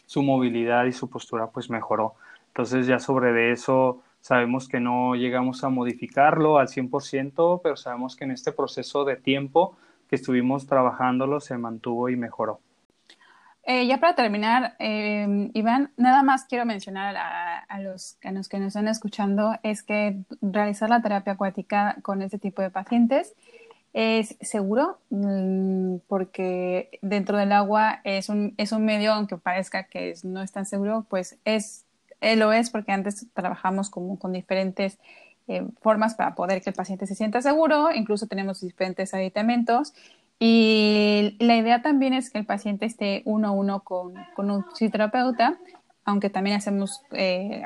su 0.06 0.22
movilidad 0.22 0.86
y 0.86 0.92
su 0.92 1.08
postura 1.08 1.48
pues 1.48 1.70
mejoró. 1.70 2.14
Entonces 2.48 2.86
ya 2.86 2.98
sobre 2.98 3.32
de 3.32 3.52
eso 3.52 4.02
sabemos 4.24 4.68
que 4.68 4.80
no 4.80 5.16
llegamos 5.16 5.64
a 5.64 5.68
modificarlo 5.68 6.58
al 6.58 6.68
100%, 6.68 7.60
pero 7.62 7.76
sabemos 7.76 8.16
que 8.16 8.24
en 8.24 8.30
este 8.30 8.52
proceso 8.52 9.04
de 9.04 9.16
tiempo 9.16 9.76
que 10.08 10.16
estuvimos 10.16 10.66
trabajándolo 10.66 11.40
se 11.40 11.58
mantuvo 11.58 12.08
y 12.08 12.16
mejoró. 12.16 12.58
Eh, 13.64 13.86
ya 13.86 13.98
para 14.00 14.14
terminar, 14.14 14.76
eh, 14.78 15.50
Iván, 15.52 15.92
nada 15.98 16.22
más 16.22 16.46
quiero 16.46 16.64
mencionar 16.64 17.14
a, 17.18 17.80
los, 17.80 18.16
que 18.22 18.30
nos 18.30 18.48
están 18.68 18.88
escuchando 18.88 19.58
es 19.62 19.82
que 19.82 20.16
realizar 20.40 20.88
la 20.88 21.02
terapia 21.02 21.34
acuática 21.34 21.96
con 22.00 22.22
este 22.22 22.38
tipo 22.38 22.62
de 22.62 22.70
pacientes 22.70 23.34
es 23.92 24.38
seguro 24.40 25.00
mm, 25.10 25.96
porque 26.08 26.98
dentro 27.02 27.36
del 27.36 27.52
agua 27.52 28.00
es 28.04 28.30
un, 28.30 28.54
es 28.56 28.72
un 28.72 28.86
medio, 28.86 29.12
aunque 29.12 29.36
parezca 29.36 29.84
que 29.84 30.14
no 30.24 30.40
es 30.40 30.50
tan 30.50 30.64
seguro, 30.64 31.04
pues 31.10 31.38
es, 31.44 31.83
eh, 32.32 32.36
lo 32.36 32.52
es 32.52 32.70
porque 32.70 32.92
antes 32.92 33.26
trabajamos 33.34 33.90
con 33.90 34.32
diferentes 34.32 34.98
eh, 35.46 35.66
formas 35.82 36.14
para 36.14 36.34
poder 36.34 36.62
que 36.62 36.70
el 36.70 36.76
paciente 36.76 37.06
se 37.06 37.14
sienta 37.14 37.42
seguro, 37.42 37.90
incluso 37.92 38.26
tenemos 38.26 38.62
diferentes 38.62 39.12
aditamentos 39.12 39.92
y 40.38 41.36
la 41.38 41.54
idea 41.56 41.82
también 41.82 42.14
es 42.14 42.30
que 42.30 42.38
el 42.38 42.46
paciente 42.46 42.86
esté 42.86 43.20
uno 43.26 43.48
a 43.48 43.50
uno 43.50 43.80
con, 43.80 44.14
un 44.38 44.64
psicoterapeuta, 44.72 45.58
aunque 46.06 46.30
también 46.30 46.56
hacemos 46.56 47.02
eh, 47.12 47.62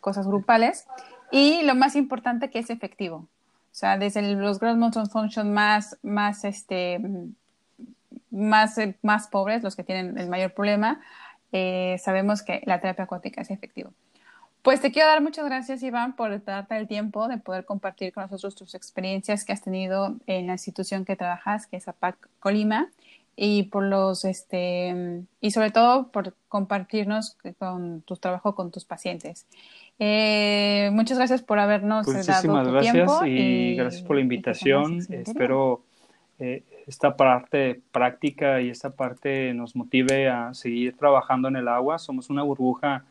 cosas 0.00 0.26
grupales 0.26 0.86
y 1.30 1.62
lo 1.64 1.74
más 1.74 1.94
importante 1.94 2.48
que 2.48 2.58
es 2.58 2.70
efectivo. 2.70 3.16
O 3.16 3.74
sea, 3.80 3.98
desde 3.98 4.22
los 4.34 4.58
gross 4.58 4.78
motor 4.78 5.06
function 5.10 5.52
más, 5.52 5.98
más, 6.02 6.44
este, 6.44 7.00
más, 8.30 8.78
eh, 8.78 8.96
más 9.02 9.28
pobres, 9.28 9.62
los 9.62 9.76
que 9.76 9.84
tienen 9.84 10.16
el 10.16 10.28
mayor 10.28 10.54
problema, 10.54 11.00
eh, 11.52 11.96
sabemos 11.98 12.42
que 12.42 12.62
la 12.64 12.80
terapia 12.80 13.04
acuática 13.04 13.40
es 13.42 13.50
efectiva. 13.50 13.90
Pues 14.62 14.80
te 14.82 14.92
quiero 14.92 15.08
dar 15.08 15.22
muchas 15.22 15.46
gracias, 15.46 15.82
Iván, 15.82 16.14
por 16.16 16.44
darte 16.44 16.76
el 16.76 16.86
tiempo 16.86 17.28
de 17.28 17.38
poder 17.38 17.64
compartir 17.64 18.12
con 18.12 18.24
nosotros 18.24 18.54
tus 18.54 18.74
experiencias 18.74 19.44
que 19.44 19.52
has 19.52 19.62
tenido 19.62 20.16
en 20.26 20.46
la 20.46 20.52
institución 20.52 21.06
que 21.06 21.16
trabajas, 21.16 21.66
que 21.66 21.78
es 21.78 21.88
APAC 21.88 22.28
Colima, 22.40 22.90
y 23.36 23.64
por 23.64 23.84
los, 23.84 24.26
este, 24.26 25.22
y 25.40 25.50
sobre 25.52 25.70
todo 25.70 26.08
por 26.08 26.34
compartirnos 26.48 27.38
con 27.58 28.02
tu 28.02 28.16
trabajo 28.16 28.54
con 28.54 28.70
tus 28.70 28.84
pacientes. 28.84 29.46
Eh, 29.98 30.90
muchas 30.92 31.16
gracias 31.16 31.40
por 31.40 31.58
habernos 31.58 32.04
dado 32.06 32.42
tu 32.42 32.70
gracias 32.70 32.92
tiempo 32.92 33.24
y, 33.24 33.76
gracias 33.76 34.02
por 34.02 34.16
la 34.16 34.22
invitación. 34.22 34.98
Espero 35.10 35.84
eh, 36.38 36.64
esta 36.90 37.16
parte 37.16 37.80
práctica 37.92 38.60
y 38.60 38.68
esta 38.68 38.90
parte 38.90 39.54
nos 39.54 39.76
motive 39.76 40.28
a 40.28 40.52
seguir 40.54 40.96
trabajando 40.96 41.46
en 41.46 41.54
el 41.54 41.68
agua. 41.68 42.00
Somos 42.00 42.30
una 42.30 42.42
burbuja 42.42 43.04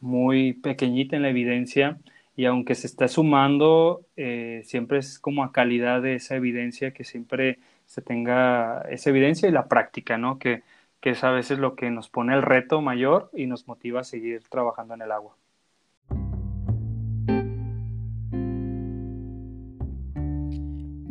muy 0.00 0.52
pequeñita 0.52 1.16
en 1.16 1.22
la 1.22 1.30
evidencia 1.30 1.98
y 2.36 2.44
aunque 2.44 2.76
se 2.76 2.86
está 2.86 3.08
sumando, 3.08 4.02
eh, 4.16 4.62
siempre 4.64 4.98
es 4.98 5.18
como 5.18 5.42
a 5.42 5.50
calidad 5.50 6.00
de 6.00 6.14
esa 6.14 6.36
evidencia 6.36 6.92
que 6.92 7.02
siempre 7.02 7.58
se 7.86 8.02
tenga 8.02 8.82
esa 8.90 9.10
evidencia 9.10 9.48
y 9.48 9.52
la 9.52 9.66
práctica, 9.66 10.16
¿no? 10.16 10.38
Que, 10.38 10.62
que 11.00 11.10
es 11.10 11.24
a 11.24 11.32
veces 11.32 11.58
lo 11.58 11.74
que 11.74 11.90
nos 11.90 12.08
pone 12.08 12.34
el 12.34 12.42
reto 12.42 12.80
mayor 12.82 13.30
y 13.34 13.46
nos 13.46 13.66
motiva 13.66 14.00
a 14.00 14.04
seguir 14.04 14.42
trabajando 14.48 14.94
en 14.94 15.02
el 15.02 15.10
agua. 15.10 15.34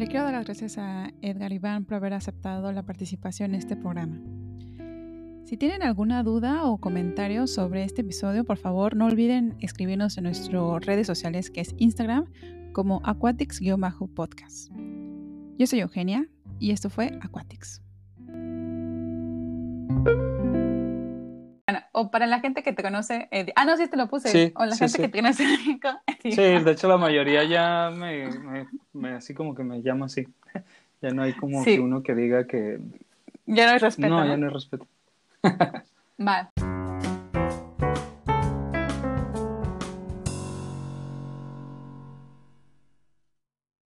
Le 0.04 0.10
quiero 0.10 0.26
dar 0.26 0.34
las 0.34 0.44
gracias 0.44 0.78
a 0.78 1.14
Edgar 1.22 1.54
Iván 1.54 1.86
por 1.86 1.96
haber 1.96 2.14
aceptado 2.14 2.74
la 2.74 2.84
participación 2.84 3.52
en 3.52 3.60
este 3.60 3.78
programa. 3.78 4.20
Si 5.46 5.56
tienen 5.56 5.82
alguna 5.82 6.24
duda 6.24 6.66
o 6.66 6.78
comentario 6.78 7.48
sobre 7.48 7.86
este 7.86 8.02
episodio, 8.02 8.44
por 8.44 8.58
favor 8.58 8.98
no 8.98 9.06
olviden 9.06 9.56
escribirnos 9.62 10.18
en 10.18 10.26
nuestras 10.26 10.86
redes 10.86 11.08
sociales 11.08 11.50
que 11.50 11.62
es 11.62 11.74
Instagram 11.78 12.26
como 12.74 13.00
aquatics-podcast. 13.06 14.74
Yo 15.58 15.68
soy 15.68 15.80
Eugenia 15.80 16.28
y 16.60 16.72
esto 16.72 16.90
fue 16.90 17.18
Aquatics. 17.22 17.82
O 21.92 22.12
para 22.12 22.28
la 22.28 22.40
gente 22.40 22.64
que 22.64 22.74
te 22.74 22.84
conoce, 22.84 23.28
eh, 23.32 23.52
ah, 23.56 23.66
no, 23.66 23.78
sí 23.78 23.88
te 23.88 23.98
lo 23.98 24.08
puse, 24.08 24.54
o 24.56 24.66
la 24.66 24.76
gente 24.76 24.98
que 24.98 25.08
te 25.08 25.22
conoce. 25.22 25.46
sí, 26.24 26.36
de 26.36 26.72
hecho 26.72 26.88
la 26.88 26.98
mayoría 26.98 27.44
ya 27.44 27.92
me, 27.92 28.30
me, 28.94 29.10
así 29.14 29.34
como 29.34 29.56
que 29.56 29.64
me 29.64 29.82
llama 29.82 30.08
así. 30.08 30.28
ya 31.02 31.10
no 31.12 31.24
hay 31.24 31.34
como 31.34 31.64
que 31.64 31.80
uno 31.80 32.04
que 32.04 32.16
diga 32.16 32.46
que... 32.46 32.80
Ya 33.46 33.66
no 33.66 33.74
hay 33.74 33.80
respeto. 33.80 34.10
No, 34.10 34.26
ya 34.26 34.38
no 34.38 34.48
hay 34.48 34.54
respeto. 34.54 34.88
vale. 36.18 36.50